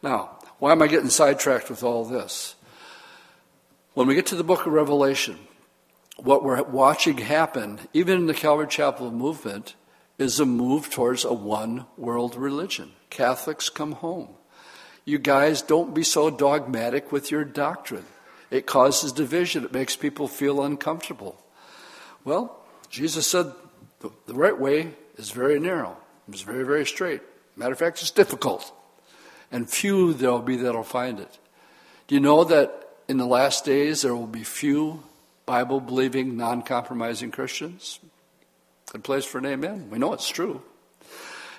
Now, 0.03 0.37
why 0.59 0.71
am 0.71 0.81
I 0.81 0.87
getting 0.87 1.09
sidetracked 1.09 1.69
with 1.69 1.83
all 1.83 2.05
this? 2.05 2.55
When 3.93 4.07
we 4.07 4.15
get 4.15 4.27
to 4.27 4.35
the 4.35 4.43
book 4.43 4.65
of 4.65 4.73
Revelation, 4.73 5.39
what 6.17 6.43
we're 6.43 6.61
watching 6.63 7.17
happen, 7.17 7.79
even 7.93 8.19
in 8.19 8.27
the 8.27 8.33
Calvary 8.33 8.67
Chapel 8.67 9.11
movement, 9.11 9.75
is 10.17 10.39
a 10.39 10.45
move 10.45 10.91
towards 10.91 11.25
a 11.25 11.33
one 11.33 11.87
world 11.97 12.35
religion. 12.35 12.91
Catholics 13.09 13.69
come 13.69 13.93
home. 13.93 14.35
You 15.05 15.17
guys 15.17 15.61
don't 15.61 15.93
be 15.93 16.03
so 16.03 16.29
dogmatic 16.29 17.11
with 17.11 17.31
your 17.31 17.43
doctrine. 17.43 18.05
It 18.51 18.65
causes 18.65 19.11
division. 19.11 19.65
It 19.65 19.73
makes 19.73 19.95
people 19.95 20.27
feel 20.27 20.61
uncomfortable. 20.61 21.41
Well, 22.23 22.59
Jesus 22.89 23.25
said 23.25 23.51
the, 24.01 24.11
the 24.27 24.33
right 24.33 24.57
way 24.57 24.93
is 25.17 25.31
very 25.31 25.59
narrow. 25.59 25.97
It's 26.27 26.41
very, 26.41 26.63
very 26.63 26.85
straight. 26.85 27.21
Matter 27.55 27.71
of 27.71 27.79
fact, 27.79 28.01
it's 28.01 28.11
difficult. 28.11 28.71
And 29.51 29.69
few 29.69 30.13
there'll 30.13 30.39
be 30.39 30.57
that'll 30.57 30.83
find 30.83 31.19
it. 31.19 31.39
Do 32.07 32.15
you 32.15 32.21
know 32.21 32.43
that 32.43 32.89
in 33.07 33.17
the 33.17 33.25
last 33.25 33.65
days 33.65 34.01
there 34.01 34.15
will 34.15 34.27
be 34.27 34.43
few 34.43 35.03
Bible 35.45 35.79
believing, 35.79 36.37
non 36.37 36.61
compromising 36.61 37.31
Christians? 37.31 37.99
Good 38.91 39.03
place 39.03 39.25
for 39.25 39.37
an 39.39 39.45
amen. 39.45 39.89
We 39.89 39.97
know 39.97 40.13
it's 40.13 40.29
true. 40.29 40.61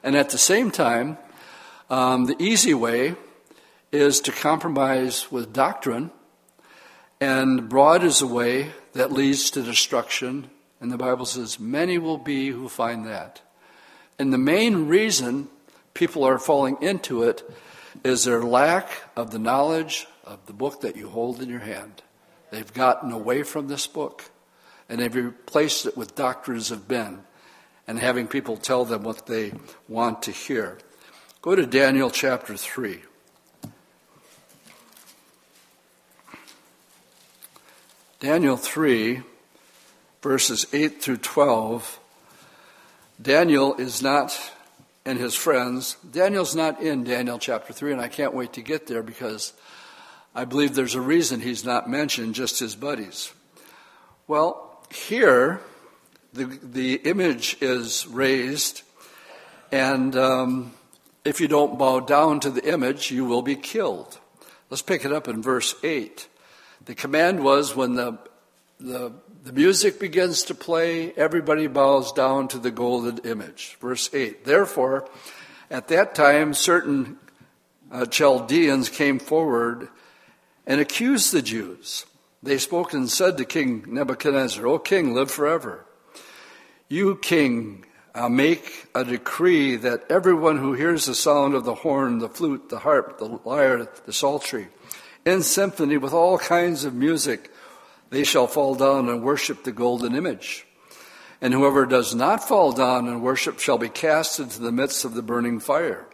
And 0.03 0.17
at 0.17 0.31
the 0.31 0.39
same 0.39 0.71
time, 0.71 1.19
um, 1.89 2.27
the 2.27 2.37
easy 2.39 2.75
way 2.75 3.17
is 3.93 4.21
to 4.21 4.33
compromise 4.33 5.31
with 5.31 5.53
doctrine 5.53 6.11
and 7.21 7.69
broad 7.69 8.03
is 8.03 8.21
a 8.21 8.27
way 8.27 8.73
that 8.95 9.13
leads 9.13 9.51
to 9.53 9.63
destruction. 9.63 10.51
And 10.81 10.91
the 10.91 10.97
Bible 10.97 11.25
says, 11.25 11.61
many 11.61 11.97
will 11.97 12.19
be 12.19 12.49
who 12.49 12.69
find 12.69 13.07
that. 13.07 13.43
And 14.19 14.33
the 14.33 14.39
main 14.39 14.89
reason 14.89 15.49
people 15.95 16.25
are 16.25 16.39
falling 16.39 16.79
into 16.81 17.23
it 17.23 17.49
is 18.03 18.25
their 18.25 18.43
lack 18.43 18.89
of 19.15 19.31
the 19.31 19.39
knowledge 19.39 20.09
of 20.25 20.45
the 20.47 20.53
book 20.53 20.81
that 20.81 20.97
you 20.97 21.09
hold 21.11 21.41
in 21.41 21.49
your 21.49 21.61
hand. 21.61 22.03
They've 22.51 22.73
gotten 22.73 23.13
away 23.13 23.45
from 23.45 23.69
this 23.69 23.87
book 23.87 24.25
and 24.89 25.01
they've 25.01 25.15
replaced 25.15 25.87
it 25.87 25.97
with 25.97 26.17
doctrines 26.17 26.73
of 26.73 26.91
men 26.91 27.21
and 27.87 27.99
having 28.01 28.27
people 28.27 28.57
tell 28.57 28.85
them 28.85 29.05
what 29.05 29.27
they 29.27 29.53
want 29.87 30.23
to 30.23 30.33
hear. 30.33 30.79
Go 31.41 31.55
to 31.55 31.67
Daniel 31.67 32.11
chapter 32.11 32.57
3. 32.57 33.03
Daniel 38.23 38.57
3, 38.57 39.21
verses 40.23 40.65
8 40.73 41.03
through 41.03 41.17
12, 41.17 41.99
Daniel 43.21 43.75
is 43.75 44.01
not, 44.01 44.53
and 45.05 45.19
his 45.19 45.35
friends, 45.35 45.97
Daniel's 46.09 46.55
not 46.55 46.81
in 46.81 47.03
Daniel 47.03 47.41
chapter 47.41 47.73
3, 47.73 47.91
and 47.91 48.01
I 48.01 48.07
can't 48.07 48.33
wait 48.33 48.53
to 48.53 48.63
get 48.63 48.87
there 48.87 49.03
because 49.03 49.53
I 50.37 50.45
believe 50.45 50.77
there's 50.77 50.95
a 50.95 51.01
reason 51.01 51.41
he's 51.41 51.65
not 51.65 51.91
mentioned, 51.91 52.37
just 52.37 52.61
his 52.61 52.77
buddies. 52.77 53.33
Well, 54.29 54.81
here, 54.95 55.61
the, 56.33 56.45
the 56.45 56.95
image 56.99 57.57
is 57.61 58.07
raised, 58.07 58.83
and 59.73 60.15
um, 60.15 60.75
if 61.25 61.41
you 61.41 61.49
don't 61.49 61.77
bow 61.77 61.99
down 61.99 62.39
to 62.39 62.51
the 62.51 62.73
image, 62.73 63.11
you 63.11 63.25
will 63.25 63.43
be 63.43 63.57
killed. 63.57 64.21
Let's 64.71 64.81
pick 64.81 65.05
it 65.05 65.13
up 65.13 65.27
in 65.27 65.43
verse 65.43 65.75
8. 65.83 66.29
The 66.85 66.95
command 66.95 67.45
was 67.45 67.77
when 67.77 67.95
the, 67.95 68.19
the, 68.81 69.13
the 69.45 69.53
music 69.53 70.01
begins 70.01 70.43
to 70.45 70.55
play, 70.55 71.13
everybody 71.13 71.69
bows 71.69 72.13
down 72.13 72.49
to 72.49 72.59
the 72.59 72.73
golden 72.73 73.19
image. 73.19 73.77
Verse 73.81 74.13
8. 74.13 74.45
Therefore, 74.45 75.09
at 75.71 75.89
that 75.89 76.15
time, 76.17 76.55
certain 76.55 77.19
uh, 77.93 78.07
Chaldeans 78.07 78.89
came 78.89 79.21
forward 79.21 79.89
and 80.67 80.81
accused 80.81 81.33
the 81.33 81.43
Jews. 81.43 82.05
They 82.43 82.59
spoke 82.59 82.93
and 82.93 83.09
said 83.09 83.37
to 83.39 83.45
King 83.45 83.85
Nebuchadnezzar, 83.87 84.67
O 84.67 84.79
king, 84.81 85.15
live 85.15 85.31
forever. 85.31 85.85
You, 86.89 87.17
king, 87.17 87.85
uh, 88.15 88.29
make 88.29 88.89
a 88.95 89.05
decree 89.05 89.77
that 89.77 90.05
everyone 90.11 90.59
who 90.59 90.73
hears 90.73 91.07
the 91.07 91.15
sound 91.15 91.55
of 91.55 91.65
the 91.65 91.77
horn, 91.77 92.19
the 92.19 92.29
flute, 92.29 92.69
the 92.69 92.81
harp, 92.81 93.19
the 93.19 93.39
lyre, 93.45 93.89
the 94.05 94.13
psaltery, 94.13 94.69
in 95.25 95.43
symphony 95.43 95.97
with 95.97 96.13
all 96.13 96.39
kinds 96.39 96.85
of 96.85 96.95
music, 96.95 97.51
they 98.11 98.25
shall 98.25 98.47
fall 98.47 98.75
down 98.75 99.09
and 99.09 99.23
worship 99.23 99.65
the 99.65 99.73
golden 99.73 100.15
image. 100.15 100.67
And 101.41 101.53
whoever 101.53 101.87
does 101.87 102.15
not 102.15 102.47
fall 102.47 102.73
down 102.73 103.09
and 103.09 103.23
worship 103.23 103.59
shall 103.59 103.79
be 103.79 103.89
cast 103.89 104.39
into 104.39 104.61
the 104.61 104.73
midst 104.73 105.05
of 105.05 105.15
the 105.15 105.23
burning 105.23 105.59
fire. 105.61 106.07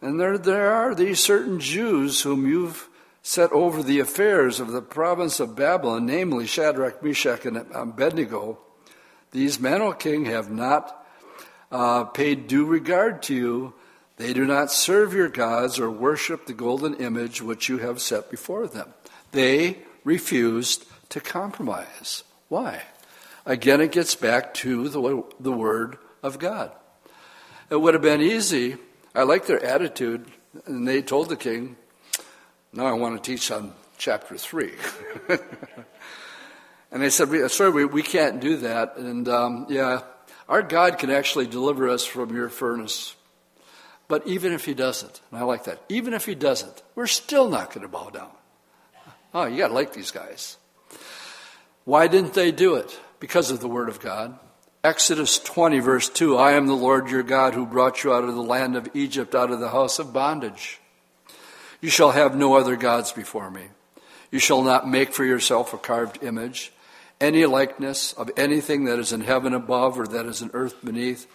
And 0.00 0.20
there, 0.20 0.38
there 0.38 0.70
are 0.70 0.94
these 0.94 1.18
certain 1.18 1.58
Jews 1.58 2.22
whom 2.22 2.46
you've 2.46 2.88
set 3.22 3.50
over 3.52 3.82
the 3.82 3.98
affairs 3.98 4.60
of 4.60 4.70
the 4.70 4.80
province 4.80 5.40
of 5.40 5.56
Babylon, 5.56 6.06
namely 6.06 6.46
Shadrach, 6.46 7.02
Meshach, 7.02 7.44
and 7.46 7.56
Abednego. 7.72 8.58
These 9.32 9.58
men, 9.58 9.82
O 9.82 9.92
king, 9.92 10.26
have 10.26 10.50
not 10.50 11.04
uh, 11.70 12.04
paid 12.04 12.46
due 12.46 12.64
regard 12.64 13.22
to 13.24 13.34
you, 13.34 13.74
they 14.18 14.32
do 14.32 14.44
not 14.44 14.72
serve 14.72 15.14
your 15.14 15.28
gods 15.28 15.78
or 15.78 15.90
worship 15.90 16.46
the 16.46 16.52
golden 16.52 16.94
image 16.94 17.40
which 17.40 17.68
you 17.68 17.78
have 17.78 18.02
set 18.02 18.30
before 18.30 18.66
them. 18.66 18.92
They 19.30 19.78
refused 20.04 20.84
to 21.10 21.20
compromise. 21.20 22.24
Why? 22.48 22.82
Again, 23.46 23.80
it 23.80 23.92
gets 23.92 24.14
back 24.14 24.54
to 24.54 24.88
the, 24.88 25.24
the 25.38 25.52
Word 25.52 25.98
of 26.22 26.38
God. 26.38 26.72
It 27.70 27.76
would 27.76 27.94
have 27.94 28.02
been 28.02 28.20
easy. 28.20 28.76
I 29.14 29.22
like 29.22 29.46
their 29.46 29.62
attitude. 29.64 30.26
And 30.66 30.86
they 30.86 31.00
told 31.00 31.28
the 31.28 31.36
king, 31.36 31.76
Now 32.72 32.86
I 32.86 32.92
want 32.92 33.22
to 33.22 33.30
teach 33.30 33.50
on 33.50 33.72
chapter 33.98 34.36
3. 34.36 34.72
and 36.90 37.02
they 37.02 37.10
said, 37.10 37.50
Sorry, 37.50 37.70
we, 37.70 37.84
we 37.84 38.02
can't 38.02 38.40
do 38.40 38.56
that. 38.58 38.96
And 38.96 39.28
um, 39.28 39.66
yeah, 39.68 40.02
our 40.48 40.62
God 40.62 40.98
can 40.98 41.10
actually 41.10 41.46
deliver 41.46 41.88
us 41.88 42.04
from 42.04 42.34
your 42.34 42.48
furnace. 42.48 43.14
But 44.08 44.26
even 44.26 44.52
if 44.52 44.64
he 44.64 44.72
doesn't, 44.72 45.20
and 45.30 45.38
I 45.38 45.44
like 45.44 45.64
that, 45.64 45.82
even 45.90 46.14
if 46.14 46.24
he 46.24 46.34
doesn't, 46.34 46.82
we're 46.94 47.06
still 47.06 47.48
not 47.48 47.72
going 47.72 47.82
to 47.82 47.88
bow 47.88 48.08
down. 48.08 48.30
Oh, 49.34 49.44
you 49.44 49.58
got 49.58 49.68
to 49.68 49.74
like 49.74 49.92
these 49.92 50.10
guys. 50.10 50.56
Why 51.84 52.06
didn't 52.06 52.32
they 52.32 52.50
do 52.50 52.76
it? 52.76 52.98
Because 53.20 53.50
of 53.50 53.60
the 53.60 53.68
Word 53.68 53.90
of 53.90 54.00
God. 54.00 54.38
Exodus 54.82 55.38
20, 55.38 55.80
verse 55.80 56.08
2 56.08 56.36
I 56.36 56.52
am 56.52 56.66
the 56.66 56.74
Lord 56.74 57.10
your 57.10 57.22
God 57.22 57.52
who 57.52 57.66
brought 57.66 58.02
you 58.02 58.12
out 58.12 58.24
of 58.24 58.34
the 58.34 58.42
land 58.42 58.76
of 58.76 58.88
Egypt, 58.94 59.34
out 59.34 59.50
of 59.50 59.60
the 59.60 59.70
house 59.70 59.98
of 59.98 60.12
bondage. 60.12 60.80
You 61.80 61.90
shall 61.90 62.12
have 62.12 62.36
no 62.36 62.54
other 62.54 62.76
gods 62.76 63.12
before 63.12 63.50
me. 63.50 63.64
You 64.30 64.38
shall 64.38 64.62
not 64.62 64.88
make 64.88 65.12
for 65.12 65.24
yourself 65.24 65.72
a 65.72 65.78
carved 65.78 66.22
image, 66.22 66.72
any 67.20 67.44
likeness 67.46 68.12
of 68.14 68.30
anything 68.36 68.84
that 68.84 68.98
is 68.98 69.12
in 69.12 69.22
heaven 69.22 69.52
above, 69.52 69.98
or 69.98 70.06
that 70.06 70.26
is 70.26 70.42
in 70.42 70.50
earth 70.54 70.76
beneath, 70.84 71.26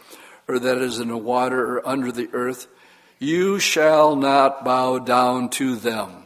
or 0.48 0.60
that 0.60 0.78
is 0.78 1.00
in 1.00 1.08
the 1.08 1.18
water 1.18 1.78
or 1.78 1.88
under 1.88 2.12
the 2.12 2.30
earth. 2.34 2.68
You 3.20 3.60
shall 3.60 4.16
not 4.16 4.66
bow 4.66 5.00
down 5.00 5.50
to 5.52 5.76
them 5.76 6.24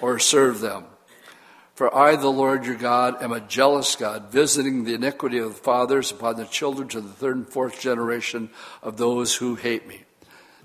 or 0.00 0.18
serve 0.18 0.60
them. 0.60 0.84
For 1.74 1.94
I, 1.94 2.16
the 2.16 2.28
Lord 2.28 2.64
you're 2.64 2.74
God, 2.74 3.22
am 3.22 3.32
a 3.32 3.40
jealous 3.40 3.96
God, 3.96 4.30
visiting 4.30 4.84
the 4.84 4.94
iniquity 4.94 5.38
of 5.38 5.54
the 5.54 5.60
fathers 5.60 6.10
upon 6.10 6.36
the 6.36 6.46
children 6.46 6.88
to 6.88 7.02
the 7.02 7.08
third 7.08 7.36
and 7.36 7.48
fourth 7.48 7.80
generation 7.80 8.48
of 8.82 8.96
those 8.96 9.34
who 9.34 9.56
hate 9.56 9.86
me. 9.86 10.04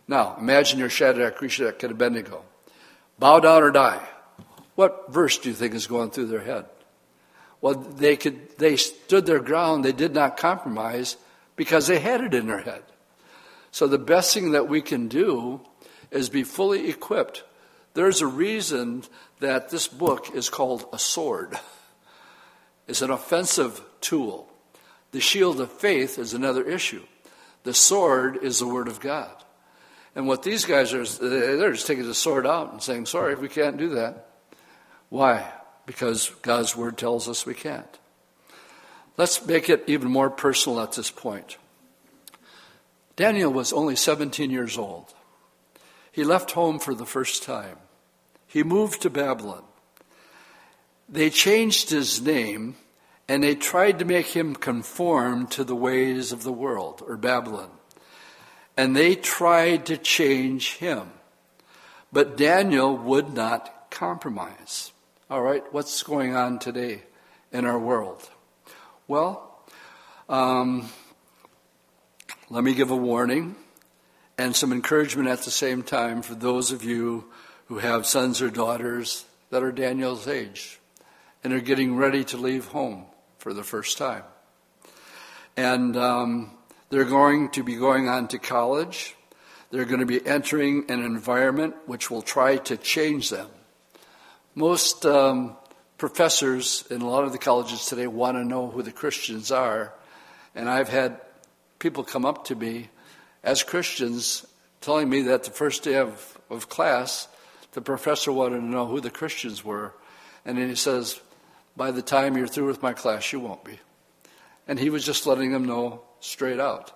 Now, 0.08 0.38
imagine 0.40 0.80
your 0.80 0.90
Shadrach, 0.90 1.42
Meshach, 1.42 1.84
and 1.84 1.92
Abednego. 1.92 2.44
Bow 3.20 3.40
down 3.40 3.62
or 3.64 3.72
die. 3.72 4.02
What 4.76 5.12
verse 5.12 5.38
do 5.38 5.50
you 5.50 5.56
think 5.56 5.74
is 5.74 5.86
going 5.88 6.12
through 6.12 6.28
their 6.28 6.44
head? 6.44 6.66
Well, 7.60 7.76
they 7.76 8.16
could, 8.16 8.58
they 8.58 8.78
stood 8.78 9.26
their 9.26 9.40
ground. 9.40 9.84
They 9.84 9.92
did 9.92 10.14
not 10.14 10.38
compromise 10.38 11.18
because 11.56 11.88
they 11.88 12.00
had 12.00 12.22
it 12.22 12.34
in 12.34 12.48
their 12.48 12.62
head. 12.62 12.84
So 13.72 13.88
the 13.88 13.98
best 13.98 14.34
thing 14.34 14.52
that 14.52 14.68
we 14.68 14.82
can 14.82 15.08
do 15.08 15.62
is 16.12 16.30
be 16.30 16.44
fully 16.44 16.90
equipped. 16.90 17.44
There's 17.94 18.22
a 18.22 18.28
reason 18.28 19.04
that 19.40 19.70
this 19.70 19.88
book 19.88 20.36
is 20.36 20.50
called 20.50 20.86
a 20.94 21.00
sword. 21.00 21.58
It's 22.88 23.02
an 23.02 23.12
offensive 23.12 23.82
tool. 24.02 24.50
The 25.12 25.22
shield 25.22 25.60
of 25.62 25.72
faith 25.72 26.20
is 26.20 26.34
another 26.34 26.64
issue. 26.64 27.04
The 27.64 27.74
sword 27.74 28.40
is 28.44 28.60
the 28.60 28.68
word 28.68 28.88
of 28.88 29.00
God. 29.00 29.32
And 30.16 30.28
what 30.28 30.44
these 30.44 30.66
guys 30.66 30.94
are, 30.94 31.06
they're 31.06 31.72
just 31.72 31.88
taking 31.88 32.06
the 32.06 32.14
sword 32.14 32.46
out 32.46 32.74
and 32.74 32.82
saying, 32.82 33.06
sorry, 33.06 33.36
we 33.36 33.48
can't 33.48 33.78
do 33.78 33.90
that. 33.96 34.28
Why? 35.10 35.50
Because 35.86 36.30
God's 36.42 36.76
word 36.76 36.98
tells 36.98 37.30
us 37.30 37.46
we 37.46 37.54
can't. 37.54 38.00
Let's 39.18 39.46
make 39.46 39.70
it 39.70 39.86
even 39.88 40.10
more 40.10 40.30
personal 40.30 40.82
at 40.82 40.94
this 40.94 41.12
point. 41.12 41.58
Daniel 43.16 43.52
was 43.52 43.74
only 43.74 43.96
17 43.96 44.50
years 44.50 44.78
old. 44.78 45.14
He 46.12 46.24
left 46.24 46.52
home 46.52 46.80
for 46.80 46.94
the 46.94 47.06
first 47.06 47.44
time. 47.44 47.78
He 48.48 48.64
moved 48.64 49.02
to 49.02 49.10
Babylon. 49.10 49.64
They 51.08 51.30
changed 51.30 51.90
his 51.90 52.22
name 52.22 52.76
and 53.28 53.44
they 53.44 53.56
tried 53.56 54.00
to 54.00 54.06
make 54.06 54.28
him 54.28 54.56
conform 54.56 55.48
to 55.48 55.64
the 55.64 55.76
ways 55.76 56.32
of 56.32 56.44
the 56.44 56.52
world 56.52 57.02
or 57.08 57.16
Babylon. 57.16 57.70
And 58.76 58.96
they 58.96 59.16
tried 59.16 59.86
to 59.86 59.98
change 59.98 60.76
him. 60.76 61.12
But 62.12 62.36
Daniel 62.36 62.98
would 62.98 63.34
not 63.34 63.90
compromise. 63.90 64.92
All 65.30 65.42
right, 65.42 65.64
what's 65.72 66.04
going 66.04 66.36
on 66.36 66.60
today 66.60 67.04
in 67.54 67.66
our 67.66 67.80
world? 67.80 68.30
Well, 69.08 69.64
um, 70.28 70.90
let 72.52 72.66
me 72.66 72.74
give 72.74 72.92
a 72.92 72.96
warning 72.96 73.56
and 74.38 74.54
some 74.54 74.74
encouragement 74.74 75.30
at 75.30 75.44
the 75.44 75.52
same 75.52 75.82
time 75.82 76.22
for 76.22 76.36
those 76.36 76.74
of 76.74 76.84
you 76.84 77.24
who 77.68 77.78
have 77.78 78.06
sons 78.06 78.42
or 78.42 78.50
daughters 78.50 79.24
that 79.52 79.64
are 79.64 79.72
Daniel's 79.72 80.28
age 80.28 80.78
and 81.46 81.54
are 81.54 81.62
getting 81.62 81.96
ready 81.96 82.26
to 82.26 82.36
leave 82.36 82.66
home 82.66 83.06
for 83.38 83.54
the 83.54 83.64
first 83.64 83.98
time. 83.98 84.24
And 85.56 85.96
um, 85.96 86.52
they're 86.90 87.06
going 87.06 87.52
to 87.52 87.64
be 87.64 87.78
going 87.78 88.10
on 88.10 88.28
to 88.28 88.38
college. 88.38 89.16
They're 89.70 89.86
going 89.86 90.02
to 90.02 90.06
be 90.06 90.26
entering 90.28 90.92
an 90.92 91.06
environment 91.06 91.76
which 91.86 92.12
will 92.12 92.22
try 92.22 92.58
to 92.58 92.76
change 92.76 93.30
them. 93.30 93.48
Most 94.56 95.06
um, 95.06 95.56
professors 95.98 96.84
in 96.92 97.02
a 97.02 97.10
lot 97.10 97.24
of 97.24 97.32
the 97.32 97.38
colleges 97.38 97.86
today 97.86 98.08
want 98.08 98.36
to 98.36 98.44
know 98.44 98.68
who 98.70 98.84
the 98.84 98.92
Christians 98.92 99.54
are. 99.54 99.94
And 100.54 100.70
I've 100.70 100.90
had 100.90 101.22
people 101.82 102.04
come 102.04 102.26
up 102.26 102.46
to 102.46 102.56
me 102.56 102.90
as 103.44 103.64
Christians 103.64 104.46
telling 104.80 105.10
me 105.10 105.24
that 105.24 105.44
the 105.44 105.52
first 105.52 105.84
day 105.84 105.96
of, 105.96 106.40
of 106.50 106.70
class, 106.70 107.28
the 107.74 107.82
professor 107.82 108.32
wanted 108.32 108.60
to 108.60 108.66
know 108.66 108.86
who 108.86 109.02
the 109.02 109.10
Christians 109.10 109.66
were. 109.66 109.94
And 110.46 110.58
then 110.58 110.70
he 110.70 110.76
says, 110.76 111.20
By 111.76 111.92
the 111.92 112.02
time 112.02 112.38
you're 112.38 112.48
through 112.48 112.68
with 112.68 112.84
my 112.84 112.94
class, 112.94 113.34
you 113.34 113.40
won't 113.40 113.66
be. 113.66 113.80
And 114.68 114.80
he 114.80 114.90
was 114.90 115.04
just 115.04 115.26
letting 115.26 115.52
them 115.52 115.66
know 115.66 116.04
straight 116.20 116.60
out. 116.60 116.92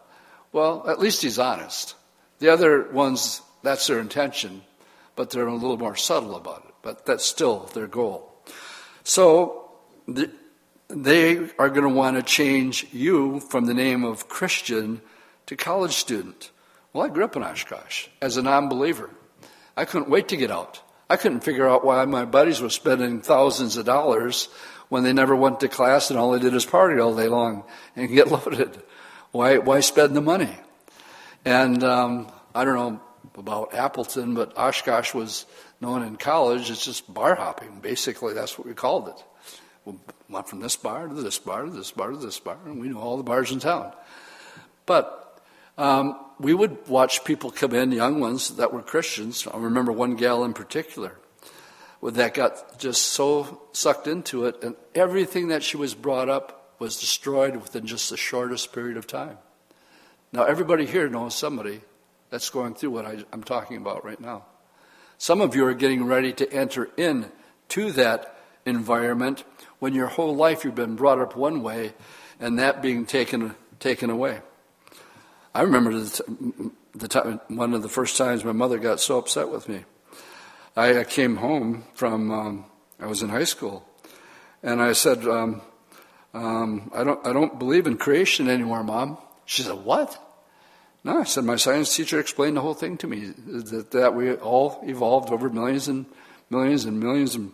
Well, 0.51 0.87
at 0.87 0.99
least 0.99 1.23
he's 1.23 1.39
honest. 1.39 1.95
The 2.39 2.49
other 2.49 2.89
ones, 2.91 3.41
that's 3.63 3.87
their 3.87 3.99
intention, 3.99 4.61
but 5.15 5.31
they're 5.31 5.47
a 5.47 5.53
little 5.53 5.77
more 5.77 5.95
subtle 5.95 6.35
about 6.35 6.65
it. 6.67 6.75
But 6.83 7.05
that's 7.05 7.25
still 7.25 7.71
their 7.73 7.87
goal. 7.87 8.31
So 9.03 9.71
the, 10.07 10.31
they 10.87 11.37
are 11.57 11.69
going 11.69 11.87
to 11.87 11.89
want 11.89 12.17
to 12.17 12.23
change 12.23 12.87
you 12.91 13.39
from 13.39 13.65
the 13.65 13.73
name 13.73 14.03
of 14.03 14.27
Christian 14.27 15.01
to 15.47 15.55
college 15.55 15.93
student. 15.93 16.51
Well, 16.93 17.05
I 17.05 17.09
grew 17.09 17.25
up 17.25 17.35
in 17.35 17.43
Oshkosh 17.43 18.07
as 18.21 18.37
a 18.37 18.41
non 18.41 18.69
believer. 18.69 19.09
I 19.75 19.85
couldn't 19.85 20.09
wait 20.09 20.29
to 20.29 20.37
get 20.37 20.51
out. 20.51 20.81
I 21.09 21.17
couldn't 21.17 21.41
figure 21.41 21.67
out 21.67 21.85
why 21.85 22.03
my 22.05 22.25
buddies 22.25 22.61
were 22.61 22.69
spending 22.69 23.21
thousands 23.21 23.77
of 23.77 23.85
dollars 23.85 24.47
when 24.89 25.03
they 25.03 25.13
never 25.13 25.35
went 25.35 25.59
to 25.59 25.67
class 25.67 26.09
and 26.09 26.17
all 26.17 26.31
they 26.31 26.39
did 26.39 26.53
was 26.53 26.65
party 26.65 26.99
all 26.99 27.15
day 27.15 27.27
long 27.27 27.63
and 27.95 28.09
get 28.09 28.27
loaded. 28.31 28.81
Why, 29.31 29.57
why 29.57 29.81
spend 29.81 30.15
the 30.15 30.21
money? 30.21 30.55
And 31.43 31.83
um, 31.83 32.31
I 32.53 32.63
don't 32.63 32.75
know 32.75 33.01
about 33.35 33.73
Appleton, 33.73 34.33
but 34.33 34.57
Oshkosh 34.57 35.13
was 35.13 35.45
known 35.81 36.01
in 36.03 36.15
college 36.15 36.69
as 36.69 36.79
just 36.79 37.11
bar 37.13 37.35
hopping. 37.35 37.79
Basically, 37.81 38.33
that's 38.33 38.57
what 38.57 38.67
we 38.67 38.73
called 38.73 39.09
it. 39.09 39.23
We 39.85 39.93
went 40.29 40.49
from 40.49 40.59
this 40.59 40.75
bar 40.75 41.07
to 41.07 41.13
this 41.13 41.37
bar 41.37 41.65
to 41.65 41.71
this 41.71 41.91
bar 41.91 42.11
to 42.11 42.17
this 42.17 42.39
bar, 42.39 42.57
and 42.65 42.81
we 42.81 42.89
knew 42.89 42.99
all 42.99 43.17
the 43.17 43.23
bars 43.23 43.51
in 43.51 43.59
town. 43.59 43.93
But 44.85 45.41
um, 45.77 46.19
we 46.39 46.53
would 46.53 46.87
watch 46.87 47.23
people 47.23 47.51
come 47.51 47.73
in, 47.73 47.91
young 47.91 48.19
ones 48.19 48.55
that 48.57 48.73
were 48.73 48.81
Christians. 48.81 49.47
I 49.47 49.57
remember 49.57 49.91
one 49.91 50.15
gal 50.15 50.43
in 50.43 50.53
particular 50.53 51.17
that 52.01 52.33
got 52.33 52.77
just 52.77 53.03
so 53.03 53.61
sucked 53.71 54.07
into 54.07 54.45
it, 54.45 54.63
and 54.63 54.75
everything 54.93 55.47
that 55.49 55.63
she 55.63 55.77
was 55.77 55.95
brought 55.95 56.29
up 56.29 56.73
was 56.79 56.99
destroyed 56.99 57.55
within 57.55 57.87
just 57.87 58.09
the 58.09 58.17
shortest 58.17 58.73
period 58.73 58.97
of 58.97 59.07
time. 59.07 59.37
Now, 60.31 60.43
everybody 60.43 60.85
here 60.85 61.09
knows 61.09 61.33
somebody 61.33 61.81
that's 62.29 62.49
going 62.49 62.75
through 62.75 62.91
what 62.91 63.05
I, 63.05 63.23
am 63.31 63.43
talking 63.43 63.77
about 63.77 64.03
right 64.03 64.19
now. 64.19 64.45
Some 65.17 65.41
of 65.41 65.55
you 65.55 65.65
are 65.65 65.73
getting 65.73 66.05
ready 66.05 66.33
to 66.33 66.51
enter 66.51 66.89
in 66.97 67.31
to 67.69 67.91
that 67.93 68.37
environment 68.65 69.43
when 69.85 69.93
your 69.93 70.07
whole 70.07 70.35
life 70.35 70.65
you've 70.65 70.73
been 70.73 70.95
brought 70.95 71.19
up 71.19 71.35
one 71.35 71.61
way 71.61 71.93
and 72.39 72.57
that 72.57 72.81
being 72.81 73.05
taken, 73.05 73.53
taken 73.79 74.09
away. 74.09 74.41
I 75.53 75.61
remember 75.61 75.91
the, 75.91 76.71
the 76.95 77.07
time, 77.07 77.39
one 77.49 77.75
of 77.75 77.83
the 77.83 77.87
first 77.87 78.17
times 78.17 78.43
my 78.43 78.51
mother 78.51 78.79
got 78.79 78.99
so 78.99 79.19
upset 79.19 79.51
with 79.51 79.69
me. 79.69 79.85
I 80.75 81.03
came 81.03 81.35
home 81.35 81.83
from, 81.93 82.31
um, 82.31 82.65
I 82.99 83.05
was 83.05 83.21
in 83.21 83.29
high 83.29 83.43
school, 83.43 83.87
and 84.63 84.81
I 84.81 84.93
said, 84.93 85.23
um, 85.27 85.61
um, 86.33 86.89
I, 86.91 87.03
don't, 87.03 87.23
I 87.27 87.31
don't 87.31 87.59
believe 87.59 87.85
in 87.85 87.95
creation 87.97 88.49
anymore, 88.49 88.83
Mom. 88.83 89.19
She 89.45 89.61
said, 89.61 89.85
What? 89.85 90.19
No, 91.03 91.19
I 91.19 91.25
said, 91.25 91.43
My 91.43 91.57
science 91.57 91.95
teacher 91.95 92.19
explained 92.19 92.57
the 92.57 92.61
whole 92.61 92.73
thing 92.73 92.97
to 92.97 93.07
me 93.07 93.27
that, 93.27 93.91
that 93.91 94.15
we 94.15 94.33
all 94.33 94.79
evolved 94.81 95.29
over 95.29 95.47
millions 95.47 95.87
and 95.87 96.07
millions 96.49 96.85
and 96.85 96.99
millions 96.99 97.35
of 97.35 97.51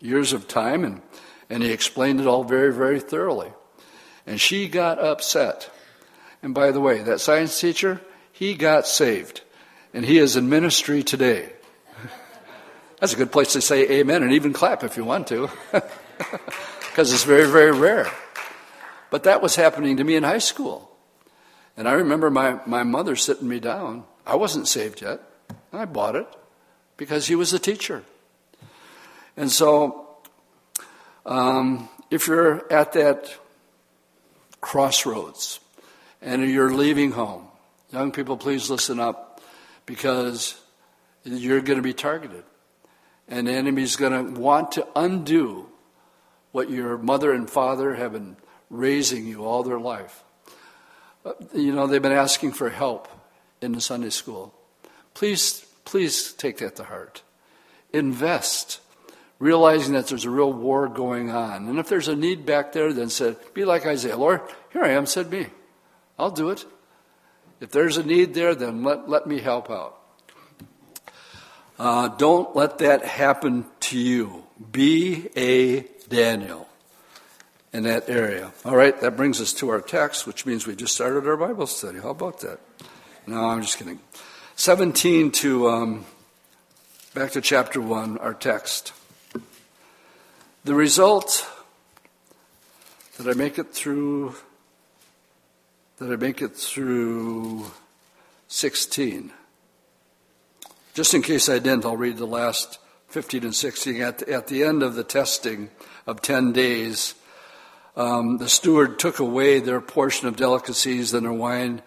years 0.00 0.32
of 0.32 0.48
time, 0.48 0.84
and, 0.84 1.02
and 1.48 1.62
he 1.62 1.70
explained 1.70 2.20
it 2.20 2.26
all 2.26 2.44
very, 2.44 2.72
very 2.72 3.00
thoroughly. 3.00 3.52
And 4.26 4.40
she 4.40 4.68
got 4.68 4.98
upset. 4.98 5.70
And 6.42 6.54
by 6.54 6.70
the 6.70 6.80
way, 6.80 7.02
that 7.02 7.20
science 7.20 7.58
teacher, 7.58 8.00
he 8.32 8.54
got 8.54 8.86
saved. 8.86 9.42
And 9.92 10.04
he 10.04 10.18
is 10.18 10.36
in 10.36 10.48
ministry 10.48 11.02
today. 11.02 11.52
That's 13.00 13.12
a 13.12 13.16
good 13.16 13.32
place 13.32 13.52
to 13.54 13.60
say 13.60 14.00
amen 14.00 14.22
and 14.22 14.32
even 14.32 14.52
clap 14.52 14.84
if 14.84 14.96
you 14.96 15.04
want 15.04 15.26
to. 15.28 15.50
Because 16.90 17.12
it's 17.12 17.24
very, 17.24 17.46
very 17.46 17.70
rare. 17.70 18.10
But 19.10 19.22
that 19.22 19.40
was 19.40 19.54
happening 19.54 19.96
to 19.98 20.04
me 20.04 20.16
in 20.16 20.24
high 20.24 20.38
school. 20.38 20.90
And 21.76 21.88
I 21.88 21.92
remember 21.92 22.30
my, 22.30 22.60
my 22.66 22.82
mother 22.82 23.14
sitting 23.14 23.48
me 23.48 23.60
down. 23.60 24.04
I 24.26 24.34
wasn't 24.34 24.66
saved 24.66 25.00
yet. 25.00 25.20
I 25.72 25.84
bought 25.84 26.16
it 26.16 26.26
because 26.96 27.28
he 27.28 27.36
was 27.36 27.52
a 27.52 27.58
teacher. 27.58 28.02
And 29.40 29.50
so, 29.50 30.06
um, 31.24 31.88
if 32.10 32.26
you're 32.26 32.70
at 32.70 32.92
that 32.92 33.34
crossroads 34.60 35.60
and 36.20 36.44
you're 36.44 36.74
leaving 36.74 37.12
home, 37.12 37.48
young 37.90 38.12
people, 38.12 38.36
please 38.36 38.68
listen 38.68 39.00
up 39.00 39.40
because 39.86 40.60
you're 41.24 41.62
going 41.62 41.78
to 41.78 41.82
be 41.82 41.94
targeted. 41.94 42.44
And 43.28 43.46
the 43.46 43.52
enemy's 43.52 43.96
going 43.96 44.12
to 44.12 44.38
want 44.38 44.72
to 44.72 44.86
undo 44.94 45.70
what 46.52 46.68
your 46.68 46.98
mother 46.98 47.32
and 47.32 47.48
father 47.48 47.94
have 47.94 48.12
been 48.12 48.36
raising 48.68 49.26
you 49.26 49.46
all 49.46 49.62
their 49.62 49.80
life. 49.80 50.22
Uh, 51.24 51.32
you 51.54 51.74
know, 51.74 51.86
they've 51.86 52.02
been 52.02 52.12
asking 52.12 52.52
for 52.52 52.68
help 52.68 53.08
in 53.62 53.72
the 53.72 53.80
Sunday 53.80 54.10
school. 54.10 54.52
Please, 55.14 55.64
please 55.86 56.34
take 56.34 56.58
that 56.58 56.76
to 56.76 56.84
heart. 56.84 57.22
Invest, 57.94 58.80
realizing 59.40 59.94
that 59.94 60.06
there's 60.06 60.26
a 60.26 60.30
real 60.30 60.52
war 60.52 60.86
going 60.86 61.30
on. 61.30 61.66
And 61.66 61.78
if 61.80 61.88
there's 61.88 62.06
a 62.06 62.14
need 62.14 62.46
back 62.46 62.72
there, 62.72 62.92
then 62.92 63.08
said, 63.08 63.36
be 63.54 63.64
like 63.64 63.86
Isaiah, 63.86 64.16
Lord, 64.16 64.42
here 64.72 64.84
I 64.84 64.90
am, 64.90 65.06
said 65.06 65.30
me. 65.30 65.46
I'll 66.18 66.30
do 66.30 66.50
it. 66.50 66.64
If 67.58 67.70
there's 67.70 67.96
a 67.96 68.02
need 68.02 68.34
there, 68.34 68.54
then 68.54 68.84
let, 68.84 69.08
let 69.08 69.26
me 69.26 69.40
help 69.40 69.70
out. 69.70 69.96
Uh, 71.78 72.08
don't 72.08 72.54
let 72.54 72.78
that 72.78 73.04
happen 73.04 73.64
to 73.80 73.98
you. 73.98 74.44
Be 74.70 75.30
a 75.34 75.86
Daniel 76.10 76.68
in 77.72 77.84
that 77.84 78.10
area. 78.10 78.52
All 78.66 78.76
right, 78.76 78.98
that 79.00 79.16
brings 79.16 79.40
us 79.40 79.54
to 79.54 79.70
our 79.70 79.80
text, 79.80 80.26
which 80.26 80.44
means 80.44 80.66
we 80.66 80.76
just 80.76 80.94
started 80.94 81.26
our 81.26 81.38
Bible 81.38 81.66
study. 81.66 81.98
How 81.98 82.10
about 82.10 82.40
that? 82.40 82.60
No, 83.26 83.46
I'm 83.46 83.62
just 83.62 83.78
kidding. 83.78 84.00
17 84.56 85.30
to 85.32 85.68
um, 85.68 86.04
back 87.14 87.30
to 87.32 87.40
chapter 87.40 87.80
1, 87.80 88.18
our 88.18 88.34
text. 88.34 88.92
The 90.62 90.74
result 90.74 91.48
that 93.16 93.26
I 93.26 93.32
make 93.32 93.58
it 93.58 93.72
through 93.72 94.34
that 95.96 96.12
I 96.12 96.16
make 96.16 96.42
it 96.42 96.54
through 96.54 97.70
16. 98.48 99.32
Just 100.92 101.14
in 101.14 101.22
case 101.22 101.48
I 101.48 101.60
didn't, 101.60 101.86
I'll 101.86 101.96
read 101.96 102.18
the 102.18 102.26
last 102.26 102.78
15 103.08 103.44
and 103.44 103.54
16. 103.54 104.02
At 104.02 104.18
the, 104.18 104.32
at 104.32 104.48
the 104.48 104.62
end 104.62 104.82
of 104.82 104.96
the 104.96 105.04
testing 105.04 105.70
of 106.06 106.20
10 106.20 106.52
days, 106.52 107.14
um, 107.96 108.36
the 108.36 108.48
steward 108.48 108.98
took 108.98 109.18
away 109.18 109.60
their 109.60 109.80
portion 109.80 110.28
of 110.28 110.36
delicacies 110.36 111.14
and 111.14 111.24
their 111.24 111.32
wine 111.32 111.80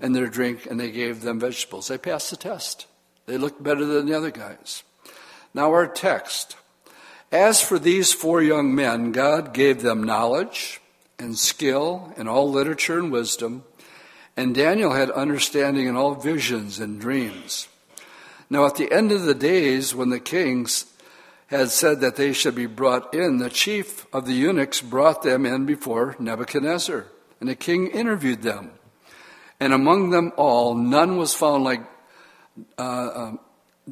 and 0.00 0.16
their 0.16 0.28
drink, 0.28 0.66
and 0.66 0.80
they 0.80 0.90
gave 0.90 1.20
them 1.20 1.40
vegetables. 1.40 1.88
They 1.88 1.98
passed 1.98 2.30
the 2.30 2.36
test. 2.36 2.86
They 3.26 3.36
looked 3.36 3.62
better 3.62 3.84
than 3.84 4.06
the 4.06 4.14
other 4.14 4.30
guys. 4.30 4.82
Now, 5.52 5.70
our 5.72 5.86
text. 5.86 6.56
As 7.34 7.60
for 7.60 7.80
these 7.80 8.12
four 8.12 8.40
young 8.40 8.76
men, 8.76 9.10
God 9.10 9.52
gave 9.52 9.82
them 9.82 10.04
knowledge 10.04 10.80
and 11.18 11.36
skill 11.36 12.12
in 12.16 12.28
all 12.28 12.48
literature 12.48 13.00
and 13.00 13.10
wisdom, 13.10 13.64
and 14.36 14.54
Daniel 14.54 14.92
had 14.92 15.10
understanding 15.10 15.88
in 15.88 15.96
all 15.96 16.14
visions 16.14 16.78
and 16.78 17.00
dreams. 17.00 17.66
Now, 18.48 18.66
at 18.66 18.76
the 18.76 18.92
end 18.92 19.10
of 19.10 19.22
the 19.22 19.34
days, 19.34 19.96
when 19.96 20.10
the 20.10 20.20
kings 20.20 20.86
had 21.48 21.70
said 21.70 22.00
that 22.02 22.14
they 22.14 22.32
should 22.32 22.54
be 22.54 22.66
brought 22.66 23.12
in, 23.12 23.38
the 23.38 23.50
chief 23.50 24.06
of 24.14 24.26
the 24.26 24.34
eunuchs 24.34 24.80
brought 24.80 25.24
them 25.24 25.44
in 25.44 25.66
before 25.66 26.14
Nebuchadnezzar. 26.20 27.06
And 27.40 27.48
the 27.48 27.56
king 27.56 27.88
interviewed 27.88 28.42
them. 28.42 28.70
And 29.58 29.72
among 29.72 30.10
them 30.10 30.32
all, 30.36 30.76
none 30.76 31.16
was 31.16 31.34
found 31.34 31.64
like 31.64 31.82
uh, 32.78 32.82
uh, 32.82 33.32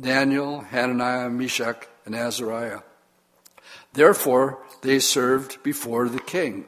Daniel, 0.00 0.60
Hananiah, 0.60 1.28
Meshach, 1.28 1.88
and 2.06 2.14
Azariah. 2.14 2.82
Therefore, 3.92 4.64
they 4.82 4.98
served 4.98 5.62
before 5.62 6.08
the 6.08 6.20
king. 6.20 6.66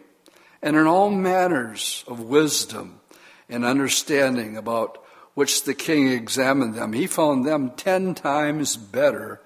And 0.62 0.76
in 0.76 0.86
all 0.86 1.10
matters 1.10 2.04
of 2.06 2.20
wisdom 2.20 3.00
and 3.48 3.64
understanding 3.64 4.56
about 4.56 5.02
which 5.34 5.64
the 5.64 5.74
king 5.74 6.08
examined 6.08 6.74
them, 6.74 6.92
he 6.92 7.06
found 7.06 7.44
them 7.44 7.70
ten 7.70 8.14
times 8.14 8.76
better 8.76 9.42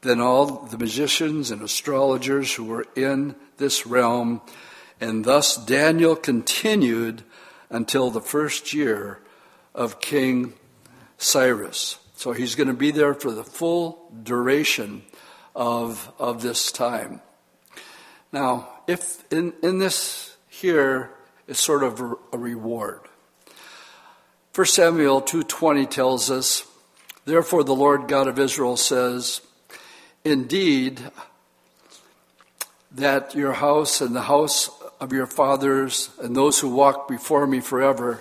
than 0.00 0.20
all 0.20 0.46
the 0.66 0.78
magicians 0.78 1.50
and 1.50 1.60
astrologers 1.60 2.54
who 2.54 2.64
were 2.64 2.86
in 2.94 3.34
this 3.56 3.86
realm. 3.86 4.40
And 5.00 5.24
thus 5.24 5.56
Daniel 5.56 6.16
continued 6.16 7.24
until 7.70 8.10
the 8.10 8.20
first 8.20 8.72
year 8.72 9.20
of 9.74 10.00
King 10.00 10.54
Cyrus. 11.18 11.98
So 12.14 12.32
he's 12.32 12.54
going 12.54 12.68
to 12.68 12.74
be 12.74 12.90
there 12.90 13.14
for 13.14 13.30
the 13.30 13.44
full 13.44 14.10
duration 14.22 15.02
of, 15.58 16.12
of 16.20 16.40
this 16.40 16.70
time. 16.70 17.20
Now, 18.32 18.68
if 18.86 19.24
in, 19.32 19.52
in 19.60 19.80
this 19.80 20.36
here 20.48 21.10
is 21.48 21.58
sort 21.58 21.82
of 21.82 22.00
a, 22.32 22.38
reward. 22.38 23.00
1 24.54 24.66
Samuel 24.66 25.20
2:20 25.20 25.90
tells 25.90 26.30
us, 26.30 26.64
"Therefore 27.24 27.64
the 27.64 27.74
Lord 27.74 28.06
God 28.06 28.28
of 28.28 28.38
Israel 28.38 28.76
says, 28.76 29.40
Indeed, 30.24 31.00
that 32.92 33.34
your 33.34 33.54
house 33.54 34.00
and 34.00 34.14
the 34.14 34.22
house 34.22 34.70
of 35.00 35.12
your 35.12 35.26
fathers 35.26 36.10
and 36.22 36.36
those 36.36 36.60
who 36.60 36.68
walk 36.68 37.08
before 37.08 37.46
me 37.46 37.60
forever. 37.60 38.20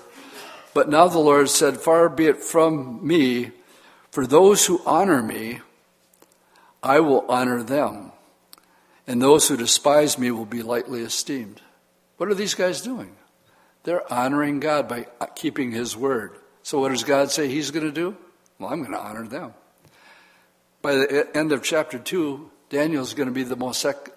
But 0.73 0.89
now 0.89 1.07
the 1.07 1.19
Lord 1.19 1.49
said, 1.49 1.77
Far 1.77 2.09
be 2.09 2.25
it 2.25 2.43
from 2.43 3.05
me, 3.05 3.51
for 4.11 4.27
those 4.27 4.65
who 4.65 4.81
honor 4.85 5.21
me, 5.21 5.61
I 6.87 7.01
will 7.01 7.25
honor 7.27 7.63
them, 7.63 8.13
and 9.05 9.21
those 9.21 9.49
who 9.49 9.57
despise 9.57 10.17
me 10.17 10.31
will 10.31 10.45
be 10.45 10.61
lightly 10.63 11.01
esteemed. 11.01 11.61
What 12.15 12.29
are 12.29 12.33
these 12.33 12.53
guys 12.53 12.79
doing? 12.79 13.17
They're 13.83 14.11
honoring 14.11 14.61
God 14.61 14.87
by 14.87 15.07
keeping 15.35 15.71
His 15.71 15.97
word. 15.97 16.31
So, 16.63 16.79
what 16.79 16.89
does 16.89 17.03
God 17.03 17.29
say 17.29 17.49
He's 17.49 17.71
going 17.71 17.85
to 17.85 17.91
do? 17.91 18.15
Well, 18.57 18.71
I'm 18.71 18.79
going 18.79 18.93
to 18.93 18.99
honor 18.99 19.27
them. 19.27 19.53
By 20.81 20.95
the 20.95 21.27
end 21.35 21.51
of 21.51 21.61
chapter 21.61 21.99
2, 21.99 22.49
Daniel 22.69 23.03
is 23.03 23.13
going 23.13 23.27
to 23.27 23.35
be 23.35 23.43
the 23.43 23.57
most, 23.57 23.81
sec- 23.81 24.13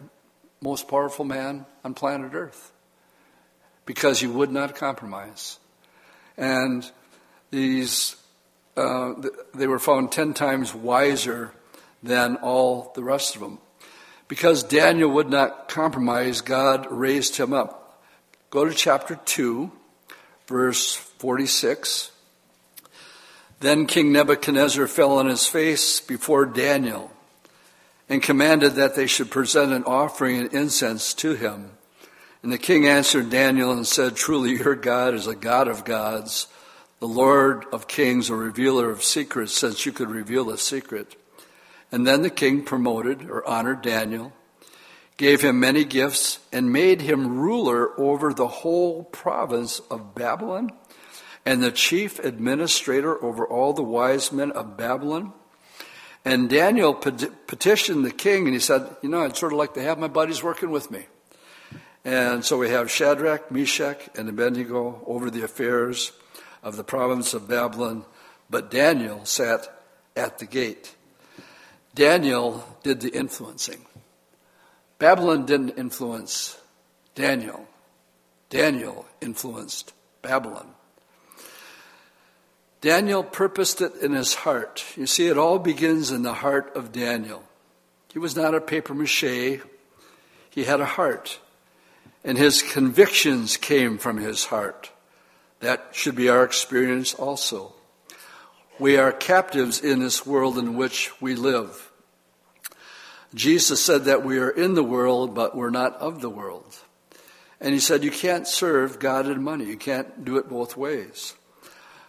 most 0.63 0.87
powerful 0.87 1.25
man 1.25 1.67
on 1.85 1.95
planet 1.95 2.35
Earth 2.35 2.71
because 3.85 4.21
he 4.21 4.29
would 4.29 4.53
not 4.53 4.77
compromise. 4.77 5.59
And 6.37 6.89
these, 7.51 8.15
uh, 8.77 9.15
they 9.55 9.67
were 9.67 9.81
found 9.81 10.13
10 10.13 10.35
times 10.35 10.73
wiser 10.73 11.53
than 12.03 12.37
all 12.37 12.93
the 12.95 13.05
rest 13.05 13.35
of 13.35 13.43
them. 13.43 13.59
Because 14.29 14.63
Daniel 14.63 15.11
would 15.11 15.29
not 15.29 15.69
compromise, 15.69 16.41
God 16.41 16.87
raised 16.91 17.37
him 17.37 17.53
up. 17.53 18.01
Go 18.51 18.65
to 18.65 18.73
chapter 18.73 19.19
2, 19.25 19.71
verse 20.47 20.95
46. 20.95 22.13
Then 23.61 23.87
King 23.87 24.13
Nebuchadnezzar 24.13 24.87
fell 24.87 25.19
on 25.19 25.27
his 25.27 25.47
face 25.47 26.01
before 26.01 26.47
Daniel 26.47 27.11
and 28.09 28.23
commanded 28.23 28.75
that 28.75 28.97
they 28.97 29.07
should 29.07 29.31
present 29.31 29.73
an 29.73 29.85
offering 29.85 30.39
and 30.39 30.53
incense 30.53 31.15
to 31.15 31.35
him. 31.35 31.71
And 32.43 32.51
the 32.51 32.59
king 32.59 32.87
answered 32.87 33.31
Daniel 33.31 33.71
and 33.71 33.87
said, 33.87 34.17
Truly, 34.17 34.57
your 34.57 34.75
God 34.75 35.15
is 35.15 35.27
a 35.27 35.35
God 35.35 35.69
of 35.69 35.85
gods, 35.85 36.49
the 36.99 37.07
Lord 37.07 37.67
of 37.73 37.87
kings, 37.87 38.31
a 38.31 38.35
revealer 38.35 38.91
of 38.91 39.05
secrets, 39.05 39.57
since 39.57 39.85
you 39.85 39.93
could 39.93 40.11
reveal 40.11 40.51
a 40.51 40.59
secret. 40.59 41.17
And 41.93 42.07
then 42.07 42.23
the 42.23 42.31
king 42.31 42.63
promoted 42.63 43.29
or 43.29 43.47
honored 43.47 43.83
Daniel, 43.83 44.33
gave 45.17 45.43
him 45.43 45.61
many 45.61 45.85
gifts, 45.85 46.39
and 46.53 46.73
made 46.73 47.03
him 47.03 47.39
ruler 47.39 47.99
over 48.01 48.33
the 48.33 48.49
whole 48.49 49.05
province 49.05 49.81
of 49.91 50.15
Babylon 50.15 50.73
and 51.45 51.63
the 51.63 51.73
chief 51.73 52.19
administrator 52.19 53.23
over 53.25 53.47
all 53.47 53.73
the 53.73 53.83
wise 53.83 54.33
men 54.33 54.53
of 54.53 54.77
Babylon. 54.77 55.33
And 56.25 56.51
Daniel 56.51 56.95
petitioned 56.95 58.05
the 58.05 58.11
king 58.11 58.45
and 58.45 58.55
he 58.55 58.61
said, 58.61 58.97
You 59.03 59.09
know, 59.09 59.23
I'd 59.23 59.37
sort 59.37 59.53
of 59.53 59.59
like 59.59 59.75
to 59.75 59.83
have 59.83 59.99
my 59.99 60.09
buddies 60.09 60.43
working 60.43 60.71
with 60.71 60.91
me. 60.91 61.07
And 62.05 62.45
so 62.45 62.59
we 62.59 62.71
have 62.71 62.91
Shadrach, 62.91 63.51
Meshach, 63.51 64.09
and 64.15 64.29
Abednego 64.29 65.03
over 65.07 65.31
the 65.31 65.43
affairs 65.43 66.13
of 66.63 66.77
the 66.77 66.85
province 66.85 67.35
of 67.35 67.49
Babylon, 67.49 68.05
but 68.49 68.71
Daniel 68.71 69.25
sat 69.25 69.83
at 70.17 70.39
the 70.39 70.47
gate. 70.47 70.95
Daniel 71.95 72.65
did 72.83 73.01
the 73.01 73.11
influencing. 73.11 73.85
Babylon 74.99 75.47
didn't 75.47 75.71
influence 75.71 76.61
Daniel. 77.15 77.67
Daniel 78.49 79.07
influenced 79.21 79.93
Babylon. 80.23 80.69
Daniel 82.81 83.23
purposed 83.23 83.81
it 83.81 83.95
in 83.97 84.13
his 84.13 84.35
heart. 84.35 84.85
You 84.97 85.07
see, 85.07 85.27
it 85.27 85.37
all 85.37 85.59
begins 85.59 86.11
in 86.11 86.23
the 86.23 86.35
heart 86.35 86.75
of 86.75 86.93
Daniel. 86.93 87.43
He 88.13 88.19
was 88.19 88.35
not 88.35 88.55
a 88.55 88.61
paper 88.61 88.95
mache, 88.95 89.61
he 90.51 90.65
had 90.65 90.81
a 90.81 90.87
heart. 90.87 91.39
And 92.25 92.37
his 92.37 92.63
convictions 92.63 93.57
came 93.57 93.97
from 93.97 94.19
his 94.19 94.47
heart. 94.47 94.91
That 95.61 95.89
should 95.93 96.17
be 96.17 96.29
our 96.29 96.45
experience 96.45 97.15
also. 97.15 97.75
We 98.81 98.97
are 98.97 99.13
captives 99.13 99.83
in 99.83 99.99
this 99.99 100.25
world 100.25 100.57
in 100.57 100.75
which 100.75 101.11
we 101.21 101.35
live. 101.35 101.93
Jesus 103.35 103.85
said 103.85 104.07
that 104.07 104.25
we 104.25 104.39
are 104.39 104.49
in 104.49 104.73
the 104.73 104.83
world, 104.83 105.35
but 105.35 105.55
we're 105.55 105.69
not 105.69 105.97
of 105.97 106.23
the 106.23 106.31
world. 106.31 106.79
And 107.61 107.75
he 107.75 107.79
said, 107.79 108.03
You 108.03 108.11
can't 108.11 108.49
serve 108.49 108.99
God 108.99 109.27
and 109.27 109.45
money. 109.45 109.67
You 109.67 109.77
can't 109.77 110.25
do 110.25 110.39
it 110.39 110.49
both 110.49 110.79
ways. 110.79 111.35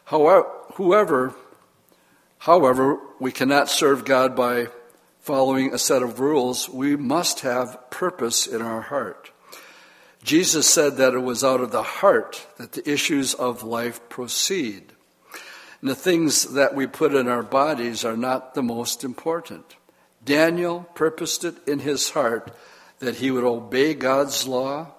However, 0.06 0.48
whoever, 0.76 1.36
however, 2.38 3.00
we 3.20 3.34
cannot 3.34 3.68
serve 3.68 4.06
God 4.06 4.34
by 4.34 4.68
following 5.20 5.74
a 5.74 5.78
set 5.78 6.02
of 6.02 6.22
rules. 6.22 6.70
We 6.70 6.96
must 6.96 7.42
have 7.42 7.90
purpose 7.90 8.48
in 8.48 8.62
our 8.62 8.82
heart. 8.82 9.30
Jesus 10.24 10.70
said 10.70 10.96
that 10.96 11.16
it 11.16 11.20
was 11.20 11.44
out 11.44 11.60
of 11.60 11.72
the 11.72 11.84
heart 11.84 12.48
that 12.56 12.72
the 12.72 12.90
issues 12.90 13.34
of 13.34 13.62
life 13.62 14.08
proceed. 14.08 14.94
And 15.82 15.90
the 15.90 15.96
things 15.96 16.54
that 16.54 16.76
we 16.76 16.86
put 16.88 17.16
in 17.16 17.28
our 17.28 17.44
bodies 17.44 18.06
are 18.06 18.18
not 18.18 18.54
the 18.54 18.64
most 18.64 19.04
important. 19.04 19.76
Daniel 20.24 20.88
purposed 20.94 21.44
it 21.44 21.56
in 21.68 21.80
his 21.80 22.12
heart 22.12 22.56
that 23.00 23.16
he 23.16 23.32
would 23.32 23.44
obey 23.44 23.96
God's 23.96 24.48
law 24.48 24.94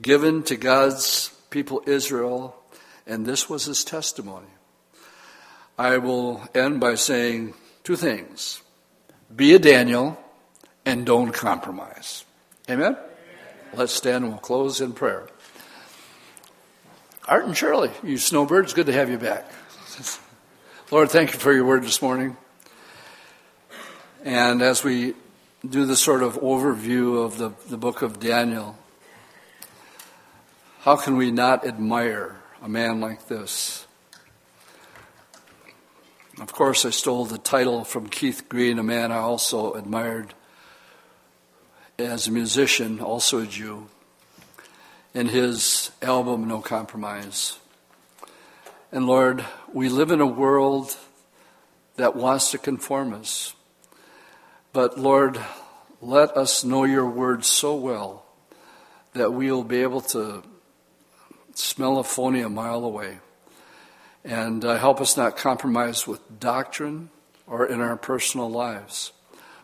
given 0.00 0.44
to 0.44 0.56
God's 0.56 1.30
people 1.50 1.82
Israel, 1.86 2.56
and 3.06 3.26
this 3.26 3.50
was 3.50 3.64
his 3.64 3.82
testimony. 3.82 4.46
I 5.76 5.98
will 5.98 6.48
end 6.54 6.78
by 6.78 6.94
saying 6.94 7.54
two 7.82 7.96
things 7.96 8.62
be 9.34 9.54
a 9.54 9.58
Daniel 9.58 10.18
and 10.84 11.04
don't 11.04 11.32
compromise. 11.32 12.24
Amen? 12.68 12.96
Let's 13.74 13.92
stand 13.92 14.24
and 14.24 14.32
we'll 14.32 14.40
close 14.40 14.80
in 14.80 14.92
prayer. 14.92 15.28
Art 17.26 17.46
and 17.46 17.56
Shirley, 17.56 17.90
you 18.02 18.18
snowbirds, 18.18 18.72
good 18.72 18.86
to 18.86 18.92
have 18.92 19.10
you 19.10 19.18
back. 19.18 19.50
Lord, 20.90 21.10
thank 21.10 21.32
you 21.32 21.38
for 21.38 21.52
your 21.52 21.64
word 21.64 21.84
this 21.84 22.02
morning. 22.02 22.36
And 24.24 24.62
as 24.62 24.82
we 24.82 25.14
do 25.68 25.84
this 25.84 26.00
sort 26.00 26.22
of 26.22 26.40
overview 26.40 27.24
of 27.24 27.38
the, 27.38 27.52
the 27.68 27.76
book 27.76 28.02
of 28.02 28.18
Daniel, 28.18 28.76
how 30.80 30.96
can 30.96 31.16
we 31.16 31.30
not 31.30 31.66
admire 31.66 32.36
a 32.62 32.68
man 32.68 33.00
like 33.00 33.28
this? 33.28 33.86
Of 36.40 36.52
course, 36.52 36.84
I 36.84 36.90
stole 36.90 37.26
the 37.26 37.38
title 37.38 37.84
from 37.84 38.08
Keith 38.08 38.48
Green, 38.48 38.78
a 38.78 38.82
man 38.82 39.12
I 39.12 39.18
also 39.18 39.74
admired 39.74 40.34
as 41.98 42.26
a 42.26 42.32
musician, 42.32 43.00
also 43.00 43.40
a 43.40 43.46
Jew, 43.46 43.88
in 45.12 45.28
his 45.28 45.90
album 46.00 46.48
No 46.48 46.60
Compromise. 46.60 47.59
And 48.92 49.06
Lord, 49.06 49.44
we 49.72 49.88
live 49.88 50.10
in 50.10 50.20
a 50.20 50.26
world 50.26 50.96
that 51.94 52.16
wants 52.16 52.50
to 52.50 52.58
conform 52.58 53.14
us. 53.14 53.54
But 54.72 54.98
Lord, 54.98 55.40
let 56.00 56.36
us 56.36 56.64
know 56.64 56.82
your 56.82 57.08
word 57.08 57.44
so 57.44 57.76
well 57.76 58.26
that 59.12 59.32
we'll 59.32 59.62
be 59.62 59.82
able 59.82 60.00
to 60.00 60.42
smell 61.54 61.98
a 61.98 62.04
phony 62.04 62.40
a 62.40 62.48
mile 62.48 62.84
away. 62.84 63.20
And 64.24 64.64
uh, 64.64 64.76
help 64.76 65.00
us 65.00 65.16
not 65.16 65.36
compromise 65.36 66.08
with 66.08 66.40
doctrine 66.40 67.10
or 67.46 67.66
in 67.66 67.80
our 67.80 67.96
personal 67.96 68.50
lives. 68.50 69.12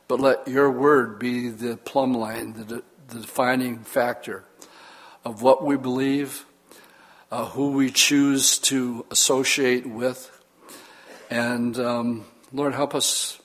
But 0.07 0.21
let 0.21 0.47
your 0.47 0.71
word 0.71 1.19
be 1.19 1.49
the 1.49 1.77
plumb 1.77 2.15
line, 2.15 2.53
the, 2.53 2.85
the 3.09 3.21
defining 3.21 3.81
factor 3.81 4.45
of 5.25 5.43
what 5.43 5.65
we 5.65 5.77
believe, 5.77 6.46
uh, 7.31 7.47
who 7.47 7.73
we 7.73 7.91
choose 7.91 8.59
to 8.59 9.05
associate 9.11 9.87
with. 9.87 10.31
And 11.31 11.79
um, 11.79 12.25
Lord, 12.53 12.75
help 12.75 12.95
us 12.95 13.41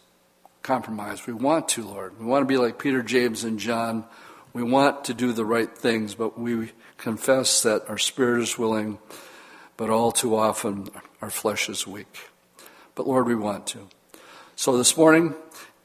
compromise. 0.62 1.26
We 1.26 1.34
want 1.34 1.70
to, 1.70 1.84
Lord. 1.84 2.20
We 2.20 2.26
want 2.26 2.44
to 2.44 2.48
be 2.48 2.58
like 2.58 2.78
Peter, 2.78 3.02
James, 3.02 3.44
and 3.44 3.60
John. 3.60 4.06
We 4.54 4.64
want 4.64 5.06
to 5.06 5.14
do 5.14 5.32
the 5.32 5.46
right 5.46 5.76
things, 5.76 6.14
but 6.14 6.38
we 6.38 6.72
confess 6.98 7.64
that 7.64 7.90
our 7.90 7.98
spirit 7.98 8.42
is 8.42 8.58
willing, 8.58 9.00
but 9.78 9.90
all 9.90 10.12
too 10.12 10.36
often 10.36 10.90
our 11.22 11.30
flesh 11.30 11.70
is 11.70 11.88
weak. 11.88 12.30
But 12.94 13.08
Lord, 13.08 13.28
we 13.28 13.36
want 13.36 13.68
to. 13.68 13.88
So 14.56 14.78
this 14.78 14.96
morning, 14.96 15.34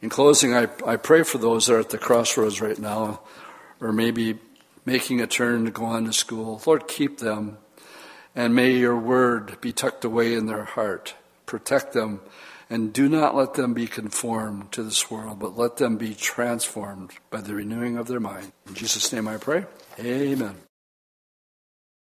in 0.02 0.10
closing, 0.10 0.54
I, 0.54 0.68
I 0.84 0.96
pray 0.96 1.22
for 1.22 1.38
those 1.38 1.66
that 1.66 1.74
are 1.74 1.80
at 1.80 1.90
the 1.90 1.98
crossroads 1.98 2.60
right 2.60 2.78
now, 2.78 3.20
or 3.80 3.92
maybe 3.92 4.38
making 4.84 5.20
a 5.20 5.26
turn 5.26 5.64
to 5.64 5.70
go 5.70 5.84
on 5.84 6.04
to 6.04 6.12
school. 6.12 6.60
Lord, 6.66 6.86
keep 6.86 7.18
them, 7.18 7.58
and 8.36 8.54
may 8.54 8.72
your 8.72 8.96
word 8.96 9.58
be 9.62 9.72
tucked 9.72 10.04
away 10.04 10.34
in 10.34 10.46
their 10.46 10.64
heart. 10.64 11.14
Protect 11.46 11.94
them, 11.94 12.20
and 12.68 12.92
do 12.92 13.08
not 13.08 13.34
let 13.34 13.54
them 13.54 13.72
be 13.72 13.86
conformed 13.86 14.70
to 14.72 14.82
this 14.82 15.10
world, 15.10 15.38
but 15.38 15.56
let 15.56 15.78
them 15.78 15.96
be 15.96 16.14
transformed 16.14 17.12
by 17.30 17.40
the 17.40 17.54
renewing 17.54 17.96
of 17.96 18.06
their 18.06 18.20
mind. 18.20 18.52
In 18.68 18.74
Jesus' 18.74 19.12
name 19.12 19.26
I 19.26 19.38
pray. 19.38 19.64
Amen. 19.98 20.65